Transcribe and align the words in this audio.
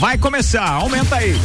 vai 0.00 0.16
começar, 0.16 0.66
aumenta 0.66 1.16
aí. 1.16 1.36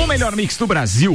O 0.00 0.06
melhor 0.06 0.36
mix 0.36 0.56
do 0.56 0.66
Brasil. 0.68 1.12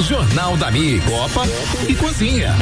Jornal 0.00 0.56
da 0.56 0.70
Mi, 0.70 0.98
Copa 1.00 1.42
e 1.86 1.94
Cozinha. 1.94 2.54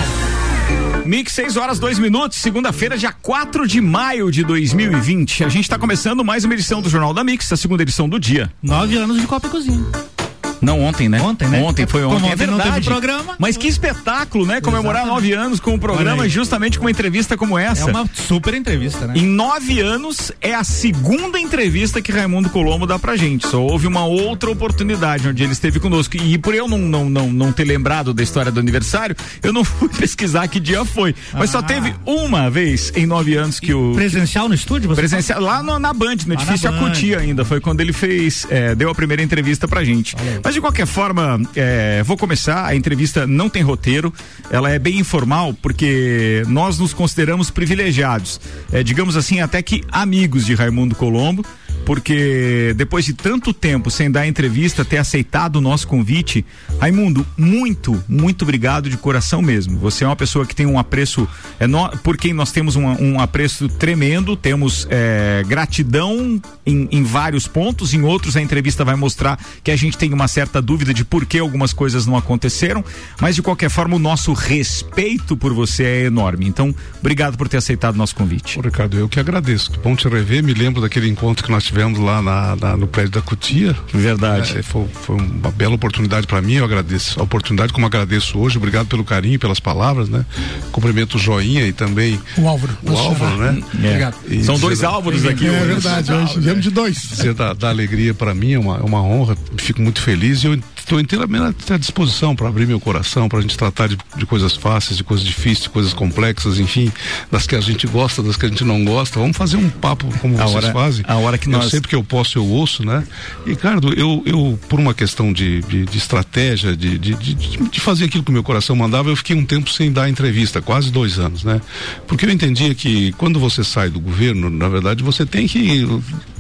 Mix 1.05 1.33
6 1.35 1.57
horas 1.57 1.79
2 1.79 1.99
minutos, 1.99 2.39
segunda-feira, 2.39 2.99
dia 2.99 3.13
4 3.13 3.67
de 3.67 3.81
maio 3.81 4.31
de 4.31 4.43
2020. 4.43 5.45
A 5.45 5.49
gente 5.49 5.63
está 5.63 5.79
começando 5.79 6.25
mais 6.25 6.45
uma 6.45 6.55
edição 6.55 6.83
do 6.83 6.89
Jornal 6.89 7.15
da 7.15 7.23
Mix, 7.23 7.53
a 7.53 7.57
segunda 7.57 7.83
edição 7.83 8.09
do 8.09 8.19
dia. 8.19 8.53
Nove 8.63 8.97
anos 8.97 9.21
de 9.21 9.27
Copa 9.27 9.47
e 9.47 9.51
Cozinha. 9.51 10.16
Não, 10.61 10.81
ontem, 10.81 11.09
né? 11.09 11.21
Ontem, 11.21 11.49
né? 11.49 11.61
Ontem, 11.63 11.87
foi 11.87 12.05
ontem. 12.05 12.15
Como 12.21 12.27
é 12.27 12.33
ontem 12.35 12.47
não 12.47 12.57
verdade. 12.57 12.75
teve 12.75 12.87
programa. 12.87 13.35
Mas 13.39 13.57
que 13.57 13.67
espetáculo, 13.69 14.47
né? 14.47 14.61
Comemorar 14.61 15.03
Exatamente. 15.03 15.29
nove 15.31 15.45
anos 15.45 15.61
com 15.61 15.75
um 15.75 15.79
programa 15.79 16.29
justamente 16.29 16.79
com 16.79 16.85
uma 16.85 16.91
entrevista 16.91 17.37
como 17.37 17.59
essa. 17.59 17.83
É 17.89 17.93
uma 17.93 18.09
super 18.15 18.55
entrevista, 18.55 19.07
né? 19.07 19.15
Em 19.17 19.27
nove 19.27 19.81
anos, 19.81 20.33
é 20.41 20.55
a 20.55 20.65
segunda 20.65 21.39
entrevista 21.39 22.01
que 22.01 22.11
Raimundo 22.13 22.49
Colombo 22.51 22.87
dá 22.87 22.99
pra 22.99 23.17
gente. 23.17 23.47
Só 23.47 23.61
houve 23.63 23.87
uma 23.87 24.05
outra 24.05 24.51
oportunidade 24.51 25.29
onde 25.29 25.43
ele 25.43 25.53
esteve 25.53 25.79
conosco. 25.81 26.17
E 26.17 26.39
por 26.39 26.55
eu 26.55 26.67
não, 26.69 26.79
não, 26.79 27.09
não, 27.09 27.33
não 27.33 27.53
ter 27.53 27.65
lembrado 27.65 28.13
da 28.15 28.23
história 28.23 28.51
do 28.51 28.61
aniversário, 28.61 29.15
eu 29.43 29.53
não 29.53 29.63
fui 29.65 29.89
pesquisar 29.89 30.47
que 30.49 30.59
dia 30.61 30.85
foi. 30.85 31.15
Mas 31.33 31.51
só 31.51 31.59
Ah. 31.59 31.63
teve 31.63 31.95
uma 32.05 32.49
vez 32.51 32.93
em 32.95 33.07
nove 33.07 33.35
anos 33.37 33.59
que 33.61 33.73
o. 33.75 33.93
Presencial 33.95 34.49
no 34.49 34.55
estúdio? 34.55 34.89
Você 34.89 35.01
Presencial, 35.01 35.41
lá 35.41 35.63
no- 35.63 35.79
na 35.79 35.93
Band, 35.93 36.17
no 36.27 36.35
edifício. 36.35 36.69
Acuti 36.69 37.15
ainda, 37.15 37.45
foi 37.45 37.61
quando 37.61 37.81
ele 37.81 37.93
fez, 37.93 38.47
é, 38.51 38.75
deu 38.75 38.91
a 38.91 38.95
primeira 38.95 39.23
entrevista 39.23 39.67
pra 39.69 39.83
gente. 39.85 40.15
Aí. 40.19 40.41
Mas 40.47 40.55
de 40.55 40.61
qualquer 40.61 40.87
forma, 40.87 41.41
é, 41.57 42.05
vou 42.05 42.17
começar, 42.17 42.65
a 42.65 42.77
entrevista 42.77 43.27
não 43.27 43.49
tem 43.49 43.65
roteiro, 43.65 44.15
ela 44.49 44.71
é 44.71 44.79
bem 44.79 45.01
informal, 45.01 45.53
porque 45.53 46.45
nós 46.47 46.79
nos 46.79 46.95
consideramos 46.95 47.51
privilegiados, 47.51 48.41
é, 48.73 48.81
digamos 48.81 49.17
assim, 49.17 49.41
até 49.41 49.61
que 49.61 49.83
amigos 49.91 50.47
de 50.47 50.55
Raimundo 50.55 50.95
Colombo, 50.95 51.45
porque 51.87 52.75
depois 52.77 53.05
de 53.05 53.15
tanto 53.15 53.55
tempo 53.55 53.91
sem 53.91 54.11
dar 54.11 54.27
entrevista, 54.27 54.85
ter 54.85 54.99
aceitado 54.99 55.57
o 55.57 55.61
nosso 55.61 55.87
convite, 55.87 56.45
Raimundo, 56.81 57.25
muito, 57.39 58.03
muito 58.09 58.43
obrigado 58.43 58.91
de 58.91 58.97
coração 58.97 59.41
mesmo. 59.41 59.79
Você 59.79 60.03
é 60.03 60.07
uma 60.07 60.17
pessoa 60.17 60.45
que 60.45 60.55
tem 60.55 60.67
um 60.67 60.79
apreço, 60.79 61.27
é, 61.61 61.67
nó- 61.69 61.89
por 62.03 62.17
quem 62.17 62.33
nós 62.33 62.51
temos 62.51 62.75
um, 62.75 62.85
um 62.85 63.21
apreço 63.21 63.69
tremendo, 63.69 64.37
temos 64.37 64.87
é, 64.91 65.45
gratidão 65.47 66.43
em, 66.67 66.89
em 66.91 67.05
vários 67.05 67.47
pontos, 67.47 67.95
em 67.95 68.03
outros 68.03 68.37
a 68.37 68.43
entrevista 68.43 68.85
vai 68.85 68.97
mostrar 68.97 69.39
que 69.63 69.71
a 69.71 69.77
gente 69.77 69.97
tem 69.97 70.13
uma 70.13 70.27
certa 70.27 70.61
dúvida 70.61 70.93
de 70.93 71.05
por 71.05 71.25
que 71.25 71.39
algumas 71.39 71.73
coisas 71.73 72.05
não 72.05 72.17
aconteceram, 72.17 72.85
mas 73.21 73.37
de 73.37 73.43
qualquer 73.43 73.71
forma 73.71 73.95
o 73.95 73.99
nosso 74.01 74.33
respeito 74.33 75.37
por 75.37 75.53
você 75.55 75.85
é 75.85 76.05
enorme. 76.07 76.47
Então, 76.49 76.75
obrigado 76.99 77.37
por 77.39 77.49
ter 77.49 77.59
aceitado 77.59 77.95
o 77.95 77.99
nosso 77.99 78.17
convite. 78.17 78.61
Ricardo, 78.61 78.99
eu 78.99 79.09
que 79.09 79.21
agradeço. 79.21 79.71
Bom 79.85 79.95
te 79.95 80.09
rever. 80.09 80.43
Me 80.43 80.53
lembro 80.53 80.81
daquele 80.83 81.09
encontro 81.09 81.45
que 81.45 81.51
nós 81.51 81.63
tivemos 81.63 81.76
lá 81.85 82.23
na- 82.23 82.57
na- 82.57 82.77
no 82.77 82.87
prédio 82.87 83.13
da 83.13 83.21
Cutia. 83.23 83.77
Verdade. 83.93 84.59
É, 84.59 84.63
foi, 84.63 84.87
foi 85.03 85.17
uma 85.17 85.51
bela 85.51 85.75
oportunidade 85.75 86.27
para 86.27 86.41
mim. 86.41 86.55
Eu 86.55 86.65
agradeço 86.65 87.21
a 87.21 87.23
oportunidade, 87.23 87.73
como 87.73 87.85
agradeço 87.87 88.39
hoje. 88.39 88.57
Obrigado 88.59 88.87
pelo 88.87 89.05
carinho, 89.05 89.35
e 89.35 89.39
pelas 89.39 89.61
palavras, 89.61 90.09
né? 90.09 90.25
Cumprimento 90.73 91.17
o 91.17 91.19
Joinha 91.19 91.67
e 91.67 91.73
também 91.73 92.21
O 92.39 92.49
Álvaro. 92.49 92.77
o 92.83 92.97
Álvaro, 92.97 93.37
né? 93.37 93.63
É. 93.83 93.87
Obrigado. 93.89 94.17
E 94.29 94.43
São 94.45 94.59
dois 94.59 94.79
da- 94.81 94.89
Álvaros 94.89 95.25
aqui 95.27 95.47
É 95.47 95.51
verdade, 95.65 96.13
hoje 96.13 96.41
viemos 96.41 96.63
de 96.63 96.71
dois. 96.71 96.97
Dizer 96.97 97.35
da, 97.35 97.53
da 97.53 97.69
alegria 97.69 98.15
para 98.15 98.35
mim 98.35 98.53
é 98.53 98.59
uma, 98.59 98.77
é 98.79 98.83
uma 98.83 99.03
honra. 99.03 99.37
Fico 99.59 99.83
muito 99.83 100.01
feliz 100.01 100.43
e 100.43 100.47
eu 100.47 100.59
estou 100.87 101.01
inteiramente 101.01 101.73
à 101.73 101.77
disposição 101.77 102.37
para 102.37 102.49
abrir 102.49 102.65
meu 102.67 102.79
coração, 102.79 103.29
para 103.29 103.41
a 103.41 103.43
gente 103.43 103.57
tratar 103.57 103.89
de, 103.89 103.99
de 104.17 104.25
coisas 104.25 104.55
fáceis, 104.55 104.97
de 104.97 105.03
coisas 105.05 105.27
difíceis, 105.27 105.63
de 105.65 105.71
coisas 105.71 105.93
complexas, 105.93 106.61
enfim, 106.61 106.91
das 107.31 107.45
que 107.47 107.57
a 107.57 107.61
gente 107.61 107.87
gosta, 107.89 108.23
das 108.23 108.37
que 108.37 108.47
a 108.47 108.49
gente 108.49 108.63
não 108.65 108.85
gosta. 108.85 109.19
Vamos 109.19 109.37
fazer 109.37 109.57
um 109.57 109.69
papo 109.69 110.07
como 110.21 110.41
A 110.41 110.45
vocês 110.47 110.65
hora- 110.65 110.73
fazem. 110.73 111.05
a 111.09 111.17
hora 111.17 111.37
que 111.37 111.49
eu 111.49 111.53
nós- 111.53 111.71
sempre 111.71 111.89
que 111.89 111.95
eu 111.97 112.05
posso 112.05 112.39
eu 112.39 112.47
ouço, 112.47 112.85
né? 112.85 113.05
Ricardo, 113.45 113.93
eu, 113.95 114.23
eu 114.25 114.59
por 114.69 114.79
uma 114.79 114.95
questão 114.95 115.33
de, 115.33 115.61
de, 115.63 115.85
de 115.87 115.99
estratégia, 115.99 116.77
de, 116.77 116.97
de, 116.99 117.15
de, 117.15 117.35
de 117.35 117.81
fazer 117.81 118.05
aquilo 118.05 118.23
que 118.23 118.31
o 118.31 118.33
meu 118.33 118.45
coração 118.45 118.77
mandava, 118.77 119.09
eu 119.11 119.17
fiquei 119.17 119.35
um 119.35 119.45
tempo 119.45 119.69
sem 119.71 119.91
dar 119.93 120.09
entrevista, 120.09 120.63
quase 120.63 120.93
dois 120.93 121.19
anos, 121.19 121.43
né? 121.43 121.61
Porque 122.07 122.25
eu 122.25 122.31
entendia 122.31 122.73
que 122.75 123.11
quando 123.13 123.41
você 123.41 123.65
sai 123.65 123.91
do 123.91 123.99
governo, 123.99 124.49
na 124.49 124.69
verdade, 124.69 125.03
você 125.03 125.27
tem 125.27 125.47
que 125.49 125.85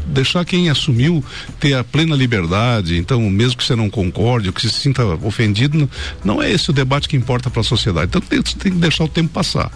deixar 0.07 0.45
quem 0.45 0.71
assumiu 0.71 1.25
ter 1.59 1.75
a 1.75 1.85
plena 1.85 2.15
liberdade. 2.15 2.97
Então, 2.97 3.21
mesmo 3.31 3.57
que 3.57 3.65
você 3.65 3.77
não 3.77 3.91
concorde, 3.91 4.49
ou 4.49 4.53
que 4.53 4.63
se 4.63 4.71
sinta 4.71 5.05
ofendido, 5.05 5.89
não, 6.25 6.43
é 6.43 6.51
esse 6.51 6.71
o 6.71 6.73
debate 6.73 7.09
que 7.09 7.17
importa 7.17 7.51
para 7.51 7.61
a 7.61 7.65
sociedade. 7.65 8.09
Então, 8.09 8.21
tem, 8.21 8.43
tem 8.43 8.73
que 8.73 8.79
deixar 8.79 9.05
o 9.05 9.09
tempo 9.09 9.31
passar. 9.31 9.71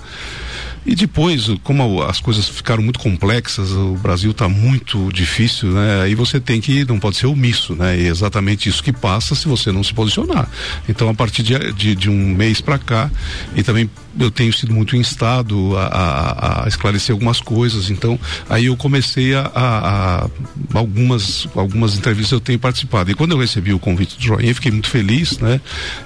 E 0.85 0.95
depois, 0.95 1.47
como 1.63 2.03
as 2.03 2.21
coisas 2.21 2.49
ficaram 2.49 2.83
muito 2.83 2.99
complexas, 2.99 3.71
o 3.71 3.97
Brasil 3.97 4.31
está 4.31 4.49
muito 4.49 5.13
difícil, 5.13 5.71
né? 5.73 6.03
Aí 6.03 6.15
você 6.15 6.41
tem 6.41 6.59
que, 6.59 6.87
não 6.87 6.99
pode 6.99 7.19
ser 7.19 7.27
omisso, 7.27 7.75
né? 7.75 7.99
E 7.99 8.07
é 8.07 8.09
exatamente 8.09 8.69
isso 8.69 8.83
que 8.83 8.93
passa 8.93 9.35
se 9.35 9.47
você 9.47 9.71
não 9.71 9.85
se 9.85 9.93
posicionar. 9.93 10.49
Então, 10.89 11.09
a 11.11 11.15
partir 11.15 11.43
de, 11.43 11.73
de, 11.75 11.95
de 11.95 12.09
um 12.09 12.35
mês 12.35 12.63
para 12.63 12.79
cá, 12.79 13.11
e 13.55 13.63
também 13.63 13.91
eu 14.19 14.31
tenho 14.31 14.53
sido 14.53 14.72
muito 14.72 14.97
instado 14.97 15.76
a, 15.76 15.84
a, 15.87 16.65
a 16.65 16.69
esclarecer 16.69 17.12
algumas 17.12 17.41
coisas, 17.41 17.91
então 17.91 18.19
aí 18.48 18.66
eu 18.66 18.76
comecei 18.76 19.34
a, 19.34 19.50
a, 19.54 20.25
a 20.25 20.31
algumas, 20.75 21.47
algumas 21.54 21.97
entrevistas 21.97 22.32
eu 22.32 22.41
tenho 22.41 22.59
participado. 22.59 23.10
E 23.10 23.15
quando 23.15 23.32
eu 23.32 23.38
recebi 23.38 23.72
o 23.72 23.78
convite 23.78 24.16
do 24.16 24.22
Joinha, 24.22 24.54
fiquei 24.54 24.71
muito 24.71 24.88
feliz, 24.88 25.38
né? 25.38 25.60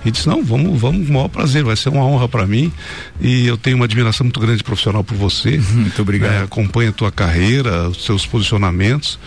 E 0.04 0.10
disse, 0.10 0.26
não, 0.26 0.42
vamos, 0.44 0.78
vamos, 0.80 1.06
com 1.06 1.10
o 1.12 1.14
maior 1.14 1.28
prazer, 1.28 1.64
vai 1.64 1.76
ser 1.76 1.88
uma 1.90 2.04
honra 2.04 2.28
para 2.28 2.46
mim. 2.46 2.72
E 3.20 3.46
eu 3.46 3.56
tenho 3.56 3.76
uma 3.76 3.84
admiração 3.84 4.24
muito 4.24 4.40
grande 4.40 4.62
profissional 4.62 5.02
por 5.04 5.16
você. 5.16 5.60
Muito 5.74 6.00
obrigado. 6.02 6.30
né? 6.32 6.42
Acompanho 6.44 6.90
a 6.90 6.92
tua 6.92 7.10
carreira, 7.12 7.88
os 7.88 8.04
seus 8.04 8.26
posicionamentos 8.26 9.18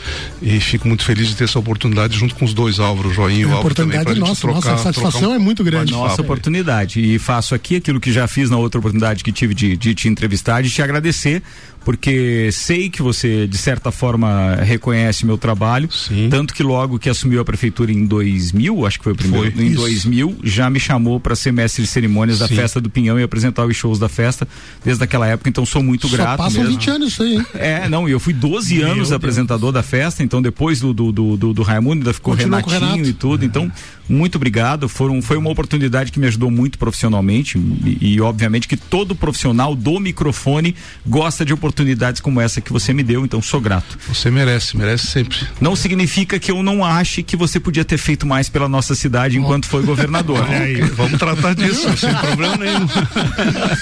e 0.41 0.59
fico 0.59 0.87
muito 0.87 1.03
feliz 1.03 1.27
de 1.27 1.35
ter 1.35 1.43
essa 1.45 1.59
oportunidade 1.59 2.17
junto 2.17 2.35
com 2.35 2.45
os 2.45 2.53
dois 2.53 2.79
Álvaro, 2.79 3.09
o 3.09 3.13
Joinha 3.13 3.41
e 3.41 3.45
o 3.45 3.49
É, 3.49 3.51
a 3.51 3.55
Álvaro 3.55 3.75
também. 3.75 3.99
oportunidade 3.99 4.19
gente 4.19 4.29
nossa, 4.29 4.41
trocar- 4.41 4.71
nossa 4.71 4.83
satisfação 4.83 5.19
trocar 5.21 5.33
um 5.33 5.35
é 5.35 5.39
muito 5.39 5.63
grande. 5.63 5.91
Nossa 5.91 6.21
oportunidade. 6.21 6.99
E 6.99 7.19
faço 7.19 7.53
aqui 7.55 7.75
aquilo 7.75 7.99
que 7.99 8.11
já 8.11 8.27
fiz 8.27 8.49
na 8.49 8.57
outra 8.57 8.66
oportunidade 8.75 9.23
que 9.23 9.31
tive 9.31 9.53
de, 9.53 9.77
de 9.77 9.95
te 9.95 10.07
entrevistar, 10.07 10.61
de 10.61 10.69
te 10.69 10.81
agradecer, 10.81 11.41
porque 11.87 12.49
sei 12.51 12.89
que 12.89 13.01
você, 13.01 13.47
de 13.47 13.57
certa 13.57 13.93
forma, 13.93 14.55
reconhece 14.55 15.25
meu 15.25 15.37
trabalho. 15.37 15.89
Sim. 15.89 16.27
Tanto 16.29 16.53
que 16.53 16.61
logo 16.61 16.99
que 16.99 17.09
assumiu 17.09 17.39
a 17.39 17.45
prefeitura 17.45 17.93
em 17.93 18.05
2000, 18.05 18.85
acho 18.85 18.97
que 18.97 19.05
foi 19.05 19.13
o 19.13 19.15
primeiro, 19.15 19.53
Foi. 19.53 19.63
em 19.63 19.67
Isso. 19.67 19.77
2000, 19.77 20.37
já 20.43 20.69
me 20.69 20.81
chamou 20.81 21.17
para 21.17 21.33
ser 21.33 21.53
mestre 21.53 21.83
de 21.83 21.87
cerimônias 21.87 22.39
da 22.39 22.47
Sim. 22.49 22.57
festa 22.57 22.81
do 22.81 22.89
Pinhão 22.89 23.17
e 23.17 23.23
apresentar 23.23 23.65
os 23.65 23.73
shows 23.73 23.97
da 23.99 24.09
festa 24.09 24.45
desde 24.83 25.01
aquela 25.01 25.27
época. 25.27 25.49
Então 25.49 25.65
sou 25.65 25.81
muito 25.81 26.09
Só 26.09 26.17
grato 26.17 26.39
passam 26.39 26.61
mesmo. 26.61 26.77
20 26.77 26.89
anos 26.89 27.13
isso 27.13 27.23
aí, 27.23 27.35
hein? 27.35 27.45
É, 27.53 27.87
não, 27.87 28.05
e 28.05 28.11
eu 28.11 28.19
fui 28.19 28.33
12 28.33 28.75
Meu 28.75 28.83
anos 28.83 28.97
Deus. 28.97 29.11
apresentador 29.13 29.71
da 29.71 29.81
festa, 29.81 30.21
então 30.21 30.41
depois 30.41 30.81
do, 30.81 30.93
do, 30.93 31.13
do, 31.13 31.37
do, 31.37 31.53
do 31.53 31.61
Raimundo 31.63 32.01
ainda 32.01 32.13
ficou 32.13 32.33
o 32.33 32.37
Renatinho 32.37 33.05
e 33.05 33.13
tudo, 33.13 33.45
então 33.45 33.71
muito 34.09 34.35
obrigado, 34.35 34.89
foram, 34.89 35.21
foi 35.21 35.37
uma 35.37 35.49
oportunidade 35.49 36.11
que 36.11 36.19
me 36.19 36.27
ajudou 36.27 36.51
muito 36.51 36.77
profissionalmente 36.77 37.57
e, 37.57 38.13
e, 38.13 38.21
obviamente 38.21 38.67
que 38.67 38.75
todo 38.75 39.15
profissional 39.15 39.73
do 39.73 39.99
microfone 39.99 40.75
gosta 41.05 41.45
de 41.45 41.53
oportunidades 41.53 41.76
como 42.21 42.41
essa 42.41 42.59
que 42.61 42.71
você 42.73 42.93
me 42.93 43.03
deu, 43.03 43.23
então 43.25 43.41
sou 43.41 43.59
grato. 43.61 43.97
Você 44.07 44.29
merece, 44.31 44.75
merece 44.77 45.07
sempre. 45.07 45.37
Não 45.61 45.75
significa 45.75 46.39
que 46.39 46.51
eu 46.51 46.61
não 46.63 46.83
ache 46.83 47.21
que 47.23 47.35
você 47.35 47.59
podia 47.59 47.83
ter 47.85 47.97
feito 47.97 48.25
mais 48.25 48.49
pela 48.49 48.67
nossa 48.67 48.95
cidade 48.95 49.37
enquanto 49.37 49.65
foi 49.67 49.83
governador. 49.83 50.39
Olha 50.43 50.57
aí, 50.63 50.81
vamos 50.81 51.17
tratar 51.19 51.53
disso, 51.55 51.95
sem 51.97 52.13
problema 52.15 52.57
nenhum. 52.57 52.87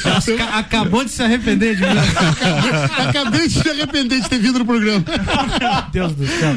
Aca- 0.06 0.58
Acabou 0.60 1.04
de 1.04 1.12
se 1.12 1.22
arrepender 1.24 1.76
de 1.76 1.82
mim. 1.82 3.08
Acabei 3.08 3.48
de 3.48 3.54
se 3.62 3.70
arrepender 3.70 4.22
de 4.22 4.30
ter 4.30 4.40
vindo 4.40 4.60
no 4.60 4.66
programa. 4.66 5.04
Meu 5.08 5.82
Deus 5.92 6.14
do 6.16 6.28
céu. 6.28 6.56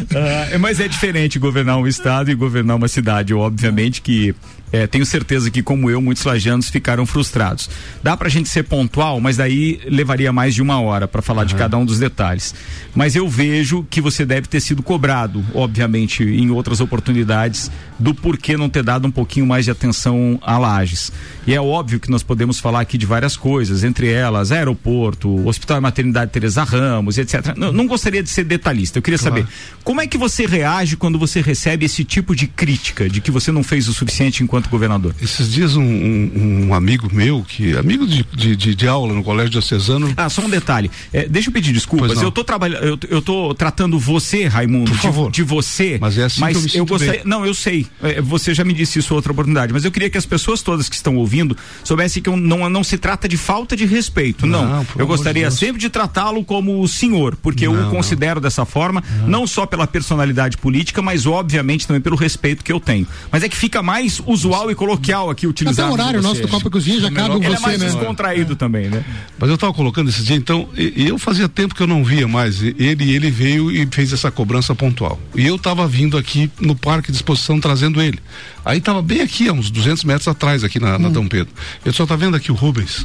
Ah, 0.54 0.58
mas 0.58 0.80
é 0.80 0.88
diferente 0.88 1.38
governar 1.38 1.76
um 1.78 1.86
estado 1.86 2.30
e 2.30 2.34
governar 2.34 2.76
uma 2.76 2.88
cidade. 2.88 3.32
Obviamente 3.34 4.00
que 4.02 4.34
é, 4.72 4.86
tenho 4.86 5.06
certeza 5.06 5.50
que, 5.50 5.62
como 5.62 5.90
eu, 5.90 6.00
muitos 6.00 6.24
lajanos 6.24 6.68
ficaram 6.68 7.06
frustrados. 7.06 7.70
Dá 8.02 8.16
pra 8.16 8.28
gente 8.28 8.48
ser 8.48 8.64
pontual, 8.64 9.20
mas 9.20 9.36
daí 9.36 9.80
levaria 9.86 10.32
mais 10.32 10.54
de 10.54 10.62
uma 10.62 10.80
hora 10.80 11.08
para 11.08 11.22
falar 11.22 11.44
de 11.44 11.54
cada 11.54 11.76
um 11.76 11.84
dos 11.84 11.98
detalhes. 11.98 12.54
Mas 12.94 13.16
eu 13.16 13.28
vejo 13.28 13.86
que 13.88 14.00
você 14.00 14.24
deve 14.24 14.48
ter 14.48 14.60
sido 14.60 14.82
cobrado, 14.82 15.44
obviamente, 15.54 16.22
em 16.22 16.50
outras 16.50 16.80
oportunidades, 16.80 17.70
do 17.98 18.14
porquê 18.14 18.56
não 18.56 18.68
ter 18.68 18.82
dado 18.82 19.06
um 19.06 19.10
pouquinho 19.10 19.46
mais 19.46 19.64
de 19.64 19.70
atenção 19.70 20.38
a 20.42 20.58
Lages. 20.58 21.12
E 21.46 21.54
é 21.54 21.60
óbvio 21.60 21.98
que 21.98 22.10
nós 22.10 22.22
podemos 22.22 22.58
falar 22.60 22.80
aqui 22.80 22.98
de 22.98 23.06
várias 23.06 23.36
coisas, 23.36 23.84
entre 23.84 24.10
elas 24.10 24.52
aeroporto, 24.52 25.46
Hospital 25.46 25.78
e 25.78 25.80
Maternidade 25.80 26.30
Teresa 26.30 26.62
Ramos, 26.62 27.18
etc. 27.18 27.56
Não, 27.56 27.72
não 27.72 27.86
gostaria 27.86 28.22
de 28.22 28.28
ser 28.28 28.44
detalhista. 28.44 28.98
Eu 28.98 29.02
queria 29.02 29.18
saber 29.18 29.46
como 29.82 30.00
é 30.00 30.06
que 30.06 30.18
você 30.18 30.46
reage 30.46 30.96
quando 30.96 31.18
você 31.18 31.40
recebe 31.40 31.86
esse 31.86 32.04
tipo 32.04 32.34
de 32.36 32.46
crítica 32.46 33.08
de 33.08 33.20
que 33.20 33.30
você 33.30 33.50
não 33.50 33.62
fez 33.62 33.88
o 33.88 33.94
suficiente 33.94 34.42
enquanto 34.42 34.57
governador? 34.68 35.14
Esses 35.22 35.52
dias 35.52 35.76
um, 35.76 35.82
um- 35.82 36.66
um 36.68 36.74
amigo 36.74 37.08
meu, 37.12 37.42
que 37.46 37.76
amigo 37.76 38.06
de, 38.06 38.24
de, 38.34 38.56
de- 38.56 38.74
de 38.74 38.88
aula 38.88 39.12
no 39.14 39.22
colégio 39.22 39.50
diocesano, 39.50 40.12
Ah, 40.16 40.28
só 40.28 40.42
um 40.42 40.48
detalhe. 40.50 40.90
É, 41.12 41.28
deixa 41.28 41.48
eu 41.48 41.52
pedir 41.52 41.72
desculpas. 41.72 42.14
Não. 42.14 42.22
Eu 42.22 42.30
tô 42.30 42.42
trabalhando, 42.42 42.84
eu, 42.84 42.98
eu 43.10 43.22
tô 43.22 43.54
tratando 43.54 43.98
você, 43.98 44.46
Raimundo, 44.46 44.90
Por 44.90 44.96
de- 44.96 45.02
favor. 45.02 45.30
De, 45.30 45.42
você. 45.42 45.98
Mas 46.00 46.18
é 46.18 46.24
assim 46.24 46.40
que 46.40 46.44
eu 46.44 46.48
me 46.48 46.54
eu 46.66 46.68
sinto 46.70 46.86
gostaria. 46.88 47.12
bem. 47.20 47.22
Não, 47.24 47.44
eu 47.46 47.54
sei. 47.54 47.86
É, 48.02 48.20
você 48.20 48.54
já 48.54 48.64
me 48.64 48.72
disse 48.72 48.98
isso 48.98 49.14
outra 49.14 49.32
oportunidade, 49.32 49.72
mas 49.72 49.84
eu 49.84 49.90
queria 49.90 50.10
que 50.10 50.18
as 50.18 50.26
pessoas 50.26 50.62
todas 50.62 50.88
que 50.88 50.96
estão 50.96 51.16
ouvindo 51.16 51.56
soubessem 51.84 52.22
que 52.22 52.28
eu 52.28 52.36
não, 52.36 52.68
não 52.70 52.82
se 52.84 52.96
trata 52.98 53.28
de 53.28 53.36
falta 53.36 53.76
de 53.76 53.84
respeito. 53.86 54.46
Não. 54.46 54.66
Não, 54.68 54.86
eu 54.96 55.06
gostaria 55.06 55.44
de 55.44 55.48
Deus. 55.48 55.58
sempre 55.60 55.80
de 55.80 55.88
tratá-lo 55.88 56.44
como 56.44 56.80
o 56.80 56.88
senhor, 56.88 57.36
porque 57.36 57.66
eu 57.66 57.74
Não, 57.74 57.88
o 57.88 57.90
considero 57.90 58.40
dessa 58.40 58.64
forma, 58.64 59.02
não 59.26 59.46
só 59.46 59.66
pela 59.66 59.86
personalidade 59.86 60.56
política, 60.56 61.00
mas 61.02 61.26
obviamente 61.26 61.86
também 61.86 62.00
pelo 62.00 62.16
respeito 62.16 62.64
que 62.64 62.72
eu 62.72 62.80
tenho. 62.80 63.06
Mas 63.30 63.42
é 63.42 63.48
que 63.48 63.56
fica 63.56 63.82
mais 63.82 64.20
usual 64.48 64.70
e 64.70 64.74
coloquial 64.74 65.30
aqui 65.30 65.46
utilizar. 65.46 65.86
Até 65.86 65.90
o 65.90 65.94
horário 65.94 66.22
nosso 66.22 66.40
do 66.40 66.48
Copa 66.48 66.68
e 66.68 66.70
Cozinha 66.70 67.00
já 67.00 67.10
cabe 67.10 67.36
Ele 67.36 67.46
é 67.46 67.50
você, 67.50 67.62
mais 67.62 67.78
né? 67.78 67.86
descontraído 67.86 68.56
também, 68.56 68.88
né? 68.88 69.04
Mas 69.38 69.48
eu 69.48 69.54
estava 69.54 69.72
colocando 69.72 70.08
esse 70.08 70.22
dia, 70.22 70.36
então, 70.36 70.68
e, 70.76 71.04
e 71.04 71.08
eu 71.08 71.18
fazia 71.18 71.48
tempo 71.48 71.74
que 71.74 71.82
eu 71.82 71.86
não 71.86 72.02
via 72.02 72.26
mais. 72.26 72.62
E 72.62 72.74
Ele, 72.78 73.14
ele 73.14 73.30
veio 73.30 73.70
e 73.70 73.86
fez 73.90 74.12
essa 74.12 74.30
cobrança 74.30 74.74
pontual. 74.74 75.18
E 75.34 75.46
eu 75.46 75.56
estava 75.56 75.86
vindo 75.86 76.16
aqui 76.16 76.50
no 76.60 76.74
parque 76.74 77.10
de 77.10 77.16
exposição 77.16 77.60
trazendo 77.60 78.00
ele. 78.00 78.18
Aí 78.64 78.78
estava 78.78 79.02
bem 79.02 79.20
aqui, 79.20 79.48
a 79.48 79.52
uns 79.52 79.70
200 79.70 80.04
metros 80.04 80.28
atrás, 80.28 80.64
aqui 80.64 80.80
na, 80.80 80.98
na 80.98 81.08
Dom 81.08 81.26
Pedro. 81.26 81.52
Eu 81.84 81.92
só 81.92 82.06
tá 82.06 82.16
vendo 82.16 82.36
aqui 82.36 82.50
o 82.50 82.54
Rubens. 82.54 83.04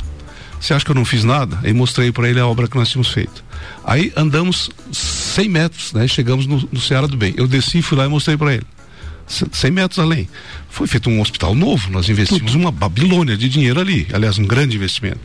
Você 0.60 0.74
acha 0.74 0.86
que 0.86 0.92
eu 0.92 0.96
não 0.96 1.04
fiz 1.04 1.25
nada? 1.25 1.60
Aí 1.62 1.74
mostrei 1.74 2.10
para 2.10 2.30
ele 2.30 2.39
a 2.39 2.48
obra 2.48 2.69
que 2.69 2.78
nós 2.78 2.89
tínhamos 2.89 3.10
feito. 3.10 3.44
Aí 3.84 4.13
andamos 4.16 4.69
100 4.94 5.50
metros, 5.50 5.92
né? 5.92 6.07
Chegamos 6.07 6.48
no, 6.48 6.68
no 6.72 6.80
Ceará 6.80 7.06
do 7.06 7.18
Bem. 7.18 7.34
Eu 7.36 7.48
desci, 7.48 7.81
fui 7.81 7.98
lá 7.98 8.06
e 8.06 8.07
mostrei 8.07 8.38
para 8.38 8.54
ele. 8.54 8.66
C- 9.28 9.46
100 9.52 9.72
metros 9.72 10.00
além. 10.00 10.28
Foi 10.70 10.88
feito 10.88 11.10
um 11.10 11.22
hospital 11.22 11.54
novo, 11.56 11.90
nós 11.92 12.10
investimos 12.10 12.56
uma 12.56 12.72
babilônia 12.72 13.38
de 13.38 13.48
dinheiro 13.50 13.80
ali, 13.80 14.08
aliás, 14.14 14.38
um 14.38 14.46
grande 14.46 14.75
investimento. 14.75 15.20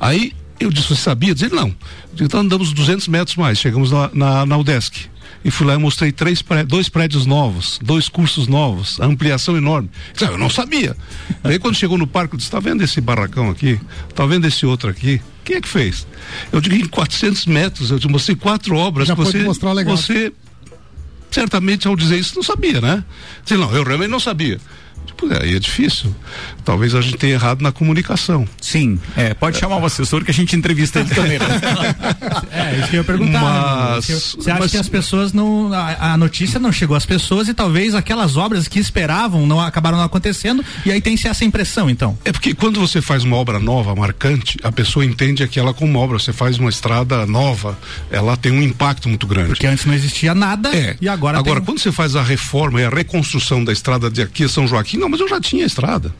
Aí 0.00 0.32
eu 0.60 0.70
disse, 0.70 0.88
você 0.88 1.02
sabia? 1.02 1.34
Diz 1.34 1.42
ele, 1.44 1.54
não. 1.54 1.74
Então 2.20 2.40
andamos 2.40 2.72
200 2.72 3.08
metros 3.08 3.36
mais, 3.36 3.58
chegamos 3.58 3.90
na, 3.90 4.10
na, 4.12 4.46
na 4.46 4.56
UDESC. 4.58 5.10
E 5.44 5.50
fui 5.50 5.66
lá 5.66 5.74
e 5.74 5.78
mostrei 5.78 6.12
três 6.12 6.40
dois 6.68 6.88
prédios 6.88 7.26
novos, 7.26 7.80
dois 7.82 8.08
cursos 8.08 8.46
novos, 8.46 9.00
a 9.00 9.06
ampliação 9.06 9.56
enorme. 9.56 9.90
Disse, 10.12 10.24
"Ah, 10.24 10.28
eu 10.28 10.38
não 10.38 10.48
sabia. 10.48 10.96
Daí 11.42 11.58
quando 11.58 11.74
chegou 11.74 11.98
no 11.98 12.06
parque, 12.06 12.34
eu 12.34 12.38
disse, 12.38 12.48
tá 12.50 12.60
vendo 12.60 12.80
esse 12.84 13.00
barracão 13.00 13.50
aqui? 13.50 13.80
Tá 14.14 14.24
vendo 14.24 14.46
esse 14.46 14.64
outro 14.64 14.88
aqui? 14.88 15.20
Quem 15.44 15.56
é 15.56 15.60
que 15.60 15.68
fez? 15.68 16.06
Eu 16.52 16.60
digo, 16.60 16.76
em 16.76 16.86
400 16.86 17.46
metros, 17.46 17.90
eu 17.90 17.98
te 17.98 18.06
mostrei 18.06 18.36
quatro 18.36 18.76
obras. 18.76 19.08
Já 19.08 19.14
você, 19.14 19.42
mostrar 19.42 19.70
o 19.70 19.72
legado. 19.72 19.96
você 19.96 20.32
certamente 21.32 21.88
ao 21.88 21.96
dizer 21.96 22.18
isso 22.18 22.36
não 22.36 22.42
sabia, 22.42 22.80
né? 22.80 23.04
Diz, 23.44 23.58
não, 23.58 23.74
eu 23.74 23.82
realmente 23.82 24.10
não 24.10 24.20
sabia. 24.20 24.60
É, 25.30 25.44
aí 25.44 25.54
é 25.54 25.58
difícil. 25.58 26.14
Talvez 26.64 26.94
a 26.94 27.00
gente 27.00 27.16
tenha 27.16 27.34
errado 27.34 27.60
na 27.62 27.72
comunicação. 27.72 28.46
Sim, 28.60 28.98
é, 29.16 29.34
pode 29.34 29.58
chamar 29.58 29.76
o 29.76 29.84
assessor 29.86 30.24
que 30.24 30.30
a 30.30 30.34
gente 30.34 30.54
entrevista 30.56 31.00
ele 31.00 31.10
também. 31.14 31.38
né? 31.38 31.46
É, 32.52 32.78
isso 32.78 32.88
que 32.88 32.96
eu 32.96 33.00
ia 33.00 33.04
perguntar. 33.04 33.40
Mas- 33.40 34.08
né? 34.08 34.14
Você 34.14 34.50
acha 34.50 34.60
mas- 34.60 34.70
que 34.70 34.76
as 34.76 34.88
pessoas 34.88 35.32
não. 35.32 35.72
A, 35.72 36.12
a 36.12 36.16
notícia 36.16 36.58
não 36.60 36.70
chegou 36.72 36.96
às 36.96 37.06
pessoas 37.06 37.48
e 37.48 37.54
talvez 37.54 37.94
aquelas 37.94 38.36
obras 38.36 38.68
que 38.68 38.78
esperavam 38.78 39.46
não 39.46 39.60
acabaram 39.60 39.96
não 39.98 40.04
acontecendo 40.04 40.64
e 40.84 40.92
aí 40.92 41.00
tem-se 41.00 41.26
essa 41.28 41.44
impressão, 41.44 41.88
então. 41.90 42.16
É 42.24 42.32
porque 42.32 42.54
quando 42.54 42.78
você 42.80 43.00
faz 43.00 43.24
uma 43.24 43.36
obra 43.36 43.58
nova, 43.58 43.94
marcante, 43.94 44.58
a 44.62 44.70
pessoa 44.70 45.04
entende 45.04 45.42
aquela 45.42 45.72
como 45.74 45.98
obra. 45.98 46.18
Você 46.18 46.32
faz 46.32 46.58
uma 46.58 46.70
estrada 46.70 47.24
nova, 47.26 47.78
ela 48.10 48.36
tem 48.36 48.52
um 48.52 48.62
impacto 48.62 49.08
muito 49.08 49.26
grande. 49.26 49.48
Porque 49.48 49.66
antes 49.66 49.84
não 49.86 49.94
existia 49.94 50.34
nada 50.34 50.74
É. 50.74 50.96
e 51.00 51.08
agora, 51.08 51.38
Agora, 51.38 51.56
tem... 51.60 51.64
quando 51.66 51.78
você 51.80 51.90
faz 51.92 52.14
a 52.16 52.22
reforma 52.22 52.80
e 52.80 52.84
a 52.84 52.90
reconstrução 52.90 53.64
da 53.64 53.72
estrada 53.72 54.10
de 54.10 54.22
aqui 54.22 54.44
a 54.44 54.48
São 54.48 54.66
Joaquim, 54.68 54.98
não, 54.98 55.08
mas 55.12 55.20
eu 55.20 55.28
já 55.28 55.38
tinha 55.40 55.64
a 55.64 55.66
estrada. 55.66 56.12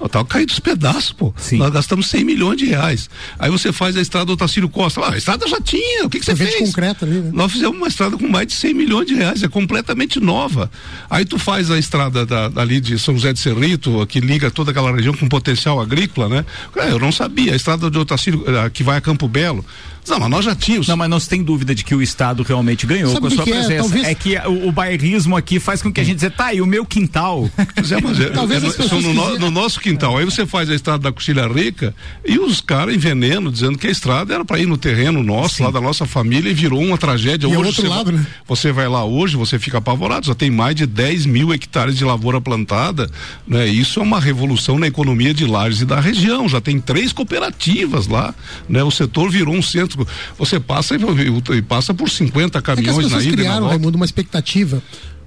Eu 0.00 0.08
tava 0.08 0.24
caído 0.24 0.46
dos 0.46 0.58
pedaços, 0.60 1.12
pô. 1.12 1.32
Sim. 1.36 1.58
Nós 1.58 1.70
gastamos 1.70 2.06
100 2.08 2.24
milhões 2.24 2.56
de 2.56 2.64
reais. 2.64 3.10
Aí 3.38 3.50
você 3.50 3.70
faz 3.70 3.96
a 3.96 4.00
estrada 4.00 4.26
do 4.26 4.32
Otacílio 4.32 4.68
Costa. 4.68 5.02
Ah, 5.02 5.12
a 5.12 5.18
estrada 5.18 5.46
já 5.46 5.60
tinha. 5.60 6.06
O 6.06 6.10
que, 6.10 6.18
que 6.18 6.24
você 6.24 6.32
de 6.32 6.42
fez? 6.42 6.68
concreto 6.68 7.04
ali, 7.04 7.20
né? 7.20 7.30
Nós 7.34 7.52
fizemos 7.52 7.76
uma 7.76 7.86
estrada 7.86 8.16
com 8.16 8.26
mais 8.26 8.46
de 8.46 8.54
100 8.54 8.74
milhões 8.74 9.06
de 9.06 9.14
reais, 9.14 9.42
é 9.42 9.48
completamente 9.48 10.18
nova. 10.18 10.70
Aí 11.10 11.26
tu 11.26 11.38
faz 11.38 11.70
a 11.70 11.78
estrada 11.78 12.24
da, 12.24 12.48
dali 12.48 12.80
de 12.80 12.98
São 12.98 13.14
José 13.14 13.34
de 13.34 13.40
Cerrito, 13.40 14.06
que 14.06 14.20
liga 14.20 14.50
toda 14.50 14.70
aquela 14.70 14.90
região 14.90 15.12
com 15.12 15.28
potencial 15.28 15.78
agrícola, 15.78 16.30
né? 16.30 16.46
É, 16.76 16.90
eu 16.90 16.98
não 16.98 17.12
sabia. 17.12 17.52
A 17.52 17.56
estrada 17.56 17.90
de 17.90 17.98
Otacílio, 17.98 18.42
eh, 18.46 18.70
que 18.70 18.82
vai 18.82 18.96
a 18.96 19.00
Campo 19.02 19.28
Belo. 19.28 19.64
Não, 20.08 20.18
mas 20.18 20.30
nós 20.30 20.44
já 20.44 20.54
tínhamos. 20.54 20.88
Não, 20.88 20.96
mas 20.96 21.08
não 21.10 21.20
se 21.20 21.28
tem 21.28 21.42
dúvida 21.42 21.74
de 21.74 21.84
que 21.84 21.94
o 21.94 22.02
Estado 22.02 22.42
realmente 22.42 22.86
ganhou 22.86 23.08
Sabe 23.12 23.20
com 23.20 23.26
a 23.26 23.30
sua 23.30 23.44
que 23.44 23.50
é? 23.52 23.54
presença. 23.54 23.80
Talvez- 23.82 24.06
É 24.08 24.14
que 24.14 24.36
o, 24.38 24.68
o 24.68 24.72
bairrismo 24.72 25.36
aqui 25.36 25.60
faz 25.60 25.82
com 25.82 25.92
que 25.92 26.00
a 26.00 26.04
gente 26.04 26.16
dizer, 26.16 26.30
tá 26.32 26.46
aí, 26.46 26.60
o 26.60 26.66
meu 26.66 26.84
quintal. 26.84 27.48
É, 27.90 28.00
mas 28.00 28.20
é, 28.20 28.30
Talvez 28.30 28.62
é, 28.62 28.66
as 28.66 28.74
são 28.74 29.00
no, 29.00 29.12
no- 29.14 29.38
no 29.38 29.50
nosso 29.50 29.80
quintal. 29.80 30.16
Aí 30.18 30.24
você 30.24 30.46
faz 30.46 30.68
a 30.70 30.74
estrada 30.74 30.98
da 31.02 31.12
Coxilha 31.12 31.46
Rica 31.48 31.94
e 32.26 32.38
os 32.38 32.60
caras 32.60 32.94
em 32.94 32.98
veneno, 32.98 33.50
dizendo 33.50 33.76
que 33.78 33.86
a 33.86 33.90
estrada 33.90 34.34
era 34.34 34.44
para 34.44 34.58
ir 34.60 34.66
no 34.66 34.76
terreno 34.76 35.22
nosso, 35.22 35.62
lá 35.62 35.70
da 35.70 35.80
nossa 35.80 36.06
família, 36.06 36.50
e 36.50 36.54
virou 36.54 36.80
uma 36.80 36.96
tragédia. 36.98 37.46
E 37.46 37.52
é 37.52 37.56
hoje 37.58 37.66
outro 37.68 37.82
você, 37.82 37.88
lado, 37.88 38.12
vai, 38.12 38.20
né? 38.20 38.26
você 38.46 38.72
vai 38.72 38.88
lá 38.88 39.04
hoje, 39.04 39.36
você 39.36 39.58
fica 39.58 39.78
apavorado, 39.78 40.26
já 40.26 40.34
tem 40.34 40.50
mais 40.50 40.74
de 40.76 40.86
10 40.86 41.26
mil 41.26 41.52
hectares 41.52 41.96
de 41.96 42.04
lavoura 42.04 42.40
plantada. 42.40 43.10
Né? 43.46 43.66
Isso 43.66 43.98
é 43.98 44.02
uma 44.02 44.20
revolução 44.20 44.78
na 44.78 44.86
economia 44.86 45.34
de 45.34 45.46
Lages 45.46 45.80
e 45.80 45.84
da 45.84 45.98
região. 46.00 46.48
Já 46.48 46.60
tem 46.60 46.78
três 46.80 47.12
cooperativas 47.12 48.06
lá. 48.06 48.34
Né? 48.68 48.82
O 48.82 48.90
setor 48.90 49.30
virou 49.30 49.54
um 49.54 49.62
centro. 49.62 49.89
Você 50.38 50.58
passa 50.60 50.94
e, 50.96 51.56
e 51.56 51.62
passa 51.62 51.92
por 51.94 52.10
50 52.10 52.58
É 52.58 52.62
que 52.62 52.70
as 52.70 52.76
caminhões 52.76 52.96
na 52.96 53.02
pessoas 53.02 53.24
ida 53.24 53.36
na 53.36 53.42
criaram. 53.42 53.68
Raimundo, 53.68 53.96
uma 53.96 54.04
expectativa. 54.04 54.82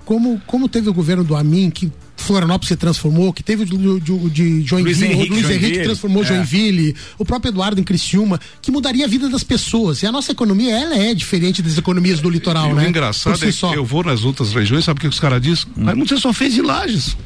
Como, 0.06 0.42
como 0.46 0.68
teve 0.68 0.90
o 0.90 0.94
governo 0.94 1.24
do 1.24 1.36
Amin, 1.36 1.70
que 1.70 1.90
Florianópolis 2.24 2.70
se 2.70 2.76
transformou, 2.76 3.34
que 3.34 3.44
teve 3.44 3.64
o 3.64 3.66
de, 3.66 4.00
de, 4.00 4.30
de 4.30 4.62
Joinville, 4.64 4.84
Luiz 4.84 5.02
Henrique 5.02 5.32
o 5.32 5.36
Luiz 5.36 5.50
Henrique 5.50 5.60
Joinville. 5.60 5.84
transformou 5.84 6.24
É. 6.24 6.28
Joinville, 6.28 6.96
o 7.18 7.26
próprio 7.26 7.50
Eduardo 7.50 7.80
em 7.80 7.84
Criciúma, 7.84 8.40
que 8.62 8.72
mudaria 8.72 9.06
a 9.06 9.08
vida 9.08 9.30
das 9.30 9.44
pessoas. 9.44 10.02
E 10.02 10.08
a 10.08 10.12
nossa 10.12 10.32
economia, 10.32 10.72
ela 10.78 10.96
é 10.96 11.14
diferente 11.14 11.62
das 11.62 11.78
economias 11.78 12.20
do 12.20 12.30
litoral, 12.30 12.72
E 12.72 12.74
né? 12.74 12.86
O 12.86 12.90
engraçado 12.90 13.38
si 13.38 13.46
é 13.48 13.52
só. 13.52 13.72
que 13.72 13.78
eu 13.78 13.86
vou 13.86 14.04
nas 14.04 14.24
outras 14.24 14.54
regiões, 14.54 14.86
sabe 14.86 15.00
o 15.00 15.02
que 15.02 15.08
os 15.08 15.20
caras 15.20 15.42
dizem? 15.42 15.66
Mas 15.76 15.98
você 15.98 16.18
só 16.18 16.32
fez 16.32 16.58
em 16.58 16.62
Lages. 16.62 17.18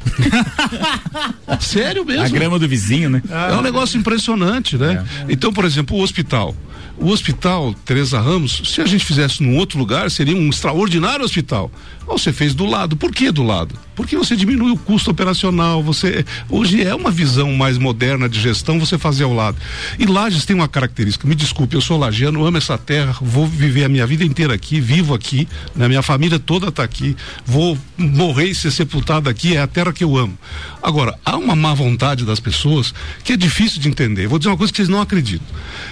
Sério 1.60 2.04
mesmo. 2.04 2.24
A 2.24 2.28
grama 2.28 2.58
do 2.58 2.68
vizinho, 2.68 3.08
né? 3.08 3.22
É 3.50 3.54
um 3.54 3.62
negócio 3.62 3.98
impressionante, 3.98 4.76
né? 4.76 5.04
Então, 5.28 5.52
por 5.52 5.64
exemplo, 5.64 5.96
o 5.96 6.02
hospital. 6.02 6.54
O 7.00 7.10
hospital 7.10 7.74
Teresa 7.84 8.20
Ramos, 8.20 8.62
se 8.64 8.80
a 8.80 8.86
gente 8.86 9.04
fizesse 9.04 9.42
num 9.42 9.56
outro 9.56 9.78
lugar, 9.78 10.10
seria 10.10 10.36
um 10.36 10.48
extraordinário 10.48 11.24
hospital. 11.24 11.70
Você 12.08 12.32
fez 12.32 12.54
do 12.54 12.64
lado. 12.64 12.96
Por 12.96 13.12
que 13.12 13.30
do 13.30 13.42
lado? 13.42 13.74
Porque 13.94 14.16
você 14.16 14.34
diminui 14.34 14.70
o 14.70 14.76
custo 14.76 15.10
operacional. 15.10 15.82
Você 15.82 16.24
hoje 16.48 16.82
é 16.82 16.94
uma 16.94 17.10
visão 17.10 17.52
mais 17.52 17.76
moderna 17.76 18.28
de 18.28 18.40
gestão 18.40 18.80
você 18.80 18.96
fazer 18.96 19.24
ao 19.24 19.34
lado. 19.34 19.58
E 19.98 20.06
Lages 20.06 20.46
tem 20.46 20.56
uma 20.56 20.66
característica. 20.66 21.28
Me 21.28 21.34
desculpe, 21.34 21.76
eu 21.76 21.80
sou 21.80 21.98
lagiano, 21.98 22.44
amo 22.46 22.56
essa 22.56 22.78
terra, 22.78 23.16
vou 23.20 23.46
viver 23.46 23.84
a 23.84 23.88
minha 23.88 24.06
vida 24.06 24.24
inteira 24.24 24.54
aqui, 24.54 24.80
vivo 24.80 25.14
aqui, 25.14 25.46
né? 25.76 25.86
minha 25.86 26.02
família 26.02 26.38
toda 26.38 26.68
está 26.68 26.82
aqui, 26.82 27.16
vou 27.44 27.76
morrer 27.96 28.46
e 28.46 28.54
ser 28.54 28.70
sepultado 28.70 29.28
aqui. 29.28 29.56
É 29.56 29.60
a 29.60 29.66
terra 29.66 29.92
que 29.92 30.02
eu 30.02 30.16
amo. 30.16 30.36
Agora 30.82 31.18
há 31.24 31.36
uma 31.36 31.54
má 31.54 31.74
vontade 31.74 32.24
das 32.24 32.40
pessoas 32.40 32.94
que 33.22 33.32
é 33.32 33.36
difícil 33.36 33.80
de 33.80 33.88
entender. 33.88 34.26
Vou 34.26 34.38
dizer 34.38 34.50
uma 34.50 34.56
coisa 34.56 34.72
que 34.72 34.78
vocês 34.78 34.88
não 34.88 35.00
acreditam. 35.00 35.46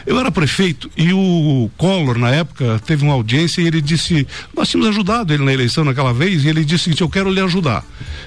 Eu 0.07 0.19
era 0.19 0.31
prefeito 0.31 0.91
e 0.97 1.13
o 1.13 1.71
Collor, 1.77 2.19
na 2.19 2.31
época, 2.31 2.81
teve 2.87 3.05
uma 3.05 3.15
audiência 3.15 3.61
e 3.61 3.67
ele 3.67 3.81
disse: 3.81 4.27
Nós 4.57 4.69
tínhamos 4.69 4.89
ajudado 4.91 5.35
ele 5.35 5.45
na 5.45 5.53
eleição 5.53 5.85
naquela 5.85 6.06
vez, 6.13 6.45
e 6.45 6.49
ele 6.49 6.65
disse 6.65 6.83
o 6.83 6.85
seguinte: 6.85 7.01
Eu 7.03 7.09
quero 7.09 7.31
lhe 7.31 7.41
ajudar. 7.41 7.85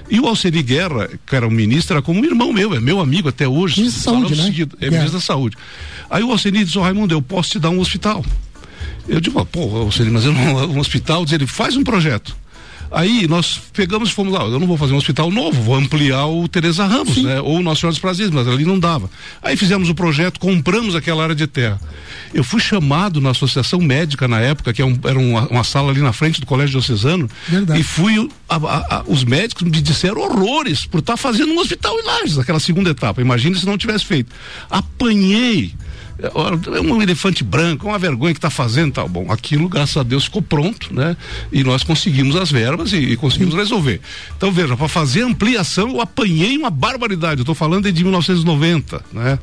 E 0.09 0.19
o 0.19 0.27
Alceri 0.27 0.63
Guerra, 0.63 1.09
que 1.25 1.35
era 1.35 1.47
o 1.47 1.51
ministro, 1.51 1.95
era 1.95 2.01
como 2.01 2.19
um 2.19 2.25
irmão 2.25 2.51
meu, 2.51 2.73
é 2.73 2.79
meu 2.79 2.99
amigo 2.99 3.29
até 3.29 3.47
hoje. 3.47 3.81
Ministro 3.81 4.11
da 4.11 4.17
Saúde, 4.17 4.35
né? 4.35 4.43
seguido, 4.43 4.77
É 4.81 4.89
ministro 4.89 5.13
da 5.13 5.21
Saúde. 5.21 5.57
Aí 6.09 6.23
o 6.23 6.31
Alceri 6.31 6.63
disse: 6.63 6.77
Ô 6.77 6.81
Raimundo, 6.81 7.13
eu 7.13 7.21
posso 7.21 7.51
te 7.51 7.59
dar 7.59 7.69
um 7.69 7.79
hospital. 7.79 8.23
Eu 9.07 9.19
digo, 9.19 9.43
pô, 9.45 9.77
Alceri, 9.77 10.11
mas 10.11 10.23
eu 10.23 10.31
não, 10.31 10.71
um 10.71 10.79
hospital, 10.79 11.25
diz 11.25 11.33
ele, 11.33 11.47
faz 11.47 11.75
um 11.75 11.83
projeto. 11.83 12.35
Aí 12.91 13.27
nós 13.27 13.59
pegamos 13.73 14.09
e 14.09 14.13
fomos 14.13 14.33
lá, 14.33 14.43
eu 14.45 14.59
não 14.59 14.65
vou 14.67 14.77
fazer 14.77 14.93
um 14.93 14.97
hospital 14.97 15.29
novo, 15.29 15.61
vou 15.61 15.75
ampliar 15.75 16.25
o 16.25 16.47
Teresa 16.47 16.85
Ramos, 16.85 17.21
né? 17.23 17.39
Ou 17.41 17.57
o 17.57 17.61
Nossa 17.61 17.81
Senhora 17.81 17.91
dos 17.93 17.99
Prazeres, 17.99 18.31
mas 18.31 18.47
ali 18.47 18.65
não 18.65 18.79
dava. 18.79 19.09
Aí 19.43 19.55
fizemos 19.55 19.89
o 19.89 19.95
projeto, 19.95 20.39
compramos 20.39 20.95
aquela 20.95 21.21
área 21.23 21.35
de 21.35 21.45
terra. 21.47 21.79
Eu 22.33 22.43
fui 22.43 22.59
chamado 22.59 23.21
na 23.21 23.29
Associação 23.31 23.79
Médica 23.79 24.27
na 24.27 24.39
época, 24.39 24.73
que 24.73 24.81
é 24.81 24.85
um- 24.85 24.99
era 25.03 25.17
uma, 25.19 25.47
uma 25.47 25.63
sala 25.63 25.91
ali 25.91 26.01
na 26.01 26.13
frente 26.13 26.39
do 26.39 26.45
Colégio 26.45 26.71
Diocesano, 26.79 27.29
Verdade. 27.47 27.79
e 27.79 27.83
fui, 27.83 28.29
a- 28.47 28.55
a- 28.55 28.97
a- 28.97 29.03
os 29.07 29.23
médicos 29.23 29.63
me 29.63 29.71
disseram 29.81 30.21
horrores 30.21 30.85
por 30.85 30.99
estar 30.99 31.17
fazendo 31.17 31.51
um 31.53 31.59
hospital 31.59 31.97
em 31.99 32.03
Lages, 32.03 32.37
aquela 32.37 32.59
segunda 32.59 32.89
etapa. 32.89 33.21
Imagine 33.21 33.55
se 33.55 33.65
não 33.65 33.77
tivesse 33.77 34.05
feito. 34.05 34.31
Apanhei. 34.69 35.73
É 36.21 36.81
um 36.81 37.01
elefante 37.01 37.43
branco, 37.43 37.87
uma 37.87 37.97
vergonha 37.97 38.33
que 38.33 38.37
está 38.37 38.49
fazendo, 38.49 38.93
tal. 38.93 39.07
Bom, 39.07 39.31
aquilo, 39.31 39.69
graças 39.69 39.95
a 39.95 40.03
Deus, 40.03 40.25
ficou 40.25 40.41
pronto, 40.41 40.93
né? 40.93 41.15
E 41.51 41.63
nós 41.63 41.81
conseguimos 41.81 42.35
as 42.35 42.51
verbas 42.51 42.91
e, 42.91 42.97
e 42.97 43.15
conseguimos 43.15 43.55
resolver. 43.55 44.01
Então, 44.35 44.51
veja, 44.51 44.75
para 44.75 44.89
fazer 44.89 45.21
ampliação, 45.23 45.89
eu 45.89 46.01
apanhei 46.01 46.57
uma 46.57 46.69
barbaridade. 46.69 47.39
Eu 47.39 47.43
estou 47.43 47.55
falando 47.55 47.89
de 47.89 48.03
1990, 48.03 49.01
né? 49.13 49.39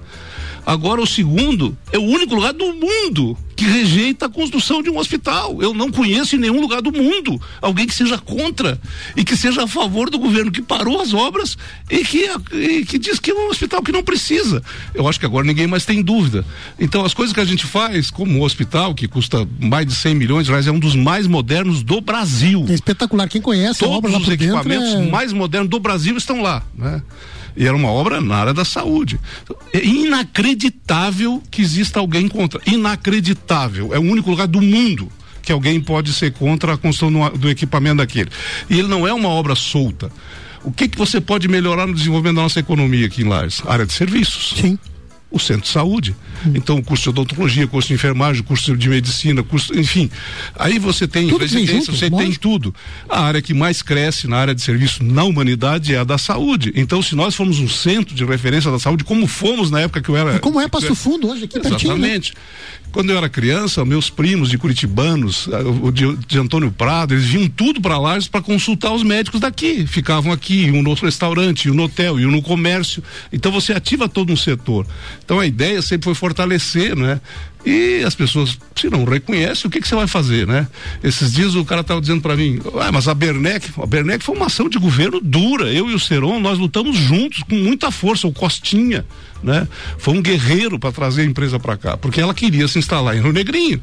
Agora, 0.67 1.01
o 1.01 1.07
segundo 1.07 1.79
é 1.93 1.99
o 1.99 2.03
único 2.03 2.35
lugar 2.35 2.53
do 2.53 2.75
mundo 2.75 3.39
que 3.55 3.65
rejeita 3.65 4.27
a 4.27 4.29
construção 4.29 4.83
de 4.83 4.91
um 4.91 4.99
hospital. 4.99 5.63
Eu 5.63 5.73
não 5.73 5.93
conheço 5.93 6.35
em 6.35 6.41
nenhum 6.41 6.61
lugar 6.61 6.83
do 6.83 6.93
mundo 6.93 7.41
alguém 7.63 7.87
que 7.87 7.95
seja 7.95 8.19
contra 8.19 8.79
e 9.17 9.25
que 9.25 9.37
seja 9.37 9.63
a 9.63 9.69
favor 9.69 10.11
do 10.11 10.19
governo 10.19 10.51
que 10.51 10.61
parou 10.61 11.01
as 11.01 11.15
obras 11.15 11.57
e 11.89 12.05
que, 12.05 12.29
e 12.53 12.85
que 12.85 12.99
diz 12.99 13.21
que 13.21 13.31
é 13.31 13.35
um 13.35 13.49
hospital 13.49 13.81
que 13.81 13.93
não 13.93 14.03
precisa. 14.03 14.61
Eu 14.93 15.09
acho 15.09 15.21
que 15.21 15.25
agora 15.25 15.47
ninguém 15.47 15.69
mais 15.69 15.87
tem 15.87 16.03
dúvida. 16.03 16.45
Então, 16.79 17.05
as 17.05 17.15
coisas 17.15 17.33
que 17.33 17.41
a 17.41 17.45
gente 17.45 17.65
faz, 17.65 18.11
como 18.11 18.41
o 18.41 18.45
hospital, 18.45 18.93
que 18.93 19.07
custa 19.07 19.49
mais 19.61 19.87
de 19.87 19.95
100 19.95 20.15
milhões 20.17 20.47
de 20.47 20.51
reais, 20.51 20.67
é 20.67 20.73
um 20.73 20.81
dos 20.81 20.97
mais 20.97 21.29
modernos 21.29 21.85
do 21.85 22.01
Brasil. 22.01 22.67
É 22.69 22.75
espetacular. 22.75 23.29
Quem 23.29 23.41
conhece 23.41 23.79
Todos 23.79 23.95
a 23.95 23.99
obra 23.99 24.11
lá 24.11 24.19
os 24.19 24.27
dentro 24.27 24.45
equipamentos 24.45 24.95
é... 24.95 25.11
mais 25.11 25.33
modernos 25.33 25.71
do 25.71 25.79
Brasil 25.79 26.17
estão 26.17 26.43
lá, 26.43 26.63
né? 26.75 27.01
E 27.57 27.67
era 27.67 27.77
uma 27.77 27.89
obra 27.89 28.21
na 28.21 28.37
área 28.37 28.55
da 28.55 28.65
saúde. 28.65 29.19
É 29.73 29.85
inacreditável 29.85 31.43
que 31.51 31.63
exista 31.63 31.99
alguém 31.99 32.29
contra. 32.29 32.61
Inacreditável. 32.67 33.95
É 33.95 33.99
o 33.99 34.03
único 34.03 34.31
lugar 34.31 34.47
do 34.47 34.61
mundo 34.61 35.11
que 35.43 35.53
alguém 35.53 35.81
pode 35.81 36.13
ser 36.13 36.33
contra 36.33 36.75
a 36.75 36.77
construção 36.77 37.31
do 37.31 37.49
equipamento 37.49 37.99
daquele. 37.99 38.31
E 38.69 38.79
ele 38.79 38.89
não 38.89 39.07
é 39.07 39.13
uma 39.13 39.29
obra 39.29 39.55
solta. 39.55 40.11
O 40.65 40.73
que 40.73 40.89
que 40.89 40.99
você 40.99 41.21
pode 41.21 41.47
melhorar 41.47 41.87
no 41.87 41.95
desenvolvimento 41.95 42.37
da 42.37 42.43
nossa 42.43 42.59
economia 42.59 43.07
aqui 43.07 43.23
em 43.23 43.29
Lares? 43.29 43.63
Área 43.65 43.87
de 43.87 43.93
serviços. 43.93 44.59
Sim. 44.61 44.77
O 45.37 45.39
centro 45.39 45.63
de 45.65 45.69
saúde. 45.69 46.17
Então, 46.55 46.81
curso 46.83 47.05
de 47.05 47.09
odontologia, 47.11 47.67
curso 47.67 47.89
de 47.89 47.95
enfermagem, 47.95 48.43
curso 48.43 48.75
de 48.75 48.89
medicina, 48.89 49.43
curso, 49.43 49.79
enfim. 49.79 50.11
Aí 50.59 50.79
você 50.79 51.07
tem 51.07 51.29
Tudo 51.29 51.43
residência, 51.43 51.75
junto, 51.77 51.93
você 51.95 52.09
tem 52.09 52.27
lógico. 52.27 52.41
tudo. 52.41 52.75
A 53.07 53.21
área 53.21 53.43
que 53.43 53.53
mais 53.53 53.83
cresce 53.83 54.27
na 54.27 54.39
área 54.39 54.55
de 54.55 54.63
serviço 54.63 55.05
na 55.05 55.25
humanidade 55.25 55.95
é 55.95 55.99
a 55.99 56.05
da 56.05 56.17
saúde. 56.17 56.73
Então, 56.75 57.03
se 57.03 57.15
nós 57.15 57.35
formos 57.35 57.59
um 57.59 57.69
centro 57.69 58.15
de 58.15 58.25
referência 58.25 58.71
da 58.71 58.79
saúde, 58.79 59.05
como 59.05 59.27
fomos 59.27 59.71
na 59.71 59.81
época 59.81 60.01
que 60.01 60.09
eu 60.09 60.17
era. 60.17 60.39
Como 60.39 60.59
é 60.59 60.69
Passo 60.69 60.95
Fundo 60.95 61.29
hoje, 61.29 61.45
aqui 61.45 61.61
pertinho, 61.61 61.99
né? 61.99 62.19
Quando 62.97 63.11
eu 63.11 63.19
era 63.19 63.29
criança, 63.29 63.85
meus 63.85 64.09
primos 64.09 64.49
de 64.49 64.57
Curitibanos, 64.57 65.51
ah, 65.53 65.91
de, 65.93 66.17
de 66.17 66.39
Antônio 66.39 66.73
Prado, 66.73 67.13
eles 67.13 67.27
vinham 67.27 67.47
tudo 67.47 67.79
para 67.79 67.99
lá 67.99 68.17
para 68.31 68.41
consultar 68.41 68.91
os 68.91 69.03
médicos 69.03 69.39
daqui. 69.39 69.87
Ficavam 69.87 70.33
aqui, 70.33 70.71
um 70.71 70.83
no 70.83 70.95
restaurante, 70.95 71.71
um 71.71 71.75
no 71.75 71.83
hotel, 71.83 72.19
e 72.19 72.25
um 72.25 72.31
no 72.31 72.41
comércio. 72.41 73.05
Então 73.31 73.53
você 73.53 73.75
ativa 73.75 74.09
todo 74.09 74.33
um 74.33 74.37
setor. 74.37 74.87
Então 75.23 75.39
a 75.39 75.47
ideia 75.47 75.83
sempre 75.83 76.07
foi 76.07 76.15
fortalecer, 76.15 76.97
né? 76.97 77.21
E 77.67 78.05
as 78.05 78.15
pessoas, 78.15 78.57
se 78.77 78.89
não 78.89 79.05
reconhecem, 79.05 79.67
o 79.67 79.71
que, 79.71 79.81
que 79.81 79.89
você 79.89 79.97
vai 79.97 80.07
fazer, 80.07 80.47
né? 80.47 80.69
Esses 81.03 81.33
dias 81.33 81.57
o 81.57 81.65
cara 81.65 81.81
estava 81.81 82.01
dizendo 82.01 82.21
para 82.21 82.37
mim, 82.37 82.61
ah, 82.81 82.93
mas 82.93 83.09
a 83.09 83.15
Bernec, 83.15 83.73
a 83.77 83.85
Bernec 83.87 84.25
foi 84.25 84.37
uma 84.37 84.47
ação 84.47 84.69
de 84.69 84.79
governo 84.79 85.21
dura. 85.21 85.73
Eu 85.73 85.91
e 85.91 85.95
o 85.95 85.99
Seron, 85.99 86.39
nós 86.39 86.61
lutamos 86.61 86.97
juntos 86.97 87.43
com 87.43 87.57
muita 87.57 87.91
força, 87.91 88.29
o 88.29 88.33
Costinha, 88.33 89.05
né? 89.43 89.67
Foi 89.99 90.15
um 90.15 90.23
guerreiro 90.23 90.79
para 90.79 90.93
trazer 90.93 91.23
a 91.23 91.25
empresa 91.25 91.59
para 91.59 91.77
cá, 91.77 91.97
porque 91.97 92.21
ela 92.21 92.33
queria 92.33 92.69
se 92.69 92.79
instalar 92.79 93.17
em 93.17 93.21
Rio 93.21 93.33
Negrinho. 93.33 93.83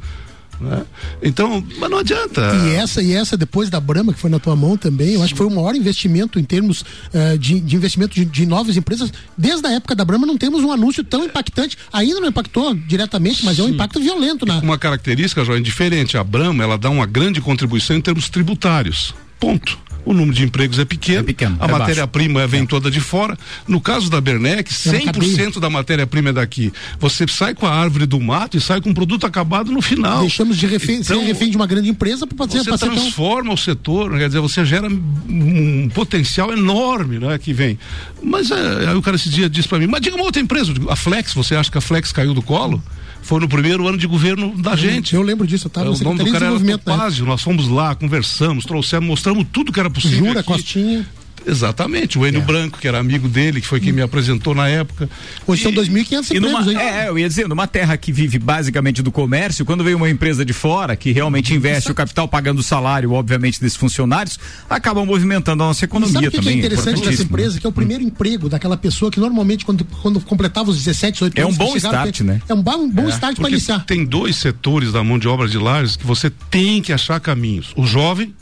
Né? 0.59 0.85
Então, 1.21 1.63
mas 1.79 1.89
não 1.89 1.99
adianta. 1.99 2.41
E 2.65 2.75
essa, 2.75 3.01
e 3.01 3.13
essa 3.13 3.35
depois 3.35 3.69
da 3.69 3.79
Brahma, 3.79 4.13
que 4.13 4.19
foi 4.19 4.29
na 4.29 4.39
tua 4.39 4.55
mão 4.55 4.77
também, 4.77 5.13
eu 5.13 5.23
acho 5.23 5.33
que 5.33 5.37
foi 5.37 5.47
o 5.47 5.51
maior 5.51 5.75
investimento 5.75 6.39
em 6.39 6.43
termos 6.43 6.85
eh, 7.13 7.37
de, 7.37 7.59
de 7.59 7.75
investimento 7.75 8.15
de, 8.15 8.25
de 8.25 8.45
novas 8.45 8.77
empresas. 8.77 9.11
Desde 9.37 9.67
a 9.67 9.71
época 9.71 9.95
da 9.95 10.05
Brahma 10.05 10.25
não 10.25 10.37
temos 10.37 10.63
um 10.63 10.71
anúncio 10.71 11.03
tão 11.03 11.23
impactante. 11.23 11.77
Ainda 11.91 12.19
não 12.19 12.27
impactou 12.27 12.73
diretamente, 12.73 13.43
mas 13.43 13.59
é 13.59 13.63
um 13.63 13.69
impacto 13.69 13.99
violento 13.99 14.45
na. 14.45 14.59
Uma 14.59 14.77
característica, 14.77 15.43
João, 15.43 15.61
diferente. 15.61 16.17
A 16.17 16.23
Brahma, 16.23 16.63
ela 16.63 16.77
dá 16.77 16.89
uma 16.89 17.05
grande 17.05 17.41
contribuição 17.41 17.95
em 17.95 18.01
termos 18.01 18.29
tributários. 18.29 19.13
Ponto. 19.39 19.77
O 20.05 20.13
número 20.13 20.33
de 20.33 20.43
empregos 20.43 20.79
é 20.79 20.85
pequeno, 20.85 21.19
É 21.19 21.23
pequeno, 21.23 21.57
a 21.59 21.65
é 21.65 21.71
matéria-prima 21.71 22.45
vem 22.45 22.65
toda 22.65 22.91
de 22.91 22.99
fora. 22.99 23.37
No 23.67 23.79
caso 23.79 24.09
da 24.09 24.19
Bernec, 24.19 24.69
É 24.87 24.89
uma 24.89 24.99
100% 25.13 25.59
da 25.59 25.69
matéria-prima 25.69 26.29
é 26.29 26.33
daqui. 26.33 26.73
Você 26.99 27.25
sai 27.27 27.53
com 27.55 27.65
a 27.65 27.71
árvore 27.73 28.05
do 28.05 28.19
mato 28.19 28.57
e 28.57 28.61
sai 28.61 28.81
com 28.81 28.89
um 28.89 28.93
produto 28.93 29.25
acabado 29.25 29.71
no 29.71 29.81
final. 29.81 30.21
Deixamos 30.21 30.57
de 30.57 30.67
refém, 30.67 30.97
Então, 30.99 31.19
ser 31.19 31.25
refém 31.25 31.49
de 31.49 31.55
uma 31.55 31.65
grande 31.67 31.89
empresa 31.89 32.27
para 32.27 32.37
fazer 32.37 32.59
você 32.59 32.71
ser 32.71 32.77
tão- 32.77 32.95
transforma 32.95 33.53
o 33.53 33.57
setor, 33.57 34.11
quer 34.17 34.27
dizer, 34.27 34.39
você 34.41 34.65
gera 34.65 34.87
um 34.87 35.89
potencial 35.93 36.51
enorme, 36.51 37.19
né, 37.19 37.37
que 37.37 37.53
vem. 37.53 37.77
Mas 38.21 38.51
é, 38.51 38.89
aí 38.89 38.95
o 38.95 39.01
cara 39.01 39.15
esse 39.15 39.29
dia 39.29 39.49
disse 39.49 39.67
para 39.67 39.79
mim, 39.79 39.87
mas 39.87 40.01
diga 40.01 40.15
uma 40.15 40.25
outra 40.25 40.41
empresa, 40.41 40.73
digo, 40.73 40.89
a 40.89 40.95
Flex, 40.95 41.33
você 41.33 41.55
acha 41.55 41.71
que 41.71 41.77
a 41.77 41.81
Flex 41.81 42.11
caiu 42.11 42.33
do 42.33 42.41
colo? 42.41 42.81
Foi 43.23 43.39
no 43.39 43.47
primeiro 43.47 43.87
ano 43.87 43.97
de 43.97 44.05
governo 44.05 44.53
da 44.61 44.75
gente. 44.75 45.15
Eu 45.15 45.21
lembro 45.21 45.47
disso, 45.47 45.65
eu 45.65 45.69
estava 45.69 45.87
É, 45.87 45.89
no 45.89 45.95
o 45.95 46.03
nome 46.03 46.17
do 46.19 46.25
Secretaria 46.25 46.47
de 46.49 46.53
Desenvolvimento, 46.63 46.85
né? 46.87 46.93
Topázio, 46.95 47.25
nós 47.25 47.41
fomos 47.41 47.67
lá, 47.69 47.95
conversamos, 47.95 48.65
trouxemos, 48.65 49.07
mostramos 49.07 49.45
tudo 49.51 49.71
que 49.71 49.79
era 49.79 49.89
possível. 49.89 50.27
Jura, 50.27 50.39
aqui. 50.41 50.47
Costinha. 50.51 51.07
Exatamente, 51.45 52.17
o 52.17 52.25
Enio 52.25 52.41
É. 52.41 52.43
Branco, 52.43 52.79
que 52.79 52.87
era 52.87 52.99
amigo 52.99 53.27
dele, 53.27 53.59
que 53.61 53.67
foi 53.67 53.79
quem 53.79 53.91
me 53.91 54.01
apresentou 54.01 54.55
na 54.55 54.67
época. 54.69 55.09
Hoje 55.45 55.63
são 55.63 55.71
2.500 55.71 56.31
E 56.35 56.39
numa, 56.39 56.61
empregos, 56.61 56.81
hein? 56.81 56.87
é, 56.89 57.09
eu 57.09 57.19
ia 57.19 57.27
dizer, 57.27 57.47
numa 57.47 57.67
terra 57.67 57.97
que 57.97 58.11
vive 58.11 58.39
basicamente 58.39 59.01
do 59.01 59.11
comércio, 59.11 59.65
quando 59.65 59.83
vem 59.83 59.93
uma 59.95 60.09
empresa 60.09 60.45
de 60.45 60.53
fora 60.53 60.95
que 60.95 61.11
realmente 61.11 61.53
investe 61.53 61.91
o 61.91 61.95
capital 61.95 62.27
pagando 62.27 62.59
o 62.59 62.63
salário, 62.63 63.11
obviamente, 63.11 63.59
desses 63.59 63.75
funcionários, 63.77 64.39
acaba 64.69 65.03
movimentando 65.05 65.63
a 65.63 65.67
nossa 65.67 65.83
E 65.83 65.85
economia 65.85 66.13
sabe 66.13 66.27
o 66.27 66.31
que, 66.31 66.37
também. 66.37 66.53
é 66.55 66.57
interessante 66.59 66.85
dessa 66.85 66.99
importantíssimo. 66.99 67.29
empresa? 67.29 67.59
Que 67.59 67.65
é 67.65 67.69
o 67.69 67.73
primeiro 67.73 68.03
emprego 68.03 68.47
daquela 68.49 68.77
pessoa 68.77 69.11
que 69.11 69.19
normalmente, 69.19 69.65
quando, 69.65 69.83
quando 70.01 70.19
completava 70.21 70.69
os 70.69 70.77
17, 70.77 71.13
18 71.13 71.37
É 71.39 71.43
um 71.43 71.47
anos. 71.47 71.57
bom 71.57 71.75
start, 71.75 72.21
né? 72.21 72.41
É 72.47 72.53
um 72.53 72.61
bom, 72.61 72.77
um 72.77 72.89
bom 72.89 73.09
start 73.09 73.37
para 73.37 73.49
iniciar. 73.49 73.85
tem 73.85 74.05
dois 74.05 74.35
setores 74.37 74.91
da 74.91 75.03
mão 75.03 75.19
de 75.19 75.27
obra 75.27 75.47
de 75.47 75.57
lares 75.57 75.95
que 75.95 76.05
você 76.05 76.29
tem 76.49 76.81
que 76.81 76.93
achar 76.93 77.19
caminhos: 77.19 77.73
o 77.75 77.85
jovem 77.85 78.33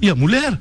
e 0.00 0.08
a 0.08 0.14
mulher. 0.14 0.58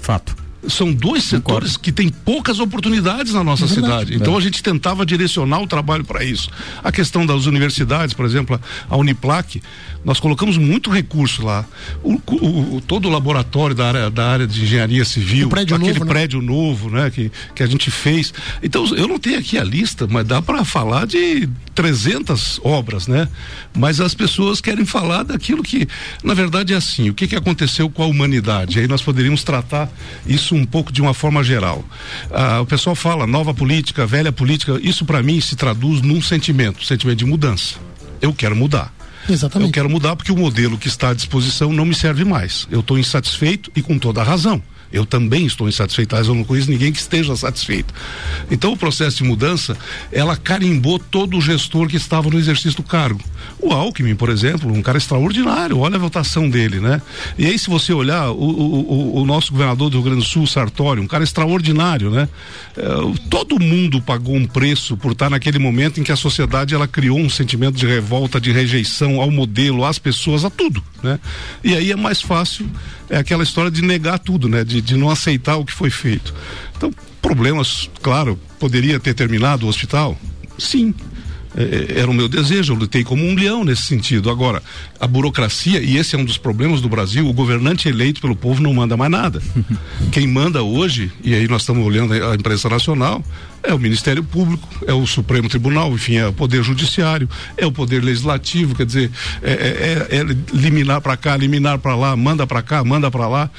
Fato. 0.00 0.34
São 0.68 0.92
dois 0.92 1.24
setores 1.24 1.76
que 1.76 1.90
têm 1.90 2.08
poucas 2.10 2.60
oportunidades 2.60 3.32
na 3.32 3.42
nossa 3.42 3.64
É 3.64 3.68
verdade. 3.68 3.86
cidade. 4.06 4.14
Então 4.14 4.36
a 4.36 4.40
gente 4.40 4.62
tentava 4.62 5.06
direcionar 5.06 5.60
o 5.60 5.66
trabalho 5.66 6.04
para 6.04 6.22
isso. 6.22 6.50
A 6.84 6.92
questão 6.92 7.24
das 7.24 7.46
universidades, 7.46 8.12
por 8.14 8.26
exemplo, 8.26 8.60
a 8.88 8.96
Uniplac, 8.96 9.62
nós 10.04 10.20
colocamos 10.20 10.56
muito 10.58 10.90
recurso 10.90 11.44
lá. 11.44 11.64
O, 12.02 12.14
o- 12.30 12.82
todo 12.86 13.06
o 13.08 13.10
laboratório 13.10 13.74
da 13.74 13.86
área, 13.88 14.10
da 14.10 14.26
área 14.28 14.46
de 14.46 14.62
engenharia 14.62 15.04
civil, 15.04 15.48
prédio 15.48 15.76
aquele 15.76 15.92
novo, 15.94 16.04
né? 16.04 16.10
prédio 16.10 16.42
novo, 16.42 16.90
né, 16.90 17.10
que, 17.10 17.30
que 17.54 17.62
a 17.62 17.66
gente 17.66 17.90
fez. 17.90 18.32
Então 18.62 18.86
eu 18.96 19.08
não 19.08 19.18
tenho 19.18 19.38
aqui 19.38 19.56
a 19.58 19.64
lista, 19.64 20.06
mas 20.10 20.26
dá 20.26 20.40
para 20.42 20.64
falar 20.64 21.06
de 21.06 21.48
300 21.74 22.60
obras, 22.62 23.06
né? 23.06 23.28
Mas 23.74 24.00
as 24.00 24.14
pessoas 24.14 24.60
querem 24.60 24.84
falar 24.84 25.22
daquilo 25.22 25.62
que, 25.62 25.86
na 26.22 26.34
verdade, 26.34 26.72
é 26.72 26.76
assim. 26.76 27.08
O 27.10 27.14
que, 27.14 27.26
que 27.26 27.36
aconteceu 27.36 27.88
com 27.88 28.02
a 28.02 28.06
humanidade? 28.06 28.78
Aí 28.78 28.86
nós 28.88 29.00
poderíamos 29.02 29.42
tratar 29.42 29.90
isso 30.26 30.49
um 30.54 30.64
pouco 30.64 30.92
de 30.92 31.00
uma 31.00 31.14
forma 31.14 31.42
geral. 31.42 31.84
Ah, 32.30 32.60
o 32.60 32.66
pessoal 32.66 32.94
fala 32.94 33.26
nova 33.26 33.54
política, 33.54 34.06
velha 34.06 34.32
política. 34.32 34.78
Isso 34.82 35.04
para 35.04 35.22
mim 35.22 35.40
se 35.40 35.56
traduz 35.56 36.00
num 36.02 36.20
sentimento, 36.20 36.84
sentimento 36.84 37.18
de 37.18 37.24
mudança. 37.24 37.76
Eu 38.20 38.32
quero 38.32 38.54
mudar. 38.56 38.92
Exatamente. 39.28 39.68
Eu 39.68 39.72
quero 39.72 39.90
mudar 39.90 40.16
porque 40.16 40.32
o 40.32 40.36
modelo 40.36 40.78
que 40.78 40.88
está 40.88 41.10
à 41.10 41.14
disposição 41.14 41.72
não 41.72 41.84
me 41.84 41.94
serve 41.94 42.24
mais. 42.24 42.66
Eu 42.70 42.80
estou 42.80 42.98
insatisfeito 42.98 43.70
e 43.74 43.82
com 43.82 43.98
toda 43.98 44.20
a 44.20 44.24
razão. 44.24 44.62
Eu 44.92 45.06
também 45.06 45.46
estou 45.46 45.68
insatisfeito, 45.68 46.14
mas 46.16 46.26
eu 46.26 46.34
não 46.34 46.44
conheço 46.44 46.70
ninguém 46.70 46.92
que 46.92 46.98
esteja 46.98 47.34
satisfeito. 47.36 47.92
Então 48.50 48.72
o 48.72 48.76
processo 48.76 49.18
de 49.18 49.24
mudança, 49.24 49.76
ela 50.10 50.36
carimbou 50.36 50.98
todo 50.98 51.36
o 51.36 51.40
gestor 51.40 51.86
que 51.88 51.96
estava 51.96 52.28
no 52.28 52.38
exercício 52.38 52.76
do 52.76 52.82
cargo. 52.82 53.20
O 53.58 53.72
Alckmin, 53.72 54.14
por 54.14 54.28
exemplo, 54.28 54.72
um 54.72 54.82
cara 54.82 54.98
extraordinário, 54.98 55.78
olha 55.78 55.96
a 55.96 55.98
votação 55.98 56.48
dele, 56.48 56.80
né? 56.80 57.00
E 57.38 57.46
aí 57.46 57.58
se 57.58 57.68
você 57.70 57.92
olhar 57.92 58.30
o, 58.30 58.34
o, 58.34 59.20
o- 59.22 59.26
nosso 59.26 59.52
governador 59.52 59.88
do 59.90 59.94
Rio 59.98 60.04
Grande 60.04 60.20
do 60.22 60.26
Sul, 60.26 60.46
Sartório, 60.46 61.02
um 61.02 61.06
cara 61.06 61.22
extraordinário, 61.24 62.10
né? 62.10 62.28
É, 62.76 62.82
todo 63.28 63.60
mundo 63.60 64.00
pagou 64.02 64.34
um 64.34 64.46
preço 64.46 64.96
por 64.96 65.12
estar 65.12 65.30
naquele 65.30 65.58
momento 65.58 66.00
em 66.00 66.02
que 66.02 66.10
a 66.12 66.16
sociedade 66.16 66.74
ela 66.74 66.88
criou 66.88 67.18
um 67.18 67.30
sentimento 67.30 67.76
de 67.76 67.86
revolta, 67.86 68.40
de 68.40 68.50
rejeição 68.50 69.20
ao 69.20 69.30
modelo, 69.30 69.84
às 69.84 69.98
pessoas, 69.98 70.44
a 70.44 70.50
tudo, 70.50 70.82
né? 71.02 71.18
E 71.62 71.74
aí 71.76 71.92
é 71.92 71.96
mais 71.96 72.20
fácil, 72.20 72.68
é 73.10 73.18
aquela 73.18 73.42
história 73.42 73.70
de 73.70 73.82
negar 73.82 74.18
tudo, 74.18 74.48
né? 74.48 74.64
De, 74.64 74.80
de 74.80 74.96
não 74.96 75.10
aceitar 75.10 75.56
o 75.56 75.64
que 75.64 75.72
foi 75.72 75.90
feito. 75.90 76.32
Então, 76.76 76.90
problemas, 77.20 77.90
claro, 78.00 78.38
poderia 78.58 78.98
ter 79.00 79.14
terminado 79.14 79.66
o 79.66 79.68
hospital? 79.68 80.16
Sim. 80.56 80.94
É, 81.56 82.00
era 82.00 82.10
o 82.10 82.14
meu 82.14 82.28
desejo, 82.28 82.72
eu 82.72 82.76
lutei 82.76 83.02
como 83.02 83.24
um 83.24 83.34
leão 83.34 83.64
nesse 83.64 83.82
sentido. 83.82 84.30
Agora, 84.30 84.62
a 85.00 85.06
burocracia, 85.06 85.80
e 85.80 85.96
esse 85.96 86.14
é 86.14 86.18
um 86.18 86.24
dos 86.24 86.38
problemas 86.38 86.80
do 86.80 86.88
Brasil, 86.88 87.26
o 87.28 87.32
governante 87.32 87.88
eleito 87.88 88.20
pelo 88.20 88.36
povo 88.36 88.62
não 88.62 88.72
manda 88.72 88.96
mais 88.96 89.10
nada. 89.10 89.42
Quem 90.12 90.26
manda 90.26 90.62
hoje, 90.62 91.10
e 91.22 91.34
aí 91.34 91.48
nós 91.48 91.62
estamos 91.62 91.84
olhando 91.84 92.12
a 92.12 92.34
imprensa 92.34 92.68
nacional, 92.68 93.24
é 93.62 93.74
o 93.74 93.78
Ministério 93.78 94.22
Público, 94.22 94.68
é 94.86 94.92
o 94.92 95.06
Supremo 95.06 95.48
Tribunal, 95.48 95.92
enfim, 95.92 96.16
é 96.16 96.26
o 96.26 96.32
Poder 96.32 96.62
Judiciário, 96.62 97.28
é 97.56 97.66
o 97.66 97.72
Poder 97.72 98.02
Legislativo, 98.02 98.74
quer 98.74 98.86
dizer, 98.86 99.10
é, 99.42 100.06
é, 100.10 100.16
é 100.18 100.24
liminar 100.52 101.00
para 101.00 101.16
cá, 101.16 101.36
liminar 101.36 101.78
para 101.78 101.94
lá, 101.94 102.16
manda 102.16 102.46
para 102.46 102.62
cá, 102.62 102.82
manda 102.84 103.10
para 103.10 103.28
lá. 103.28 103.50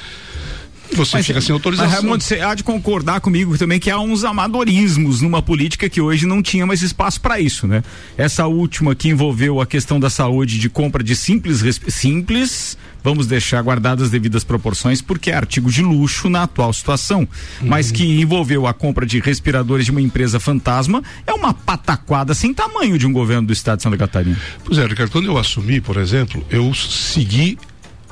Você 0.95 1.23
fica 1.23 1.41
sem 1.41 1.53
autorização. 1.53 1.89
Mas, 1.89 2.01
Raimundo, 2.01 2.23
você 2.23 2.39
há 2.39 2.53
de 2.53 2.63
concordar 2.63 3.21
comigo 3.21 3.57
também 3.57 3.79
que 3.79 3.89
há 3.89 3.99
uns 3.99 4.23
amadorismos 4.23 5.21
numa 5.21 5.41
política 5.41 5.89
que 5.89 6.01
hoje 6.01 6.25
não 6.25 6.41
tinha 6.41 6.65
mais 6.65 6.81
espaço 6.81 7.19
para 7.21 7.39
isso, 7.39 7.67
né? 7.67 7.83
Essa 8.17 8.47
última 8.47 8.93
que 8.95 9.09
envolveu 9.09 9.61
a 9.61 9.65
questão 9.65 9.99
da 9.99 10.09
saúde 10.09 10.57
de 10.57 10.69
compra 10.69 11.03
de 11.03 11.15
simples, 11.15 11.61
simples 11.87 12.77
vamos 13.03 13.27
deixar 13.27 13.61
guardadas 13.61 14.05
as 14.05 14.11
devidas 14.11 14.43
proporções, 14.43 15.01
porque 15.01 15.31
é 15.31 15.35
artigo 15.35 15.71
de 15.71 15.81
luxo 15.81 16.29
na 16.29 16.43
atual 16.43 16.71
situação, 16.71 17.21
uhum. 17.21 17.67
mas 17.67 17.91
que 17.91 18.03
envolveu 18.21 18.67
a 18.67 18.73
compra 18.73 19.05
de 19.05 19.19
respiradores 19.19 19.85
de 19.85 19.91
uma 19.91 20.01
empresa 20.01 20.39
fantasma, 20.39 21.03
é 21.25 21.33
uma 21.33 21.53
pataquada 21.53 22.33
sem 22.33 22.53
tamanho 22.53 22.97
de 22.97 23.07
um 23.07 23.13
governo 23.13 23.47
do 23.47 23.53
estado 23.53 23.77
de 23.77 23.83
Santa 23.83 23.97
Catarina. 23.97 24.39
Pois 24.63 24.77
é, 24.77 24.85
Ricardo, 24.85 25.11
quando 25.11 25.25
eu 25.25 25.37
assumi, 25.37 25.81
por 25.81 25.97
exemplo, 25.97 26.45
eu 26.49 26.73
segui 26.73 27.57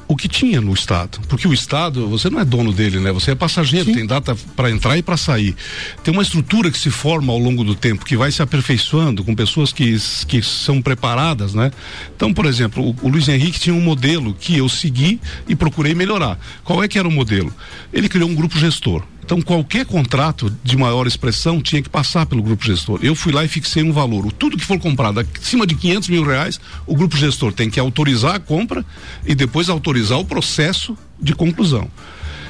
o 0.10 0.16
que 0.16 0.28
tinha 0.28 0.60
no 0.60 0.74
Estado. 0.74 1.20
Porque 1.28 1.48
o 1.48 1.54
Estado, 1.54 2.10
você 2.10 2.32
não 2.32 2.40
é 2.40 2.44
dono 2.44 2.74
dele, 2.74 3.00
né? 3.00 3.12
Você 3.12 3.32
é 3.32 3.36
passageiro, 3.36 3.86
Sim. 3.86 3.94
tem 3.94 4.06
data 4.08 4.36
para 4.56 4.72
entrar 4.72 4.98
e 4.98 5.04
para 5.04 5.16
sair. 5.16 5.56
Tem 6.04 6.12
uma 6.12 6.24
estrutura 6.24 6.72
que 6.72 6.80
se 6.80 6.90
forma 6.90 7.32
ao 7.32 7.38
longo 7.38 7.64
do 7.64 7.76
tempo, 7.76 8.04
que 8.04 8.18
vai 8.18 8.32
se 8.32 8.42
aperfeiçoando 8.42 9.24
com 9.24 9.36
pessoas 9.36 9.72
que, 9.72 9.96
que 10.28 10.42
são 10.42 10.82
preparadas, 10.82 11.54
né? 11.54 11.72
Então, 12.16 12.34
por 12.34 12.48
exemplo, 12.48 12.84
o, 12.84 12.96
o 13.04 13.08
Luiz 13.08 13.30
Henrique 13.30 13.60
tinha 13.60 13.76
um 13.76 13.82
modelo 13.82 14.34
que 14.34 14.58
eu 14.58 14.68
segui 14.68 15.22
e 15.48 15.56
procurei 15.56 15.94
melhorar. 15.94 16.40
Qual 16.64 16.84
é 16.84 16.88
que 16.88 16.98
era 16.98 17.08
o 17.08 17.12
modelo? 17.12 17.54
Ele 17.94 18.10
criou 18.10 18.28
um 18.28 18.36
grupo 18.36 18.58
gestor. 18.58 19.04
Então, 19.30 19.44
qualquer 19.44 19.86
contrato 19.86 20.52
de 20.64 20.76
maior 20.76 21.06
expressão 21.06 21.62
tinha 21.62 21.84
que 21.84 21.88
passar 21.88 22.26
pelo 22.26 22.42
grupo 22.42 22.66
gestor. 22.66 23.00
Eu 23.04 23.14
fui 23.14 23.32
lá 23.32 23.46
e 23.46 23.48
fixei 23.48 23.84
um 23.84 23.94
valor. 23.94 24.32
Tudo 24.32 24.58
que 24.58 24.66
for 24.66 24.80
comprado 24.80 25.20
acima 25.20 25.68
de 25.68 25.76
500 25.76 26.10
mil 26.10 26.26
reais, 26.26 26.60
o 26.88 26.96
grupo 26.96 27.16
gestor 27.16 27.54
tem 27.54 27.70
que 27.70 27.80
autorizar 27.80 28.34
a 28.34 28.40
compra 28.40 28.84
e 29.24 29.36
depois 29.36 29.70
autorizar 29.70 30.18
o 30.18 30.26
processo 30.26 30.98
de 31.22 31.36
conclusão. 31.36 31.88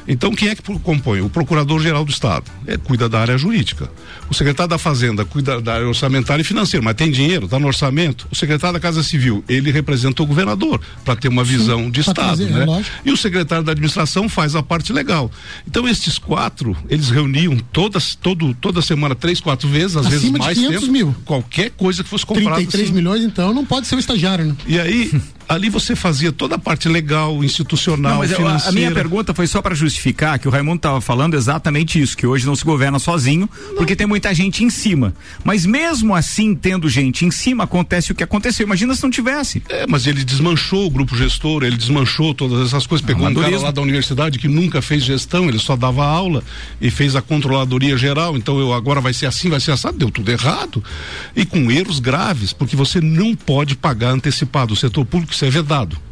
Então, 0.10 0.34
quem 0.34 0.50
é 0.50 0.56
que 0.56 0.64
compõe? 0.80 1.22
O 1.22 1.30
Procurador-Geral 1.30 2.04
do 2.04 2.10
Estado. 2.10 2.46
É, 2.66 2.78
cuida 2.78 3.08
da 3.08 3.20
área 3.20 3.38
jurídica. 3.38 3.90
O 4.28 4.34
secretário 4.34 4.68
da 4.68 4.80
Fazenda 4.80 5.24
cuida 5.24 5.62
da 5.62 5.76
área 5.76 5.88
orçamentária 5.88 6.42
e 6.42 6.44
financeira, 6.44 6.84
mas 6.84 6.96
tem 6.96 7.12
dinheiro, 7.12 7.46
está 7.46 7.60
no 7.60 7.68
orçamento. 7.68 8.28
O 8.32 8.36
secretário 8.36 8.74
da 8.74 8.80
Casa 8.80 9.04
Civil, 9.04 9.44
ele 9.48 9.72
representa 9.72 10.24
o 10.24 10.26
governador, 10.26 10.82
para 11.06 11.16
ter 11.16 11.28
uma 11.28 11.44
visão 11.44 11.84
Sim, 11.84 11.92
de 11.92 12.00
Estado. 12.02 12.16
Trazer, 12.16 12.50
né? 12.50 12.84
É 13.06 13.10
e 13.10 13.12
o 13.12 13.18
secretário 13.18 13.64
da 13.64 13.72
Administração 13.72 14.28
faz 14.28 14.56
a 14.56 14.64
parte 14.64 14.92
legal. 14.92 15.32
Então, 15.68 15.88
estes 15.88 16.18
quatro, 16.18 16.76
eles 16.90 17.12
reuniam 17.12 17.56
todas, 17.72 18.16
todo, 18.16 18.54
toda 18.56 18.82
semana, 18.82 19.14
três, 19.14 19.40
quatro 19.40 19.70
vezes, 19.70 19.96
às 19.96 20.08
Acima 20.08 20.20
vezes 20.20 20.32
mais 20.32 20.58
tempo. 20.58 20.92
Mil. 20.92 21.16
Qualquer 21.24 21.70
coisa 21.72 22.04
que 22.04 22.10
fosse 22.10 22.26
comprada. 22.26 22.56
33 22.56 22.86
assim. 22.86 22.94
milhões, 22.94 23.24
então, 23.24 23.54
não 23.54 23.64
pode 23.64 23.86
ser 23.86 23.96
o 23.96 24.00
estagiário, 24.00 24.46
né? 24.46 24.56
E 24.66 24.80
aí, 24.80 25.12
ali 25.50 25.68
você 25.68 25.96
fazia 25.96 26.32
toda 26.32 26.56
a 26.56 26.60
parte 26.60 26.88
legal, 26.88 27.44
institucional, 27.44 28.12
não, 28.12 28.20
mas 28.20 28.32
financeira. 28.32 28.66
Eu, 28.66 28.70
a 28.70 28.72
minha 28.72 28.92
pergunta 28.92 29.34
foi 29.34 29.48
só 29.48 29.64
para 29.64 29.74
justificar 29.74 30.38
que 30.38 30.48
o 30.48 30.52
Raimundo 30.52 30.78
estava 30.78 31.02
falando 31.02 31.34
exatamente 31.34 32.00
isso, 32.00 32.16
que 32.16 32.28
hoje 32.28 32.46
não 32.46 32.56
se 32.56 32.64
governa 32.64 33.00
sozinho, 33.00 33.50
não. 33.68 33.76
porque 33.76 33.96
tem 33.96 34.06
muita 34.06 34.32
gente 34.34 34.64
em 34.64 34.70
cima. 34.70 35.12
Mas 35.44 35.66
mesmo 35.66 36.14
assim, 36.14 36.54
tendo 36.54 36.88
gente 36.88 37.26
em 37.26 37.32
cima, 37.32 37.64
acontece 37.64 38.12
o 38.12 38.16
que 38.16 38.24
aconteceu. 38.24 38.64
Imagina 38.64 38.94
se 38.94 39.02
não 39.02 39.10
tivesse. 39.10 39.64
É, 39.68 39.88
mas 39.88 40.06
ele 40.06 40.24
desmanchou 40.24 40.86
o 40.86 40.90
grupo 40.90 41.18
gestor, 41.18 41.64
ele 41.64 41.76
desmanchou 41.76 42.36
todas 42.36 42.68
essas 42.68 42.86
coisas, 42.86 43.06
pegou 43.06 43.28
um 43.28 43.34
cara 43.34 43.58
lá 43.58 43.72
da 43.72 43.82
universidade 43.82 44.38
que 44.38 44.48
nunca 44.48 44.84
fez 44.84 45.04
gestão, 45.04 45.50
ele 45.50 45.58
só 45.60 45.76
dava 45.76 46.06
aula 46.06 46.44
e 46.80 46.92
fez 46.92 47.16
a 47.16 47.22
controladoria 47.22 47.98
geral, 47.98 48.38
então 48.38 48.60
eu 48.60 48.72
agora 48.72 49.02
vai 49.02 49.14
ser 49.14 49.26
assim, 49.26 49.50
vai 49.50 49.60
ser 49.60 49.72
assim, 49.72 49.90
deu 49.96 50.12
tudo 50.12 50.30
errado. 50.30 50.84
E 51.36 51.44
com 51.44 51.72
erros 51.72 52.00
graves, 52.00 52.54
porque 52.54 52.76
você 52.76 53.02
não 53.02 53.36
pode 53.36 53.76
pagar 53.76 54.12
antecipado. 54.12 54.74
O 54.74 54.78
setor 54.78 55.06
público 55.06 55.39
é 55.46 55.50
vedado 55.50 56.09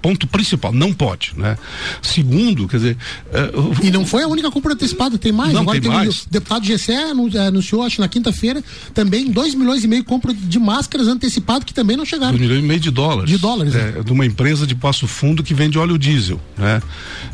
ponto 0.00 0.26
principal, 0.26 0.72
não 0.72 0.92
pode, 0.92 1.32
né? 1.36 1.56
Segundo, 2.02 2.66
quer 2.66 2.76
dizer... 2.76 2.96
Uh, 3.26 3.84
e 3.84 3.90
não 3.90 4.06
foi 4.06 4.22
a 4.22 4.28
única 4.28 4.50
compra 4.50 4.72
antecipada, 4.72 5.18
tem 5.18 5.32
mais. 5.32 5.52
Não, 5.52 5.62
Agora 5.62 5.80
tem 5.80 5.90
mais. 5.90 6.22
O 6.22 6.30
deputado 6.30 6.64
Gessé 6.64 7.10
anunciou, 7.46 7.82
acho, 7.82 8.00
na 8.00 8.08
quinta-feira, 8.08 8.62
também 8.94 9.30
2 9.30 9.54
milhões 9.54 9.84
e 9.84 9.88
meio 9.88 10.04
compra 10.04 10.32
de 10.32 10.58
máscaras 10.58 11.06
antecipado 11.06 11.64
que 11.64 11.74
também 11.74 11.96
não 11.96 12.04
chegaram. 12.04 12.32
2 12.32 12.40
milhões 12.40 12.64
e 12.64 12.66
meio 12.66 12.80
de 12.80 12.90
dólares. 12.90 13.30
De 13.30 13.38
dólares. 13.38 13.74
É, 13.74 13.98
é, 13.98 14.02
de 14.02 14.12
uma 14.12 14.24
empresa 14.24 14.66
de 14.66 14.74
Passo 14.74 15.06
Fundo 15.06 15.42
que 15.42 15.54
vende 15.54 15.78
óleo 15.78 15.98
diesel, 15.98 16.40
né? 16.56 16.82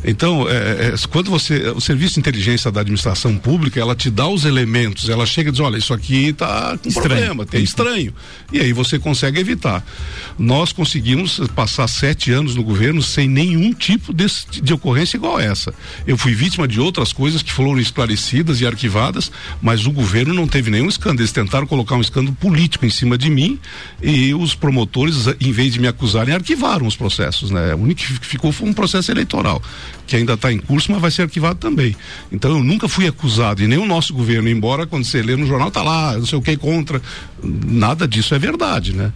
Então, 0.03 0.47
é, 0.49 0.93
é, 0.93 0.95
quando 1.09 1.29
você... 1.29 1.69
O 1.69 1.81
serviço 1.81 2.15
de 2.15 2.19
inteligência 2.19 2.71
da 2.71 2.81
administração 2.81 3.37
pública, 3.37 3.79
ela 3.79 3.95
te 3.95 4.09
dá 4.09 4.27
os 4.27 4.45
elementos, 4.45 5.09
ela 5.09 5.25
chega 5.25 5.49
e 5.49 5.51
diz, 5.51 5.61
olha, 5.61 5.77
isso 5.77 5.93
aqui 5.93 6.27
está 6.27 6.77
com 6.77 6.89
estranho. 6.89 7.09
problema, 7.09 7.45
tem 7.45 7.63
estranho. 7.63 8.13
E 8.51 8.59
aí 8.59 8.73
você 8.73 8.99
consegue 8.99 9.39
evitar. 9.39 9.85
Nós 10.37 10.71
conseguimos 10.71 11.39
passar 11.55 11.87
sete 11.87 12.31
anos 12.31 12.55
no 12.57 12.63
governo 12.63 13.01
sem 13.01 13.27
nenhum 13.27 13.71
tipo 13.71 14.13
de, 14.13 14.25
de 14.61 14.73
ocorrência 14.73 15.15
igual 15.15 15.39
essa. 15.39 15.73
Eu 16.05 16.17
fui 16.17 16.33
vítima 16.33 16.67
de 16.67 16.79
outras 16.79 17.13
coisas 17.13 17.41
que 17.41 17.51
foram 17.51 17.79
esclarecidas 17.79 18.59
e 18.59 18.65
arquivadas, 18.65 19.31
mas 19.61 19.85
o 19.85 19.91
governo 19.91 20.33
não 20.33 20.47
teve 20.47 20.69
nenhum 20.69 20.89
escândalo. 20.89 21.21
Eles 21.21 21.31
tentaram 21.31 21.65
colocar 21.65 21.95
um 21.95 22.01
escândalo 22.01 22.35
político 22.35 22.85
em 22.85 22.89
cima 22.89 23.17
de 23.17 23.29
mim 23.29 23.59
e 24.01 24.33
os 24.33 24.55
promotores, 24.55 25.27
em 25.39 25.51
vez 25.51 25.73
de 25.73 25.79
me 25.79 25.87
acusarem, 25.87 26.33
arquivaram 26.33 26.85
os 26.85 26.95
processos. 26.95 27.51
Né? 27.51 27.73
O 27.73 27.77
único 27.77 28.01
que 28.01 28.27
ficou 28.27 28.51
foi 28.51 28.67
um 28.67 28.73
processo 28.73 29.11
eleitoral, 29.11 29.61
que 30.05 30.15
ainda 30.15 30.33
está 30.33 30.51
em 30.51 30.59
curso, 30.59 30.91
mas 30.91 31.01
vai 31.01 31.11
ser 31.11 31.23
arquivado 31.23 31.59
também. 31.59 31.95
Então 32.31 32.51
eu 32.51 32.63
nunca 32.63 32.87
fui 32.87 33.07
acusado, 33.07 33.61
e 33.61 33.67
nem 33.67 33.77
o 33.77 33.85
nosso 33.85 34.13
governo, 34.13 34.49
embora 34.49 34.85
quando 34.85 35.05
você 35.05 35.21
lê 35.21 35.35
no 35.35 35.45
jornal, 35.45 35.69
tá 35.69 35.83
lá, 35.83 36.17
não 36.17 36.25
sei 36.25 36.37
o 36.37 36.41
que 36.41 36.57
contra. 36.57 37.01
Nada 37.43 38.07
disso 38.07 38.33
é 38.33 38.39
verdade, 38.39 38.93
né? 38.93 39.13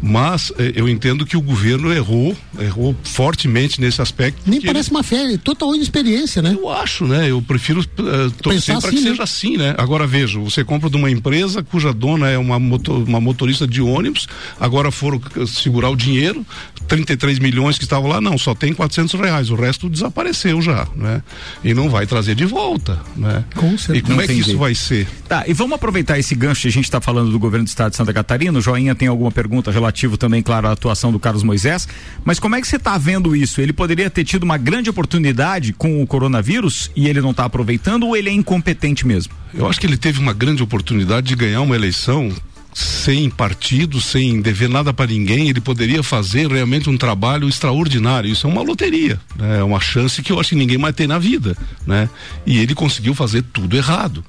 Mas 0.00 0.52
eh, 0.58 0.72
eu 0.76 0.88
entendo 0.88 1.26
que 1.26 1.36
o 1.36 1.40
governo 1.40 1.92
errou, 1.92 2.36
errou 2.58 2.83
fortemente 3.04 3.80
nesse 3.80 4.02
aspecto. 4.02 4.40
Nem 4.44 4.60
parece 4.60 4.88
ele... 4.88 4.96
uma 4.96 5.02
fé, 5.02 5.38
total 5.38 5.74
inexperiência, 5.74 6.42
né? 6.42 6.54
Eu 6.58 6.68
acho, 6.68 7.06
né? 7.06 7.30
Eu 7.30 7.40
prefiro 7.40 7.80
uh, 7.80 8.30
torcer 8.42 8.76
para 8.78 8.88
assim, 8.88 8.96
que 8.96 9.02
né? 9.02 9.10
seja 9.10 9.22
assim, 9.22 9.56
né? 9.56 9.74
Agora 9.78 10.06
veja, 10.06 10.38
você 10.40 10.64
compra 10.64 10.90
de 10.90 10.96
uma 10.96 11.10
empresa 11.10 11.62
cuja 11.62 11.92
dona 11.92 12.28
é 12.28 12.36
uma, 12.36 12.58
motor, 12.58 13.02
uma 13.06 13.20
motorista 13.20 13.66
de 13.66 13.80
ônibus, 13.80 14.26
agora 14.58 14.90
foram 14.90 15.20
segurar 15.46 15.90
o 15.90 15.96
dinheiro, 15.96 16.44
33 16.88 17.38
milhões 17.38 17.78
que 17.78 17.84
estavam 17.84 18.08
lá, 18.08 18.20
não, 18.20 18.36
só 18.36 18.54
tem 18.54 18.72
400 18.72 19.18
reais, 19.20 19.50
o 19.50 19.54
resto 19.54 19.88
desapareceu 19.88 20.60
já, 20.60 20.86
né? 20.94 21.22
E 21.62 21.74
não 21.74 21.88
vai 21.88 22.06
trazer 22.06 22.34
de 22.34 22.44
volta, 22.44 23.00
né? 23.16 23.44
Com 23.54 23.76
certeza. 23.76 23.98
E 23.98 24.02
como 24.02 24.20
é 24.20 24.26
que 24.26 24.32
isso 24.32 24.56
vai 24.58 24.74
ser? 24.74 25.06
Tá, 25.28 25.44
e 25.46 25.52
vamos 25.52 25.74
aproveitar 25.74 26.18
esse 26.18 26.34
gancho 26.34 26.62
que 26.62 26.68
a 26.68 26.72
gente 26.72 26.84
está 26.84 27.00
falando 27.00 27.30
do 27.30 27.38
governo 27.38 27.64
do 27.64 27.68
estado 27.68 27.90
de 27.90 27.96
Santa 27.96 28.12
Catarina, 28.12 28.58
o 28.58 28.62
Joinha 28.62 28.94
tem 28.94 29.08
alguma 29.08 29.30
pergunta 29.30 29.70
relativa 29.70 30.16
também, 30.16 30.42
claro, 30.42 30.68
à 30.68 30.72
atuação 30.72 31.10
do 31.10 31.18
Carlos 31.18 31.42
Moisés, 31.42 31.88
mas 32.24 32.38
como 32.38 32.54
é 32.54 32.60
que 32.60 32.66
você 32.66 32.76
está 32.76 32.96
vendo 32.98 33.34
isso? 33.34 33.60
Ele 33.60 33.72
poderia 33.72 34.10
ter 34.10 34.24
tido 34.24 34.42
uma 34.42 34.58
grande 34.58 34.90
oportunidade 34.90 35.72
com 35.72 36.02
o 36.02 36.06
coronavírus 36.06 36.90
e 36.94 37.08
ele 37.08 37.20
não 37.20 37.30
está 37.30 37.44
aproveitando 37.44 38.06
ou 38.06 38.16
ele 38.16 38.28
é 38.28 38.32
incompetente 38.32 39.06
mesmo? 39.06 39.32
Eu 39.52 39.68
acho 39.68 39.80
que 39.80 39.86
ele 39.86 39.96
teve 39.96 40.18
uma 40.18 40.32
grande 40.32 40.62
oportunidade 40.62 41.28
de 41.28 41.36
ganhar 41.36 41.60
uma 41.60 41.74
eleição 41.74 42.30
sem 42.74 43.30
partido, 43.30 44.00
sem 44.00 44.40
dever 44.40 44.68
nada 44.68 44.92
para 44.92 45.06
ninguém, 45.06 45.48
ele 45.48 45.60
poderia 45.60 46.02
fazer 46.02 46.50
realmente 46.50 46.90
um 46.90 46.98
trabalho 46.98 47.48
extraordinário. 47.48 48.28
Isso 48.28 48.48
é 48.48 48.50
uma 48.50 48.62
loteria, 48.62 49.20
né? 49.36 49.60
é 49.60 49.62
uma 49.62 49.80
chance 49.80 50.20
que 50.20 50.32
eu 50.32 50.40
acho 50.40 50.50
que 50.50 50.56
ninguém 50.56 50.76
mais 50.76 50.96
tem 50.96 51.06
na 51.06 51.18
vida, 51.18 51.56
né? 51.86 52.10
E 52.44 52.58
ele 52.58 52.74
conseguiu 52.74 53.14
fazer 53.14 53.44
tudo 53.52 53.76
errado. 53.76 54.24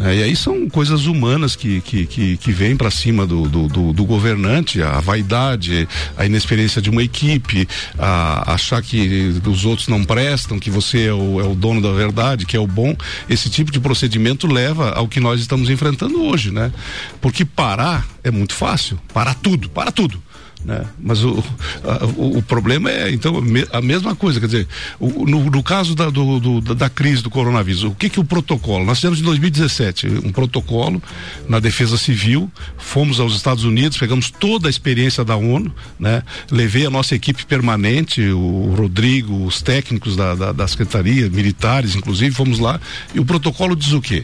É, 0.00 0.16
e 0.16 0.22
aí 0.22 0.36
são 0.36 0.68
coisas 0.68 1.06
humanas 1.06 1.56
que, 1.56 1.80
que, 1.80 2.06
que, 2.06 2.36
que 2.36 2.52
vêm 2.52 2.76
para 2.76 2.90
cima 2.90 3.26
do, 3.26 3.48
do, 3.48 3.68
do, 3.68 3.92
do, 3.92 4.04
governante, 4.04 4.82
a 4.82 5.00
vaidade, 5.00 5.88
a 6.16 6.26
inexperiência 6.26 6.80
de 6.80 6.90
uma 6.90 7.02
equipe, 7.02 7.66
a, 7.98 8.52
achar 8.52 8.82
que 8.82 9.40
os 9.46 9.64
outros 9.64 9.88
não 9.88 10.04
prestam, 10.04 10.58
que 10.58 10.70
você 10.70 11.06
é 11.06 11.12
o, 11.12 11.40
é 11.40 11.44
o 11.44 11.54
dono 11.54 11.80
da 11.80 11.92
verdade, 11.92 12.46
que 12.46 12.56
é 12.56 12.60
o 12.60 12.66
bom. 12.66 12.94
Esse 13.28 13.48
tipo 13.50 13.72
de 13.72 13.80
procedimento 13.80 14.46
leva 14.46 14.90
ao 14.90 15.08
que 15.08 15.20
nós 15.20 15.40
estamos 15.40 15.70
enfrentando 15.70 16.22
hoje, 16.22 16.52
né? 16.52 16.70
Porque 17.20 17.44
parar 17.44 18.06
é 18.22 18.30
muito 18.30 18.54
fácil, 18.54 19.00
parar 19.12 19.34
tudo, 19.34 19.68
para 19.68 19.90
tudo. 19.90 20.22
Né? 20.68 20.84
Mas 21.02 21.24
o, 21.24 21.42
a, 21.82 22.04
o, 22.04 22.36
o, 22.36 22.42
problema 22.42 22.90
é, 22.90 23.10
então, 23.10 23.42
a 23.72 23.80
mesma 23.80 24.14
coisa, 24.14 24.38
quer 24.38 24.44
dizer, 24.44 24.68
o, 25.00 25.24
no, 25.24 25.44
no, 25.48 25.62
caso 25.62 25.94
da, 25.94 26.10
do, 26.10 26.38
do, 26.38 26.74
da 26.74 26.90
crise 26.90 27.22
do 27.22 27.30
coronavírus, 27.30 27.84
o 27.84 27.92
que 27.92 28.10
que 28.10 28.20
o 28.20 28.24
protocolo? 28.24 28.84
Nós 28.84 28.98
fizemos 28.98 29.18
em 29.18 29.22
2017 29.22 30.06
um 30.26 30.30
protocolo 30.30 31.02
na 31.48 31.58
defesa 31.58 31.96
civil, 31.96 32.52
fomos 32.76 33.18
aos 33.18 33.34
Estados 33.34 33.64
Unidos, 33.64 33.96
pegamos 33.96 34.30
toda 34.30 34.68
a 34.68 34.70
experiência 34.70 35.24
da 35.24 35.36
ONU, 35.36 35.74
né? 35.98 36.22
Levei 36.50 36.84
a 36.84 36.90
nossa 36.90 37.14
equipe 37.14 37.46
permanente, 37.46 38.20
o 38.28 38.74
Rodrigo, 38.76 39.46
os 39.46 39.62
técnicos 39.62 40.16
da, 40.16 40.34
da, 40.34 40.52
da 40.52 40.68
Secretaria, 40.68 41.30
militares, 41.30 41.96
inclusive, 41.96 42.34
fomos 42.34 42.58
lá, 42.58 42.78
e 43.14 43.20
o 43.20 43.24
protocolo 43.24 43.74
diz 43.74 43.92
o 43.92 44.02
quê? 44.02 44.22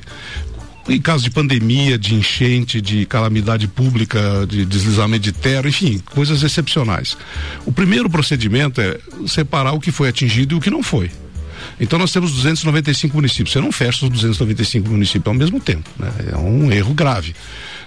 Em 0.88 1.00
caso 1.00 1.24
de 1.24 1.30
pandemia, 1.30 1.98
de 1.98 2.14
enchente, 2.14 2.80
de 2.80 3.06
calamidade 3.06 3.66
pública, 3.66 4.46
de 4.46 4.64
deslizamento 4.64 5.22
de 5.22 5.32
terra, 5.32 5.68
enfim, 5.68 6.00
coisas 6.12 6.42
excepcionais. 6.42 7.16
O 7.64 7.72
primeiro 7.72 8.08
procedimento 8.10 8.80
é 8.80 8.98
separar 9.26 9.72
o 9.72 9.80
que 9.80 9.90
foi 9.90 10.08
atingido 10.08 10.54
e 10.54 10.58
o 10.58 10.60
que 10.60 10.70
não 10.70 10.82
foi. 10.82 11.10
Então 11.80 11.98
nós 11.98 12.12
temos 12.12 12.32
295 12.32 13.16
municípios. 13.16 13.52
Você 13.52 13.60
não 13.60 13.72
fecha 13.72 14.04
os 14.04 14.10
295 14.10 14.88
municípios 14.88 15.26
ao 15.26 15.34
mesmo 15.34 15.58
tempo. 15.58 15.88
Né? 15.98 16.10
É 16.32 16.36
um 16.36 16.70
erro 16.70 16.92
grave 16.94 17.34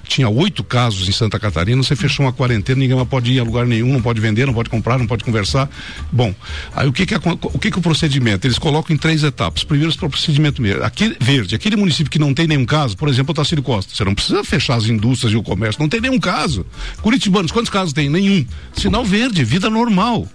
tinha 0.07 0.29
oito 0.29 0.63
casos 0.63 1.07
em 1.07 1.11
Santa 1.11 1.39
Catarina, 1.39 1.81
você 1.81 1.95
fechou 1.95 2.25
uma 2.25 2.33
quarentena, 2.33 2.79
ninguém 2.79 3.05
pode 3.05 3.31
ir 3.31 3.39
a 3.39 3.43
lugar 3.43 3.65
nenhum, 3.65 3.93
não 3.93 4.01
pode 4.01 4.19
vender, 4.19 4.45
não 4.45 4.53
pode 4.53 4.69
comprar, 4.69 4.97
não 4.97 5.07
pode 5.07 5.23
conversar. 5.23 5.69
Bom, 6.11 6.33
aí 6.75 6.87
o 6.87 6.93
que 6.93 7.05
que 7.05 7.13
é, 7.13 7.17
o 7.17 7.59
que 7.59 7.71
que 7.71 7.77
é 7.77 7.79
o 7.79 7.81
procedimento? 7.81 8.47
Eles 8.47 8.57
colocam 8.57 8.95
em 8.95 8.97
três 8.97 9.23
etapas. 9.23 9.63
Primeiro, 9.63 9.93
o 9.93 10.09
procedimento 10.09 10.61
mesmo. 10.61 10.83
Aquele 10.83 11.15
verde, 11.19 11.55
aquele 11.55 11.75
município 11.75 12.11
que 12.11 12.19
não 12.19 12.33
tem 12.33 12.47
nenhum 12.47 12.65
caso, 12.65 12.95
por 12.97 13.09
exemplo, 13.09 13.31
o 13.31 13.35
Tacílio 13.35 13.63
Costa, 13.63 13.93
você 13.93 14.03
não 14.03 14.15
precisa 14.15 14.43
fechar 14.43 14.75
as 14.75 14.85
indústrias 14.85 15.33
e 15.33 15.37
o 15.37 15.43
comércio, 15.43 15.81
não 15.81 15.89
tem 15.89 16.01
nenhum 16.01 16.19
caso. 16.19 16.65
Curitibanos, 17.01 17.51
quantos 17.51 17.69
casos 17.69 17.93
tem? 17.93 18.09
Nenhum. 18.09 18.45
Sinal 18.73 19.05
verde, 19.05 19.43
vida 19.43 19.69
normal. 19.69 20.27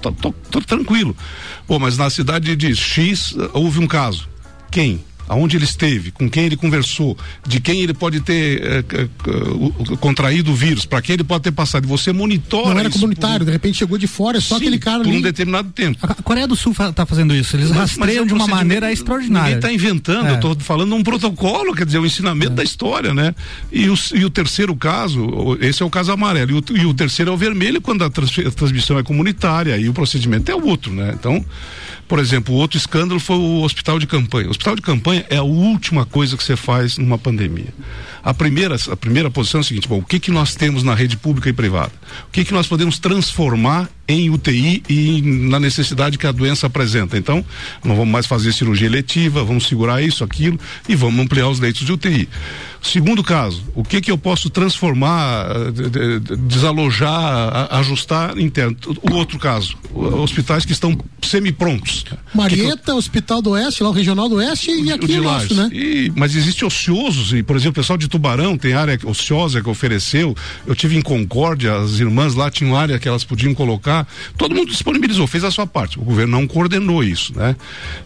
Tô, 0.00 0.12
tô, 0.12 0.32
tô 0.32 0.60
tranquilo. 0.60 1.16
Pô, 1.66 1.78
mas 1.78 1.96
na 1.96 2.08
cidade 2.10 2.56
de 2.56 2.74
X 2.74 3.36
houve 3.52 3.78
um 3.78 3.86
caso. 3.86 4.28
Quem? 4.70 5.04
Aonde 5.28 5.56
ele 5.56 5.64
esteve, 5.64 6.10
com 6.10 6.28
quem 6.28 6.44
ele 6.46 6.56
conversou, 6.56 7.16
de 7.46 7.60
quem 7.60 7.80
ele 7.82 7.92
pode 7.94 8.20
ter 8.20 8.62
eh, 8.62 8.84
eh, 8.94 9.96
contraído 10.00 10.50
o 10.52 10.54
vírus, 10.54 10.84
para 10.84 11.02
quem 11.02 11.14
ele 11.14 11.24
pode 11.24 11.44
ter 11.44 11.52
passado. 11.52 11.84
E 11.84 11.86
você 11.88 12.12
monitora. 12.12 12.70
Não 12.74 12.80
era 12.80 12.90
comunitário, 12.90 13.44
de 13.44 13.52
repente 13.52 13.78
chegou 13.78 13.98
de 13.98 14.06
fora, 14.06 14.38
é 14.38 14.40
só 14.40 14.56
Sim, 14.56 14.62
aquele 14.62 14.78
cara 14.78 14.98
por 15.02 15.08
ali. 15.08 15.18
um 15.18 15.22
determinado 15.22 15.70
tempo. 15.70 15.98
A 16.02 16.14
Coreia 16.22 16.46
do 16.46 16.56
Sul 16.56 16.72
está 16.72 17.04
fazendo 17.06 17.34
isso. 17.34 17.56
Eles 17.56 17.68
Mas- 17.70 17.78
rastreiam 17.78 18.24
mas 18.24 18.32
é 18.32 18.34
de 18.34 18.34
um 18.34 18.36
uma 18.36 18.46
maneira 18.46 18.92
extraordinária. 18.92 19.56
Ninguém 19.56 19.58
está 19.58 19.72
inventando, 19.72 20.26
É. 20.26 20.30
eu 20.30 20.34
estou 20.36 20.56
falando 20.60 20.94
um 20.94 21.02
protocolo, 21.02 21.74
quer 21.74 21.84
dizer, 21.86 21.98
o 21.98 22.06
ensinamento 22.06 22.52
da 22.52 22.62
história, 22.62 23.12
né? 23.12 23.34
E 23.72 23.88
o, 23.88 23.94
e 24.14 24.24
o 24.24 24.30
terceiro 24.30 24.74
caso, 24.76 25.56
esse 25.60 25.82
é 25.82 25.86
o 25.86 25.90
caso 25.90 26.12
amarelo, 26.12 26.50
e 26.52 26.54
o, 26.54 26.78
e 26.78 26.86
o 26.86 26.94
terceiro 26.94 27.30
é 27.30 27.34
o 27.34 27.36
vermelho, 27.36 27.80
quando 27.80 28.04
a, 28.04 28.10
trans- 28.10 28.38
a 28.38 28.50
transmissão 28.50 28.98
é 28.98 29.02
comunitária, 29.02 29.76
e 29.76 29.88
o 29.88 29.92
procedimento 29.92 30.50
é 30.50 30.54
o 30.54 30.64
outro, 30.66 30.92
né? 30.92 31.14
Então, 31.18 31.44
por 32.06 32.18
exemplo, 32.18 32.54
o 32.54 32.58
outro 32.58 32.78
escândalo 32.78 33.20
foi 33.20 33.36
o 33.36 33.62
hospital 33.62 33.98
de 33.98 34.06
campanha. 34.06 34.46
O 34.46 34.50
hospital 34.50 34.74
de 34.76 34.82
campanha 34.82 35.17
é 35.28 35.36
a 35.36 35.42
última 35.42 36.04
coisa 36.04 36.36
que 36.36 36.42
você 36.44 36.56
faz 36.56 36.98
numa 36.98 37.18
pandemia. 37.18 37.72
A 38.28 38.34
primeira, 38.34 38.76
a 38.90 38.96
primeira 38.96 39.30
posição 39.30 39.60
é 39.60 39.62
a 39.62 39.64
seguinte: 39.64 39.88
bom, 39.88 40.00
o 40.00 40.04
que 40.04 40.20
que 40.20 40.30
nós 40.30 40.54
temos 40.54 40.82
na 40.82 40.94
rede 40.94 41.16
pública 41.16 41.48
e 41.48 41.52
privada? 41.54 41.92
O 42.28 42.30
que 42.30 42.44
que 42.44 42.52
nós 42.52 42.66
podemos 42.66 42.98
transformar 42.98 43.88
em 44.06 44.28
UTI 44.28 44.82
e 44.88 45.22
na 45.22 45.58
necessidade 45.58 46.18
que 46.18 46.26
a 46.26 46.32
doença 46.32 46.66
apresenta? 46.66 47.16
Então, 47.16 47.42
não 47.82 47.96
vamos 47.96 48.12
mais 48.12 48.26
fazer 48.26 48.52
cirurgia 48.52 48.86
eletiva, 48.86 49.42
vamos 49.42 49.66
segurar 49.66 50.02
isso, 50.02 50.22
aquilo 50.22 50.60
e 50.86 50.94
vamos 50.94 51.24
ampliar 51.24 51.48
os 51.48 51.58
leitos 51.58 51.86
de 51.86 51.92
UTI. 51.92 52.28
Segundo 52.82 53.24
caso, 53.24 53.64
o 53.74 53.82
que 53.82 54.00
que 54.00 54.10
eu 54.10 54.16
posso 54.18 54.48
transformar, 54.50 55.46
eh, 55.50 55.70
de- 55.72 55.90
de- 55.90 56.20
de- 56.20 56.36
desalojar, 56.36 57.68
ajustar 57.74 58.38
interno? 58.38 58.76
O 59.10 59.14
outro 59.14 59.38
caso, 59.38 59.76
hospitais 59.92 60.64
que 60.64 60.72
estão 60.72 60.96
semi-prontos. 61.22 62.02
Que 62.04 62.10
que 62.10 62.14
eu- 62.14 62.18
Marieta, 62.34 62.94
Hospital 62.94 63.42
do 63.42 63.50
Oeste, 63.50 63.82
lá 63.82 63.88
o 63.88 63.92
Regional 63.92 64.28
do 64.28 64.36
Oeste 64.36 64.70
e 64.70 64.90
o 64.90 64.94
aqui 64.94 65.06
de 65.06 65.18
o 65.18 65.22
nosso, 65.24 65.54
Lages. 65.54 65.56
né? 65.56 65.70
E- 65.72 66.12
mas 66.14 66.34
existe 66.36 66.64
ociosos, 66.64 67.32
e 67.32 67.42
por 67.42 67.56
exemplo, 67.56 67.72
o 67.72 67.74
pessoal 67.82 67.96
de 67.98 68.08
Tubarão 68.18 68.58
tem 68.58 68.72
área 68.72 68.98
ociosa 69.04 69.62
que 69.62 69.68
ofereceu. 69.70 70.34
Eu 70.66 70.74
tive 70.74 70.96
em 70.96 71.00
Concórdia, 71.00 71.76
as 71.76 72.00
irmãs 72.00 72.34
lá 72.34 72.50
tinham 72.50 72.76
área 72.76 72.98
que 72.98 73.08
elas 73.08 73.22
podiam 73.22 73.54
colocar. 73.54 74.06
Todo 74.36 74.54
mundo 74.54 74.70
disponibilizou, 74.72 75.26
fez 75.28 75.44
a 75.44 75.50
sua 75.52 75.66
parte. 75.68 75.98
O 76.00 76.02
governo 76.02 76.32
não 76.38 76.46
coordenou 76.46 77.04
isso, 77.04 77.32
né? 77.38 77.54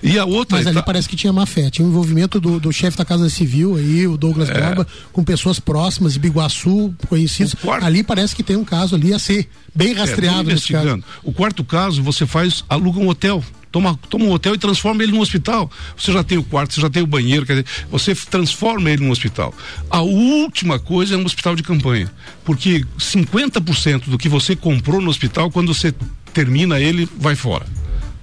E 0.03 0.19
a 0.19 0.27
outra 0.27 0.59
Mas 0.59 0.67
ali 0.67 0.77
eta- 0.77 0.85
parece 0.85 1.09
que 1.09 1.17
tinha 1.17 1.33
má 1.33 1.47
fé. 1.47 1.71
Tinha 1.71 1.87
o 1.87 1.91
envolvimento 1.91 2.39
do, 2.39 2.61
do 2.61 2.71
chefe 2.73 2.97
da 2.99 3.05
Casa 3.07 3.31
Civil 3.31 3.75
aí, 3.77 4.07
o 4.07 4.19
Douglas 4.19 4.51
É. 4.51 4.61
Borba, 4.61 4.87
com 5.13 5.25
pessoas 5.25 5.59
próximas, 5.59 6.13
de 6.13 6.19
Biguaçu, 6.19 6.95
conhecidos. 7.09 7.55
Quarto- 7.55 7.87
Ali 7.87 8.03
parece 8.05 8.37
que 8.37 8.43
tem 8.43 8.57
um 8.57 8.65
caso 8.65 8.95
ali 8.95 9.15
a 9.15 9.19
ser 9.19 9.49
bem 9.75 9.93
É, 9.93 9.99
rastreado 9.99 10.37
caso. 10.39 10.51
investigando. 10.51 11.05
O 11.25 11.33
quarto 11.33 11.65
caso, 11.65 12.03
você 12.03 12.27
faz, 12.27 12.63
aluga 12.69 13.01
um 13.01 13.09
hotel. 13.09 13.43
Toma, 13.73 13.99
toma 14.11 14.27
um 14.27 14.31
hotel 14.31 14.55
e 14.55 14.59
transforma 14.59 15.03
ele 15.03 15.13
num 15.13 15.21
hospital. 15.21 15.71
Você 15.97 16.13
já 16.13 16.23
tem 16.23 16.37
o 16.37 16.45
quarto, 16.45 16.75
você 16.75 16.81
já 16.81 16.91
tem 16.91 17.03
o 17.03 17.07
banheiro, 17.07 17.47
quer 17.47 17.55
dizer, 17.55 17.67
você 17.91 18.15
transforma 18.15 18.91
ele 18.91 19.03
num 19.03 19.11
hospital. 19.11 19.55
A 19.91 20.03
última 20.03 20.79
coisa 20.79 21.15
é 21.15 21.19
um 21.19 21.25
hospital 21.25 21.57
de 21.57 21.63
campanha. 21.63 22.13
Porque 22.45 22.85
50% 22.99 24.11
do 24.11 24.19
que 24.19 24.29
você 24.29 24.55
comprou 24.55 25.01
no 25.01 25.09
hospital, 25.09 25.51
quando 25.51 25.73
você 25.73 25.93
termina 26.35 26.79
ele, 26.79 27.09
vai 27.19 27.35
fora. 27.35 27.67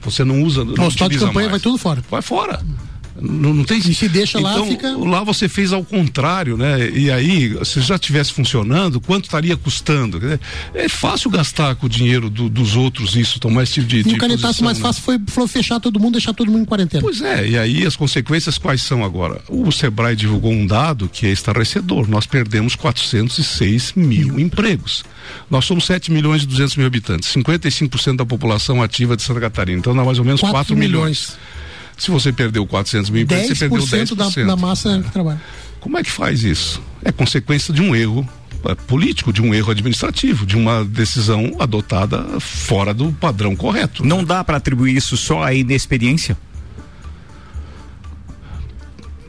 Você 0.01 0.23
não 0.23 0.43
usa. 0.43 0.63
Não 0.63 0.85
hospital 0.85 1.09
de 1.09 1.17
campanha 1.17 1.33
mais. 1.33 1.51
vai 1.51 1.59
tudo 1.59 1.77
fora. 1.77 2.03
Vai 2.09 2.21
fora. 2.21 2.63
Não, 3.21 3.53
não 3.53 3.63
tem 3.63 3.79
E 3.79 3.93
se 3.93 4.08
deixa 4.10 4.39
lá, 4.39 4.53
então, 4.53 4.67
fica- 4.67 4.95
lá 4.97 5.23
você 5.23 5.47
fez 5.49 5.71
ao 5.73 5.84
contrário, 5.84 6.58
né? 6.58 6.89
E 6.89 7.12
aí, 7.12 7.58
se 7.65 7.82
já 7.82 7.97
tivesse 7.97 8.32
funcionando, 8.34 8.99
quanto 9.01 9.25
estaria 9.25 9.55
custando? 9.58 10.19
É 10.73 10.88
fácil 10.89 11.29
gastar 11.29 11.75
com 11.75 11.86
o 11.86 11.89
dinheiro 11.89 12.29
do- 12.29 12.49
dos 12.49 12.75
outros 12.75 13.15
isso, 13.15 13.39
tomar 13.39 13.63
esse 13.63 13.73
tipo 13.75 13.88
de. 13.88 13.99
E 13.99 14.03
de 14.03 14.13
o 14.15 14.17
canetaço 14.17 14.63
mais 14.63 14.77
né? 14.77 14.82
fácil 14.84 15.01
foi, 15.03 15.17
foi 15.27 15.47
fechar 15.47 15.79
todo 15.79 15.99
mundo, 15.99 16.13
deixar 16.13 16.34
todo 16.34 16.51
mundo 16.51 16.62
em 16.63 16.65
quarentena. 16.65 17.01
Pois 17.01 17.21
é, 17.21 17.47
e 17.47 17.58
aí 17.58 17.86
as 17.86 17.95
consequências 17.95 18.58
quais 18.58 18.82
são 18.82 19.03
agora? 19.03 19.41
O 19.49 19.71
Sebrae 19.71 20.15
divulgou 20.15 20.51
um 20.51 20.65
dado 20.65 21.10
que 21.12 21.25
é 21.25 21.32
estarrecedor. 21.32 22.08
Nós 22.10 22.25
perdemos 22.25 22.75
406 22.75 23.93
mil 23.95 24.39
empregos. 24.39 25.03
Nós 25.49 25.65
somos 25.65 25.86
7 25.86 26.12
milhões 26.12 26.43
e 26.43 26.47
200 26.47 26.75
mil 26.75 26.88
habitantes, 26.88 27.29
55% 27.29 28.17
da 28.17 28.25
população 28.25 28.82
ativa 28.82 29.15
de 29.15 29.21
Santa 29.23 29.39
Catarina. 29.39 29.79
Então 29.79 29.95
dá 29.95 30.03
mais 30.03 30.19
ou 30.19 30.25
menos 30.25 30.41
4, 30.41 30.55
Quatro 30.55 30.75
milhões. 30.77 31.38
Se 31.99 32.09
você 32.09 32.31
perdeu 32.31 32.65
400 32.65 33.09
mil 33.09 33.23
empregos, 33.23 33.47
você 33.47 33.69
perdeu 33.69 33.85
10%. 33.85 34.15
10% 34.15 34.15
da, 34.15 34.45
da 34.47 34.55
massa 34.55 35.01
que 35.03 35.12
trabalha. 35.12 35.41
Como 35.79 35.97
é 35.97 36.03
que 36.03 36.12
faz 36.12 36.43
isso? 36.43 36.81
É 37.03 37.12
consequência 37.12 37.73
de 37.73 37.81
um 37.81 37.95
erro 37.95 38.27
é, 38.65 38.75
político, 38.75 39.31
de 39.31 39.41
um 39.41 39.53
erro 39.53 39.71
administrativo, 39.71 40.45
de 40.45 40.57
uma 40.57 40.83
decisão 40.83 41.55
adotada 41.59 42.39
fora 42.39 42.93
do 42.93 43.12
padrão 43.12 43.55
correto. 43.55 44.05
Não 44.05 44.23
dá 44.23 44.43
para 44.43 44.57
atribuir 44.57 44.95
isso 44.95 45.15
só 45.15 45.43
à 45.43 45.53
inexperiência? 45.53 46.38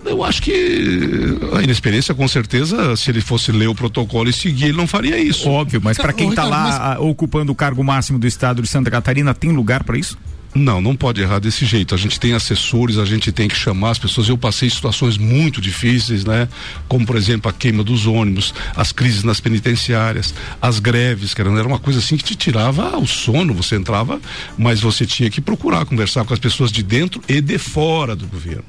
Eu 0.05 0.25
acho 0.25 0.43
que 0.43 1.39
a 1.57 1.63
inexperiência, 1.63 2.15
com 2.15 2.27
certeza, 2.27 2.97
se 2.97 3.11
ele 3.11 3.21
fosse 3.21 3.53
ler 3.53 3.69
o 3.69 3.75
protocolo 3.75 4.29
e 4.29 4.33
seguir, 4.33 4.65
ele 4.67 4.77
não 4.77 4.87
faria 4.87 5.19
isso. 5.19 5.49
Óbvio, 5.49 5.81
mas 5.83 5.99
para 5.99 6.13
quem 6.13 6.31
está 6.31 6.45
lá 6.45 6.95
ah, 6.95 7.01
ocupando 7.01 7.53
o 7.53 7.55
cargo 7.55 7.85
máximo 7.85 8.19
do 8.19 8.27
estado 8.27 8.63
de 8.63 8.69
Santa 8.69 8.91
Catarina, 8.91 9.35
tem 9.35 9.53
lugar 9.53 9.85
para 9.85 9.99
isso? 9.99 10.19
Não, 10.53 10.81
não 10.81 10.97
pode 10.97 11.21
errar 11.21 11.39
desse 11.39 11.65
jeito. 11.65 11.95
A 11.95 11.99
gente 11.99 12.19
tem 12.19 12.33
assessores, 12.33 12.99
a 12.99 13.05
gente 13.05 13.31
tem 13.31 13.47
que 13.47 13.55
chamar 13.55 13.91
as 13.91 13.99
pessoas. 13.99 14.29
Eu 14.29 14.37
passei 14.37 14.69
situações 14.69 15.17
muito 15.17 15.61
difíceis, 15.61 16.25
né? 16.25 16.49
Como, 16.89 17.07
por 17.07 17.17
exemplo, 17.17 17.49
a 17.49 17.53
queima 17.53 17.85
dos 17.85 18.07
ônibus, 18.07 18.53
as 18.75 18.91
crises 18.91 19.23
nas 19.23 19.41
penitenciárias, 19.41 20.35
as 20.61 20.81
greves, 20.81 21.35
que 21.35 21.41
era 21.41 21.49
uma 21.49 21.79
coisa 21.79 22.01
assim 22.01 22.17
que 22.17 22.25
te 22.25 22.35
tirava 22.35 22.99
o 22.99 23.07
sono. 23.07 23.55
Você 23.55 23.77
entrava, 23.77 24.21
mas 24.59 24.81
você 24.81 25.07
tinha 25.07 25.31
que 25.31 25.41
procurar 25.41 25.87
conversar 25.87 26.25
com 26.25 26.35
as 26.35 26.41
pessoas 26.41 26.73
de 26.73 26.83
dentro 26.83 27.23
e 27.29 27.41
de 27.41 27.57
fora 27.57 28.17
do 28.17 28.27
governo. 28.27 28.65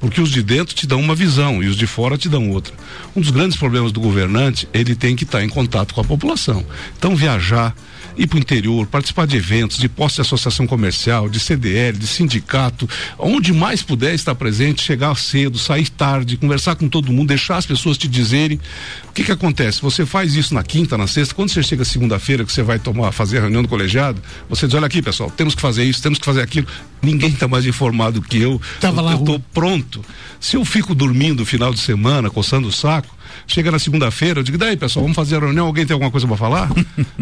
Porque 0.00 0.20
os 0.20 0.30
de 0.30 0.42
dentro 0.42 0.74
te 0.74 0.86
dão 0.86 0.98
uma 0.98 1.14
visão 1.14 1.62
e 1.62 1.68
os 1.68 1.76
de 1.76 1.86
fora 1.86 2.16
te 2.16 2.28
dão 2.28 2.50
outra. 2.50 2.72
Um 3.14 3.20
dos 3.20 3.30
grandes 3.30 3.56
problemas 3.56 3.92
do 3.92 4.00
governante, 4.00 4.66
ele 4.72 4.94
tem 4.96 5.14
que 5.14 5.24
estar 5.24 5.44
em 5.44 5.48
contato 5.48 5.94
com 5.94 6.00
a 6.00 6.04
população. 6.04 6.64
Então, 6.98 7.14
viajar, 7.14 7.76
ir 8.20 8.26
para 8.26 8.36
o 8.36 8.38
interior, 8.38 8.86
participar 8.86 9.26
de 9.26 9.38
eventos, 9.38 9.78
de 9.78 9.88
posse 9.88 10.16
de 10.16 10.20
associação 10.20 10.66
comercial, 10.66 11.26
de 11.26 11.40
CDL, 11.40 11.96
de 11.96 12.06
sindicato, 12.06 12.86
onde 13.18 13.50
mais 13.50 13.82
puder 13.82 14.14
estar 14.14 14.34
presente, 14.34 14.82
chegar 14.82 15.16
cedo, 15.16 15.58
sair 15.58 15.88
tarde, 15.88 16.36
conversar 16.36 16.76
com 16.76 16.86
todo 16.86 17.10
mundo, 17.10 17.28
deixar 17.28 17.56
as 17.56 17.64
pessoas 17.64 17.96
te 17.96 18.06
dizerem. 18.06 18.60
O 19.08 19.12
que 19.12 19.24
que 19.24 19.32
acontece? 19.32 19.80
Você 19.80 20.04
faz 20.04 20.34
isso 20.34 20.52
na 20.52 20.62
quinta, 20.62 20.98
na 20.98 21.06
sexta, 21.06 21.34
quando 21.34 21.48
você 21.48 21.62
chega 21.62 21.82
segunda-feira 21.82 22.44
que 22.44 22.52
você 22.52 22.62
vai 22.62 22.78
tomar, 22.78 23.10
fazer 23.10 23.38
a 23.38 23.40
reunião 23.40 23.62
do 23.62 23.68
colegiado, 23.68 24.22
você 24.50 24.66
diz, 24.66 24.74
olha 24.74 24.86
aqui 24.86 25.00
pessoal, 25.00 25.30
temos 25.30 25.54
que 25.54 25.62
fazer 25.62 25.84
isso, 25.84 26.02
temos 26.02 26.18
que 26.18 26.24
fazer 26.26 26.42
aquilo. 26.42 26.66
Ninguém 27.00 27.30
está 27.30 27.48
mais 27.48 27.64
informado 27.64 28.20
que 28.20 28.38
eu. 28.38 28.60
Tava 28.78 29.00
eu 29.00 29.04
lá, 29.04 29.14
estou 29.14 29.36
Rua. 29.36 29.42
pronto. 29.54 30.04
Se 30.38 30.56
eu 30.56 30.64
fico 30.66 30.94
dormindo 30.94 31.40
no 31.40 31.46
final 31.46 31.72
de 31.72 31.80
semana, 31.80 32.28
coçando 32.28 32.68
o 32.68 32.72
saco, 32.72 33.16
chega 33.46 33.70
na 33.70 33.78
segunda-feira, 33.78 34.40
eu 34.40 34.44
digo, 34.44 34.58
daí 34.58 34.76
pessoal, 34.76 35.02
vamos 35.04 35.16
fazer 35.16 35.36
a 35.36 35.40
reunião, 35.40 35.66
alguém 35.66 35.86
tem 35.86 35.94
alguma 35.94 36.10
coisa 36.10 36.26
para 36.26 36.36
falar? 36.36 36.70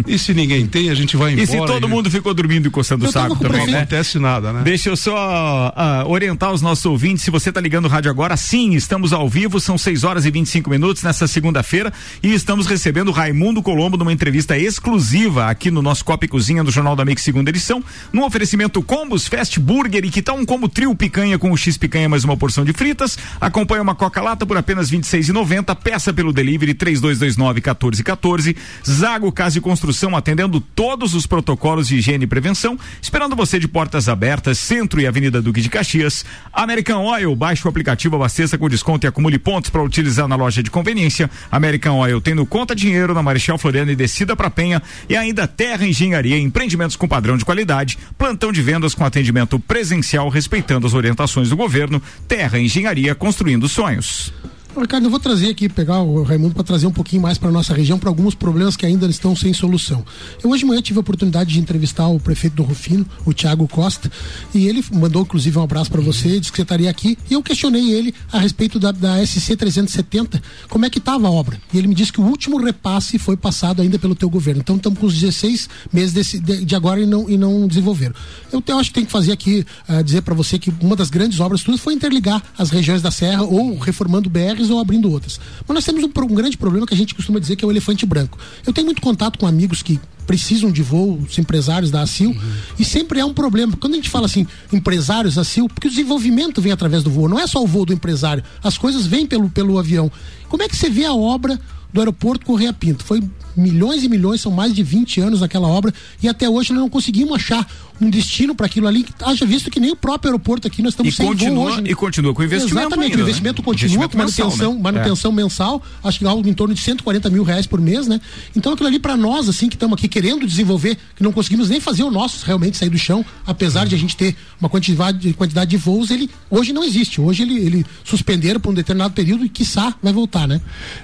e 0.06 0.18
se 0.18 0.34
ninguém 0.34 0.66
tem, 0.66 0.90
a 0.90 0.94
gente 0.94 1.16
vai 1.16 1.32
embora. 1.32 1.44
E 1.44 1.46
se 1.46 1.56
todo 1.56 1.88
mundo 1.88 2.10
ficou 2.10 2.32
dormindo 2.34 2.66
e 2.66 2.70
coçando 2.70 3.06
o 3.06 3.12
saco 3.12 3.36
também, 3.36 3.60
Não 3.66 3.72
né? 3.72 3.78
acontece 3.78 4.18
nada, 4.18 4.52
né? 4.52 4.62
Deixa 4.64 4.88
eu 4.88 4.96
só 4.96 5.72
ah, 5.76 6.04
orientar 6.06 6.52
os 6.52 6.62
nossos 6.62 6.84
ouvintes. 6.86 7.24
Se 7.24 7.30
você 7.30 7.48
está 7.50 7.60
ligando 7.60 7.86
o 7.86 7.88
rádio 7.88 8.10
agora, 8.10 8.36
sim, 8.36 8.74
estamos 8.74 9.12
ao 9.12 9.28
vivo, 9.28 9.60
são 9.60 9.76
6 9.78 10.04
horas 10.04 10.24
e 10.26 10.30
25 10.30 10.70
minutos 10.70 11.02
nessa 11.02 11.26
segunda-feira 11.26 11.92
e 12.22 12.32
estamos 12.32 12.66
recebendo 12.66 13.10
Raimundo 13.10 13.62
Colombo 13.62 13.96
numa 13.96 14.12
entrevista 14.12 14.56
exclusiva 14.56 15.48
aqui 15.48 15.70
no 15.70 15.82
nosso 15.82 16.04
Copa 16.04 16.24
e 16.24 16.28
Cozinha 16.28 16.62
do 16.64 16.70
Jornal 16.70 16.96
da 16.96 17.04
Mix 17.04 17.22
segunda 17.22 17.50
edição, 17.50 17.82
num 18.12 18.24
oferecimento 18.24 18.82
Combos 18.82 19.26
Fast 19.28 19.58
Burger 19.60 20.04
e 20.04 20.10
que 20.10 20.22
tal 20.22 20.36
um 20.36 20.44
combo 20.44 20.68
trio 20.68 20.94
picanha 20.94 21.38
com 21.38 21.50
o 21.50 21.56
X 21.56 21.76
picanha 21.76 22.08
mais 22.08 22.24
uma 22.24 22.36
porção 22.36 22.64
de 22.64 22.72
fritas. 22.72 23.18
Acompanha 23.40 23.82
uma 23.82 23.94
Coca 23.94 24.20
Lata 24.20 24.46
por 24.46 24.56
apenas 24.56 24.90
R$ 24.90 24.98
26,90. 24.98 25.76
Peça 25.98 26.12
pelo 26.12 26.32
delivery 26.32 26.74
3229 26.74 27.54
1414. 27.54 28.56
Zago 28.88 29.32
Casa 29.32 29.58
e 29.58 29.60
Construção 29.60 30.14
atendendo 30.14 30.60
todos 30.60 31.12
os 31.12 31.26
protocolos 31.26 31.88
de 31.88 31.96
higiene 31.96 32.22
e 32.22 32.26
prevenção, 32.28 32.78
esperando 33.02 33.34
você 33.34 33.58
de 33.58 33.66
portas 33.66 34.08
abertas, 34.08 34.58
Centro 34.58 35.00
e 35.00 35.08
Avenida 35.08 35.42
Duque 35.42 35.60
de 35.60 35.68
Caxias. 35.68 36.24
American 36.52 37.04
Oil, 37.04 37.34
baixe 37.34 37.66
o 37.66 37.68
aplicativo, 37.68 38.14
abasteça 38.14 38.56
com 38.56 38.68
desconto 38.68 39.04
e 39.04 39.08
acumule 39.08 39.40
pontos 39.40 39.70
para 39.70 39.82
utilizar 39.82 40.28
na 40.28 40.36
loja 40.36 40.62
de 40.62 40.70
conveniência. 40.70 41.28
American 41.50 41.96
Oil 41.96 42.20
tem 42.20 42.32
no 42.32 42.46
Conta 42.46 42.76
Dinheiro, 42.76 43.12
na 43.12 43.20
Marechal 43.20 43.58
Floriano 43.58 43.90
e 43.90 43.96
descida 43.96 44.36
para 44.36 44.48
Penha. 44.48 44.80
E 45.08 45.16
ainda 45.16 45.48
Terra 45.48 45.84
Engenharia, 45.84 46.38
empreendimentos 46.38 46.94
com 46.94 47.08
padrão 47.08 47.36
de 47.36 47.44
qualidade, 47.44 47.98
plantão 48.16 48.52
de 48.52 48.62
vendas 48.62 48.94
com 48.94 49.04
atendimento 49.04 49.58
presencial, 49.58 50.28
respeitando 50.28 50.86
as 50.86 50.94
orientações 50.94 51.48
do 51.48 51.56
governo. 51.56 52.00
Terra 52.28 52.56
Engenharia, 52.56 53.16
construindo 53.16 53.68
sonhos. 53.68 54.32
Ricardo, 54.80 55.04
eu 55.04 55.10
vou 55.10 55.20
trazer 55.20 55.50
aqui, 55.50 55.68
pegar 55.68 56.00
o 56.00 56.22
Raimundo 56.22 56.54
para 56.54 56.64
trazer 56.64 56.86
um 56.86 56.92
pouquinho 56.92 57.22
mais 57.22 57.38
para 57.38 57.50
nossa 57.50 57.74
região, 57.74 57.98
para 57.98 58.08
alguns 58.08 58.34
problemas 58.34 58.76
que 58.76 58.86
ainda 58.86 59.06
estão 59.06 59.34
sem 59.34 59.52
solução. 59.52 60.04
Eu 60.42 60.50
hoje 60.50 60.60
de 60.60 60.66
manhã 60.66 60.80
tive 60.80 60.98
a 60.98 61.00
oportunidade 61.00 61.52
de 61.52 61.58
entrevistar 61.58 62.08
o 62.08 62.20
prefeito 62.20 62.56
do 62.56 62.62
Rufino, 62.62 63.06
o 63.24 63.32
Tiago 63.32 63.66
Costa, 63.66 64.10
e 64.54 64.66
ele 64.66 64.84
mandou 64.92 65.22
inclusive 65.22 65.58
um 65.58 65.62
abraço 65.62 65.90
para 65.90 66.00
você, 66.00 66.38
disse 66.38 66.52
que 66.52 66.56
você 66.56 66.62
estaria 66.62 66.88
aqui, 66.88 67.18
e 67.28 67.34
eu 67.34 67.42
questionei 67.42 67.92
ele 67.92 68.14
a 68.32 68.38
respeito 68.38 68.78
da, 68.78 68.92
da 68.92 69.24
SC 69.24 69.56
370, 69.56 70.42
como 70.68 70.84
é 70.84 70.90
que 70.90 70.98
estava 70.98 71.26
a 71.26 71.30
obra. 71.30 71.60
E 71.72 71.78
ele 71.78 71.88
me 71.88 71.94
disse 71.94 72.12
que 72.12 72.20
o 72.20 72.24
último 72.24 72.58
repasse 72.58 73.18
foi 73.18 73.36
passado 73.36 73.82
ainda 73.82 73.98
pelo 73.98 74.14
teu 74.14 74.30
governo. 74.30 74.60
Então 74.60 74.76
estamos 74.76 74.98
com 74.98 75.06
os 75.06 75.14
16 75.14 75.68
meses 75.92 76.12
desse, 76.12 76.38
de, 76.38 76.64
de, 76.64 76.74
agora 76.74 77.00
e 77.00 77.06
não, 77.06 77.28
e 77.28 77.36
não 77.36 77.66
desenvolveram. 77.66 78.14
Eu, 78.52 78.62
eu 78.66 78.78
acho 78.78 78.90
que 78.90 78.94
tem 78.94 79.04
que 79.04 79.12
fazer 79.12 79.32
aqui, 79.32 79.64
uh, 79.88 80.02
dizer 80.04 80.22
para 80.22 80.34
você 80.34 80.58
que 80.58 80.72
uma 80.80 80.94
das 80.94 81.10
grandes 81.10 81.40
obras 81.40 81.62
tudo 81.62 81.78
foi 81.78 81.94
interligar 81.94 82.42
as 82.56 82.70
regiões 82.70 83.02
da 83.02 83.10
Serra 83.10 83.42
ou 83.42 83.78
reformando 83.78 84.30
BRs 84.30 84.67
ou 84.70 84.78
abrindo 84.78 85.10
outras. 85.10 85.40
Mas 85.66 85.74
nós 85.74 85.84
temos 85.84 86.02
um, 86.02 86.06
um 86.06 86.34
grande 86.34 86.56
problema 86.56 86.86
que 86.86 86.94
a 86.94 86.96
gente 86.96 87.14
costuma 87.14 87.38
dizer 87.38 87.56
que 87.56 87.64
é 87.64 87.68
o 87.68 87.70
elefante 87.70 88.04
branco. 88.06 88.38
Eu 88.66 88.72
tenho 88.72 88.86
muito 88.86 89.02
contato 89.02 89.38
com 89.38 89.46
amigos 89.46 89.82
que 89.82 90.00
precisam 90.28 90.70
de 90.70 90.82
voos, 90.82 91.38
empresários 91.38 91.90
da 91.90 92.02
ACIL, 92.02 92.30
uhum. 92.30 92.36
e 92.78 92.84
sempre 92.84 93.18
é 93.18 93.24
um 93.24 93.32
problema. 93.32 93.74
Quando 93.80 93.94
a 93.94 93.96
gente 93.96 94.10
fala 94.10 94.26
assim, 94.26 94.46
empresários 94.70 95.36
da 95.36 95.40
ACIL, 95.40 95.68
porque 95.68 95.88
o 95.88 95.90
desenvolvimento 95.90 96.60
vem 96.60 96.70
através 96.70 97.02
do 97.02 97.10
voo, 97.10 97.30
não 97.30 97.40
é 97.40 97.46
só 97.46 97.62
o 97.62 97.66
voo 97.66 97.86
do 97.86 97.94
empresário, 97.94 98.44
as 98.62 98.76
coisas 98.76 99.06
vêm 99.06 99.26
pelo, 99.26 99.48
pelo 99.48 99.78
avião. 99.78 100.12
Como 100.50 100.62
é 100.62 100.68
que 100.68 100.76
você 100.76 100.90
vê 100.90 101.06
a 101.06 101.14
obra 101.14 101.58
do 101.90 102.00
aeroporto 102.00 102.44
Correia 102.44 102.74
Pinto? 102.74 103.04
Foi 103.04 103.22
milhões 103.56 104.04
e 104.04 104.08
milhões, 104.08 104.42
são 104.42 104.52
mais 104.52 104.74
de 104.74 104.82
20 104.82 105.18
anos 105.22 105.42
aquela 105.42 105.66
obra, 105.66 105.94
e 106.22 106.28
até 106.28 106.46
hoje 106.46 106.74
nós 106.74 106.82
não 106.82 106.90
conseguimos 106.90 107.34
achar 107.34 107.66
um 108.00 108.08
destino 108.08 108.54
para 108.54 108.66
aquilo 108.66 108.86
ali, 108.86 109.04
haja 109.22 109.44
visto 109.44 109.70
que 109.70 109.80
nem 109.80 109.90
o 109.90 109.96
próprio 109.96 110.30
aeroporto 110.30 110.66
aqui 110.66 110.82
nós 110.82 110.92
estamos 110.92 111.12
e 111.12 111.16
sem 111.16 111.26
continua, 111.26 111.64
hoje. 111.64 111.80
Né? 111.82 111.90
E 111.90 111.94
continua 111.94 112.32
com 112.32 112.42
investimento. 112.42 112.78
Exatamente, 112.78 113.10
ainda, 113.10 113.18
o 113.18 113.22
investimento 113.22 113.62
né? 113.62 113.64
continua 113.64 114.04
investimento 114.04 114.12
com 114.12 114.18
manutenção, 114.18 114.48
mensal, 114.48 114.74
né? 114.74 114.80
manutenção 114.82 115.30
é. 115.30 115.34
mensal, 115.34 115.82
acho 116.04 116.18
que 116.18 116.26
algo 116.26 116.48
em 116.48 116.52
torno 116.52 116.74
de 116.74 116.80
140 116.80 117.30
mil 117.30 117.42
reais 117.42 117.66
por 117.66 117.80
mês, 117.80 118.06
né? 118.06 118.20
Então 118.54 118.72
aquilo 118.72 118.88
ali 118.88 118.98
para 118.98 119.16
nós, 119.16 119.48
assim, 119.48 119.68
que 119.68 119.76
estamos 119.76 119.98
aqui 119.98 120.08
querendo 120.08 120.46
desenvolver, 120.46 120.96
que 121.16 121.22
não 121.22 121.32
conseguimos 121.32 121.68
nem 121.68 121.80
fazer 121.80 122.02
o 122.02 122.10
nosso 122.10 122.44
realmente 122.46 122.76
sair 122.76 122.90
do 122.90 122.98
chão, 122.98 123.24
apesar 123.46 123.86
de 123.86 123.94
a 123.94 123.98
gente 123.98 124.16
ter 124.16 124.36
uma 124.60 124.68
quantidade, 124.68 125.32
quantidade 125.34 125.70
de 125.70 125.76
voos, 125.76 126.10
ele 126.10 126.30
hoje 126.50 126.72
não 126.72 126.84
existe. 126.84 127.20
Hoje 127.20 127.42
ele, 127.42 127.58
ele 127.58 127.86
suspenderam 128.04 128.60
por 128.60 128.70
um 128.70 128.74
determinado 128.74 129.14
período 129.14 129.44
e 129.44 129.48
quiçá 129.48 129.94
vai 130.02 130.12
voltar, 130.12 130.46
né? 130.46 130.60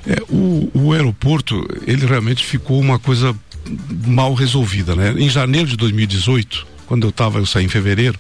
É, 0.07 0.23
o, 0.29 0.71
o 0.75 0.93
aeroporto, 0.93 1.67
ele 1.87 2.07
realmente 2.07 2.45
ficou 2.45 2.81
uma 2.81 2.99
coisa 2.99 3.35
mal 4.07 4.35
resolvida, 4.35 4.95
né? 4.95 5.15
Em 5.17 5.29
janeiro 5.29 5.69
de 5.69 5.77
2018, 5.77 6.74
quando 6.87 7.05
eu 7.05 7.11
estava, 7.11 7.39
eu 7.39 7.47
saí 7.47 7.65
em 7.65 7.69
fevereiro, 7.69 8.19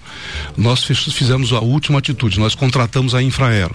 nós 0.56 0.84
fizemos 0.84 1.52
a 1.52 1.60
última 1.60 1.98
atitude, 1.98 2.38
nós 2.38 2.54
contratamos 2.54 3.14
a 3.14 3.22
Infraero. 3.22 3.74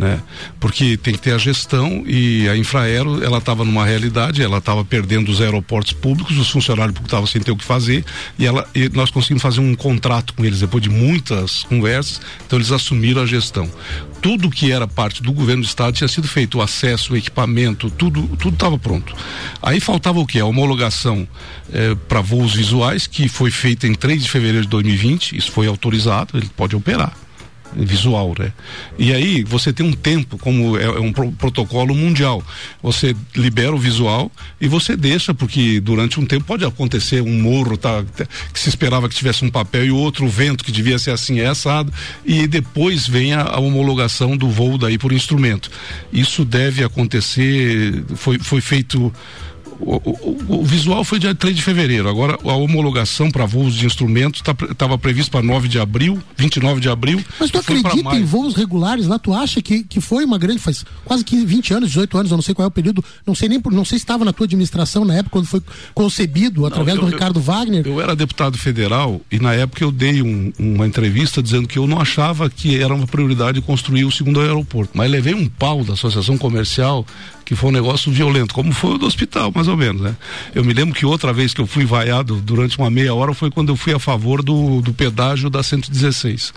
Né? 0.00 0.18
Porque 0.58 0.96
tem 0.96 1.12
que 1.12 1.20
ter 1.20 1.34
a 1.34 1.36
gestão 1.36 2.04
e 2.06 2.48
a 2.48 2.56
Infraero, 2.56 3.22
ela 3.22 3.36
estava 3.36 3.66
numa 3.66 3.84
realidade, 3.84 4.42
ela 4.42 4.56
estava 4.56 4.82
perdendo 4.82 5.30
os 5.30 5.42
aeroportos 5.42 5.92
públicos, 5.92 6.38
os 6.38 6.48
funcionários 6.48 6.94
públicos 6.94 7.08
estavam 7.08 7.26
sem 7.26 7.42
ter 7.42 7.52
o 7.52 7.56
que 7.56 7.62
fazer 7.62 8.02
e, 8.38 8.46
ela, 8.46 8.66
e 8.74 8.88
nós 8.88 9.10
conseguimos 9.10 9.42
fazer 9.42 9.60
um 9.60 9.74
contrato 9.74 10.32
com 10.32 10.42
eles 10.42 10.60
depois 10.60 10.82
de 10.82 10.88
muitas 10.88 11.64
conversas, 11.64 12.18
então 12.46 12.58
eles 12.58 12.72
assumiram 12.72 13.20
a 13.20 13.26
gestão. 13.26 13.70
Tudo 14.22 14.48
que 14.48 14.72
era 14.72 14.88
parte 14.88 15.22
do 15.22 15.34
governo 15.34 15.64
do 15.64 15.66
estado 15.66 15.92
tinha 15.92 16.08
sido 16.08 16.26
feito, 16.26 16.56
o 16.56 16.62
acesso, 16.62 17.12
o 17.12 17.16
equipamento, 17.18 17.90
tudo 17.90 18.26
tudo 18.38 18.54
estava 18.54 18.78
pronto. 18.78 19.14
Aí 19.60 19.80
faltava 19.80 20.18
o 20.18 20.26
que? 20.26 20.40
A 20.40 20.46
homologação 20.46 21.28
eh, 21.70 21.94
para 22.08 22.22
voos 22.22 22.54
visuais, 22.54 23.06
que 23.06 23.28
foi 23.28 23.50
feita 23.50 23.86
em 23.86 23.92
3 23.92 24.22
de 24.22 24.30
fevereiro 24.30 24.62
de 24.62 24.70
2020, 24.70 25.36
isso 25.36 25.52
foi 25.52 25.66
autorizado, 25.66 26.38
ele 26.38 26.48
pode 26.56 26.74
operar 26.74 27.14
visual, 27.74 28.34
né? 28.38 28.52
E 28.98 29.12
aí 29.12 29.42
você 29.42 29.72
tem 29.72 29.86
um 29.86 29.92
tempo, 29.92 30.38
como 30.38 30.76
é, 30.78 30.84
é 30.84 31.00
um 31.00 31.12
pro, 31.12 31.30
protocolo 31.32 31.94
mundial, 31.94 32.42
você 32.82 33.14
libera 33.34 33.74
o 33.74 33.78
visual 33.78 34.30
e 34.60 34.68
você 34.68 34.96
deixa, 34.96 35.32
porque 35.32 35.80
durante 35.80 36.20
um 36.20 36.26
tempo 36.26 36.44
pode 36.44 36.64
acontecer 36.64 37.22
um 37.22 37.40
morro 37.40 37.76
tá, 37.76 38.04
que 38.52 38.58
se 38.58 38.68
esperava 38.68 39.08
que 39.08 39.14
tivesse 39.14 39.44
um 39.44 39.50
papel 39.50 39.86
e 39.86 39.90
outro 39.90 40.28
vento 40.28 40.64
que 40.64 40.72
devia 40.72 40.98
ser 40.98 41.10
assim 41.10 41.40
é 41.40 41.46
assado 41.46 41.92
e 42.24 42.46
depois 42.46 43.06
vem 43.06 43.32
a, 43.32 43.42
a 43.42 43.60
homologação 43.60 44.36
do 44.36 44.48
voo 44.48 44.78
daí 44.78 44.98
por 44.98 45.12
instrumento. 45.12 45.70
Isso 46.12 46.44
deve 46.44 46.82
acontecer, 46.84 48.04
foi, 48.14 48.38
foi 48.38 48.60
feito 48.60 49.12
o, 49.80 49.96
o, 49.96 50.60
o, 50.60 50.64
visual 50.64 51.02
foi 51.04 51.18
dia 51.18 51.34
3 51.34 51.56
de 51.56 51.62
fevereiro. 51.62 52.08
Agora, 52.08 52.38
a 52.44 52.52
homologação 52.54 53.30
para 53.30 53.46
voos 53.46 53.74
de 53.74 53.86
instrumentos 53.86 54.40
estava 54.40 54.74
tá, 54.74 54.98
previsto 54.98 55.30
para 55.30 55.42
9 55.42 55.68
de 55.68 55.78
abril, 55.78 56.22
29 56.36 56.80
de 56.80 56.88
abril. 56.88 57.24
Mas 57.38 57.50
tu 57.50 57.58
acredita 57.58 58.16
em 58.16 58.24
voos 58.24 58.54
regulares 58.54 59.06
lá? 59.06 59.18
Tu 59.18 59.32
acha 59.32 59.62
que, 59.62 59.82
que 59.82 60.00
foi 60.00 60.24
uma 60.24 60.38
grande. 60.38 60.58
Faz 60.58 60.84
quase 61.04 61.24
15, 61.24 61.46
20 61.46 61.74
anos, 61.74 61.88
18 61.88 62.18
anos, 62.18 62.30
eu 62.30 62.36
não 62.36 62.42
sei 62.42 62.54
qual 62.54 62.64
é 62.64 62.68
o 62.68 62.70
período. 62.70 63.02
Não 63.26 63.34
sei 63.34 63.48
nem 63.48 63.60
não 63.70 63.84
sei 63.84 63.98
se 63.98 64.04
estava 64.04 64.24
na 64.24 64.32
tua 64.32 64.44
administração 64.44 65.04
na 65.04 65.14
época, 65.14 65.30
quando 65.30 65.46
foi 65.46 65.62
concebido 65.94 66.66
através 66.66 66.96
não, 66.96 67.04
eu, 67.04 67.08
do 67.08 67.14
Ricardo 67.14 67.38
eu, 67.38 67.42
Wagner. 67.42 67.86
Eu 67.86 68.00
era 68.00 68.14
deputado 68.14 68.58
federal 68.58 69.20
e 69.30 69.38
na 69.38 69.54
época 69.54 69.82
eu 69.82 69.90
dei 69.90 70.22
um, 70.22 70.52
uma 70.58 70.86
entrevista 70.86 71.42
dizendo 71.42 71.66
que 71.66 71.78
eu 71.78 71.86
não 71.86 72.00
achava 72.00 72.50
que 72.50 72.80
era 72.80 72.94
uma 72.94 73.06
prioridade 73.06 73.60
construir 73.60 74.04
o 74.04 74.10
segundo 74.10 74.40
aeroporto. 74.40 74.92
Mas 74.94 75.10
levei 75.10 75.34
um 75.34 75.48
pau 75.48 75.84
da 75.84 75.94
Associação 75.94 76.36
Comercial 76.36 77.06
que 77.50 77.56
foi 77.56 77.70
um 77.70 77.72
negócio 77.72 78.12
violento, 78.12 78.54
como 78.54 78.70
foi 78.72 78.94
o 78.94 78.96
do 78.96 79.06
hospital, 79.06 79.50
mais 79.52 79.66
ou 79.66 79.76
menos, 79.76 80.00
né? 80.00 80.14
Eu 80.54 80.64
me 80.64 80.72
lembro 80.72 80.94
que 80.94 81.04
outra 81.04 81.32
vez 81.32 81.52
que 81.52 81.60
eu 81.60 81.66
fui 81.66 81.84
vaiado 81.84 82.36
durante 82.36 82.78
uma 82.78 82.88
meia 82.88 83.12
hora 83.12 83.34
foi 83.34 83.50
quando 83.50 83.70
eu 83.70 83.76
fui 83.76 83.92
a 83.92 83.98
favor 83.98 84.40
do, 84.40 84.80
do 84.80 84.94
pedágio 84.94 85.50
da 85.50 85.60
116. 85.60 86.54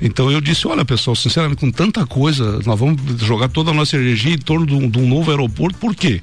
Então 0.00 0.30
eu 0.30 0.40
disse, 0.40 0.66
olha 0.66 0.82
pessoal, 0.82 1.14
sinceramente, 1.14 1.60
com 1.60 1.70
tanta 1.70 2.06
coisa, 2.06 2.58
nós 2.64 2.80
vamos 2.80 2.98
jogar 3.20 3.50
toda 3.50 3.70
a 3.70 3.74
nossa 3.74 3.96
energia 3.96 4.32
em 4.32 4.38
torno 4.38 4.64
de 4.64 4.74
um, 4.74 4.88
de 4.88 4.98
um 4.98 5.06
novo 5.06 5.30
aeroporto, 5.30 5.76
por 5.76 5.94
quê? 5.94 6.22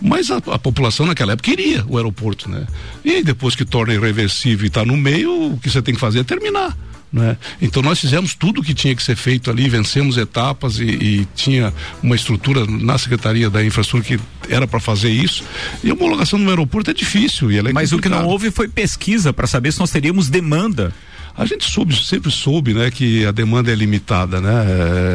Mas 0.00 0.30
a, 0.30 0.38
a, 0.38 0.58
população 0.58 1.04
naquela 1.04 1.32
época 1.32 1.50
queria 1.50 1.84
o 1.86 1.98
aeroporto, 1.98 2.48
né? 2.48 2.66
E 3.04 3.22
depois 3.22 3.54
que 3.54 3.66
torna 3.66 3.92
irreversível 3.92 4.64
e 4.64 4.68
está 4.68 4.86
no 4.86 4.96
meio, 4.96 5.52
o 5.52 5.58
que 5.58 5.68
você 5.68 5.82
tem 5.82 5.92
que 5.92 6.00
fazer 6.00 6.20
é 6.20 6.24
terminar. 6.24 6.74
Né? 7.12 7.36
Então 7.60 7.82
nós 7.82 7.98
fizemos 7.98 8.34
tudo 8.34 8.60
o 8.60 8.64
que 8.64 8.72
tinha 8.72 8.94
que 8.94 9.02
ser 9.02 9.16
feito 9.16 9.50
ali, 9.50 9.68
vencemos 9.68 10.16
etapas 10.16 10.78
e, 10.78 10.84
e 10.84 11.28
tinha 11.34 11.74
uma 12.02 12.14
estrutura 12.14 12.64
na 12.66 12.96
Secretaria 12.98 13.50
da 13.50 13.64
Infraestrutura 13.64 14.04
que 14.04 14.20
era 14.48 14.66
para 14.66 14.78
fazer 14.78 15.10
isso. 15.10 15.44
E 15.82 15.90
a 15.90 15.94
homologação 15.94 16.38
no 16.38 16.48
aeroporto 16.48 16.90
é 16.90 16.94
difícil. 16.94 17.50
E 17.50 17.58
é 17.58 17.72
Mas 17.72 17.92
o 17.92 17.98
que 17.98 18.08
não 18.08 18.26
houve 18.26 18.50
foi 18.50 18.68
pesquisa 18.68 19.32
para 19.32 19.46
saber 19.46 19.72
se 19.72 19.80
nós 19.80 19.90
teríamos 19.90 20.28
demanda. 20.28 20.92
A 21.36 21.46
gente 21.46 21.64
soube, 21.70 21.96
sempre 21.96 22.30
soube, 22.30 22.74
né, 22.74 22.90
que 22.90 23.24
a 23.24 23.30
demanda 23.30 23.70
é 23.70 23.74
limitada, 23.74 24.40
né? 24.40 24.66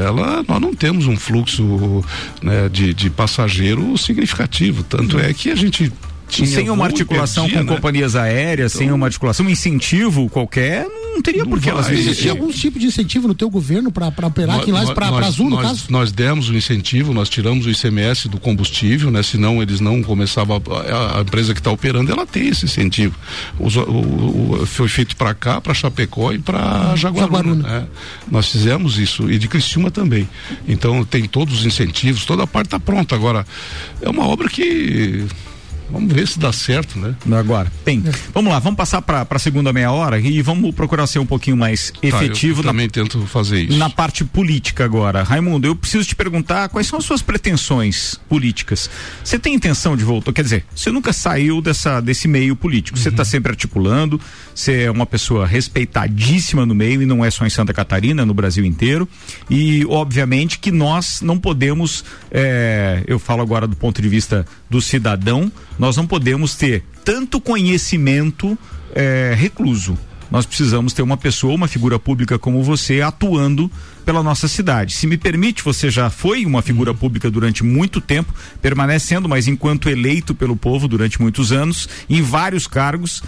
Ela, 0.06 0.44
nós 0.48 0.62
não 0.62 0.74
temos 0.74 1.08
um 1.08 1.16
fluxo 1.16 2.04
né, 2.42 2.70
de, 2.70 2.94
de 2.94 3.10
passageiro 3.10 3.98
significativo, 3.98 4.82
tanto 4.84 5.20
é 5.20 5.34
que 5.34 5.52
a 5.52 5.56
gente 5.56 5.92
tinha 6.28 6.48
sem 6.48 6.70
uma 6.70 6.86
articulação 6.86 7.50
com 7.50 7.56
né? 7.56 7.64
companhias 7.64 8.16
aéreas, 8.16 8.74
então, 8.74 8.88
sem 8.88 8.92
uma 8.92 9.06
articulação, 9.06 9.46
um 9.46 9.50
incentivo 9.50 10.30
qualquer, 10.30 10.88
não 11.16 11.22
teria 11.22 11.44
não 11.44 11.50
por 11.50 11.62
que 11.62 11.70
elas 11.70 11.90
Existia 11.90 12.32
algum 12.32 12.52
tipo 12.52 12.78
de 12.78 12.88
incentivo 12.88 13.28
no 13.28 13.34
teu 13.34 13.50
governo 13.50 13.92
para 13.92 14.08
operar 14.28 14.60
aqui 14.60 14.72
lá 14.72 14.86
para 14.94 15.08
Azul, 15.08 15.50
no 15.50 15.56
nós, 15.56 15.66
caso? 15.66 15.86
Nós 15.90 16.12
demos 16.12 16.50
o 16.50 16.54
um 16.54 16.56
incentivo, 16.56 17.14
nós 17.14 17.30
tiramos 17.30 17.66
o 17.66 17.70
ICMS 17.70 18.28
do 18.28 18.40
combustível, 18.40 19.10
né? 19.10 19.24
Senão 19.24 19.62
eles 19.62 19.80
não 19.80 20.04
começavam. 20.04 20.62
A, 20.92 21.20
a 21.20 21.22
empresa 21.22 21.54
que 21.54 21.60
está 21.60 21.72
operando, 21.72 22.12
ela 22.12 22.26
tem 22.26 22.50
esse 22.50 22.66
incentivo. 22.66 23.16
o, 23.60 23.68
o, 23.68 24.66
foi 24.66 24.88
feito 24.88 25.16
para 25.16 25.34
cá, 25.34 25.62
para 25.62 25.74
Chapecó 25.74 26.32
e 26.34 26.40
para 26.40 26.60
ah, 26.92 26.96
Jaguaruna. 26.96 27.38
Jaguaruna. 27.38 27.68
Né? 27.68 27.88
Nós 28.30 28.52
fizemos 28.52 28.98
isso 28.98 29.32
e 29.32 29.38
de 29.38 29.48
Criciúma 29.48 29.90
também. 29.90 30.28
Então 30.68 31.04
tem 31.06 31.26
todos 31.26 31.60
os 31.60 31.66
incentivos, 31.66 32.26
toda 32.26 32.44
a 32.44 32.48
parte 32.48 32.68
está 32.68 32.80
pronta. 32.80 33.16
Agora, 33.16 33.46
é 34.02 34.10
uma 34.10 34.28
obra 34.28 34.50
que 34.50 35.26
Vamos 35.90 36.12
ver 36.12 36.28
se 36.28 36.40
dá 36.40 36.52
certo, 36.52 36.98
né? 36.98 37.16
Agora, 37.38 37.72
bem, 37.84 38.04
é. 38.06 38.12
vamos 38.34 38.52
lá, 38.52 38.60
vamos 38.60 38.78
passar 38.78 39.02
para 39.02 39.26
a 39.30 39.40
segunda 39.40 39.72
meia 39.72 39.92
hora 39.92 40.20
e 40.20 40.42
vamos 40.42 40.74
procurar 40.74 41.08
ser 41.08 41.20
um 41.20 41.26
pouquinho 41.26 41.58
mais 41.58 41.94
efetivo. 42.02 42.56
Tá, 42.56 42.68
eu, 42.68 42.70
eu 42.70 42.72
também 42.72 42.90
tento 42.90 43.22
fazer 43.28 43.64
isso. 43.64 43.78
Na 43.78 43.90
parte 43.90 44.24
política 44.24 44.84
agora. 44.84 45.24
Raimundo, 45.24 45.68
eu 45.68 45.76
preciso 45.76 46.08
te 46.08 46.16
perguntar 46.16 46.70
quais 46.70 46.88
são 46.88 47.00
as 47.00 47.06
suas 47.06 47.22
pretensões 47.22 48.20
políticas. 48.28 48.90
Você 49.24 49.38
tem 49.38 49.54
intenção 49.54 49.96
de 49.96 50.04
voltar? 50.04 50.34
Quer 50.34 50.44
dizer, 50.44 50.66
você 50.76 50.92
nunca 50.92 51.14
saiu 51.14 51.62
dessa, 51.62 52.02
desse 52.02 52.28
meio 52.28 52.56
político. 52.56 52.98
Você 52.98 53.10
está 53.10 53.22
uhum. 53.22 53.30
sempre 53.30 53.52
articulando, 53.52 54.20
você 54.54 54.84
é 54.84 54.92
uma 54.92 55.06
pessoa 55.06 55.46
respeitadíssima 55.46 56.66
no 56.66 56.74
meio 56.74 57.02
e 57.02 57.06
não 57.06 57.24
é 57.24 57.30
só 57.30 57.46
em 57.46 57.50
Santa 57.50 57.74
Catarina, 57.74 58.26
no 58.26 58.34
Brasil 58.34 58.66
inteiro. 58.66 59.08
E, 59.50 59.86
obviamente, 59.88 60.60
que 60.60 60.72
nós 60.72 61.22
não 61.22 61.38
podemos, 61.38 62.04
é, 62.32 63.04
eu 63.08 63.20
falo 63.20 63.42
agora 63.42 63.68
do 63.68 63.76
ponto 63.76 64.02
de 64.02 64.10
vista 64.10 64.46
do 64.70 64.82
cidadão, 64.82 65.52
nós 65.78 65.98
não 65.98 66.08
podemos 66.08 66.56
ter 66.56 66.84
tanto 67.04 67.40
conhecimento 67.40 68.58
é, 68.94 69.34
recluso. 69.38 69.98
Nós 70.32 70.46
precisamos 70.46 70.92
ter 70.92 71.02
uma 71.02 71.18
pessoa, 71.18 71.54
uma 71.54 71.68
figura 71.68 72.00
pública 72.00 72.40
como 72.40 72.64
você, 72.64 73.02
atuando 73.02 73.70
pela 74.04 74.24
nossa 74.24 74.48
cidade. 74.48 74.94
Se 74.94 75.08
me 75.08 75.18
permite, 75.18 75.64
você 75.64 75.90
já 75.90 76.10
foi 76.10 76.46
uma 76.46 76.62
figura 76.62 76.92
uhum. 76.92 76.98
pública 76.98 77.30
durante 77.30 77.64
muito 77.64 78.02
tempo, 78.02 78.34
permanecendo, 78.62 79.30
mas 79.30 79.48
enquanto 79.48 79.90
eleito 79.90 80.34
pelo 80.34 80.56
povo 80.56 80.88
durante 80.88 81.22
muitos 81.22 81.52
anos, 81.52 81.88
em 82.10 82.22
vários 82.22 82.68
cargos. 82.68 83.22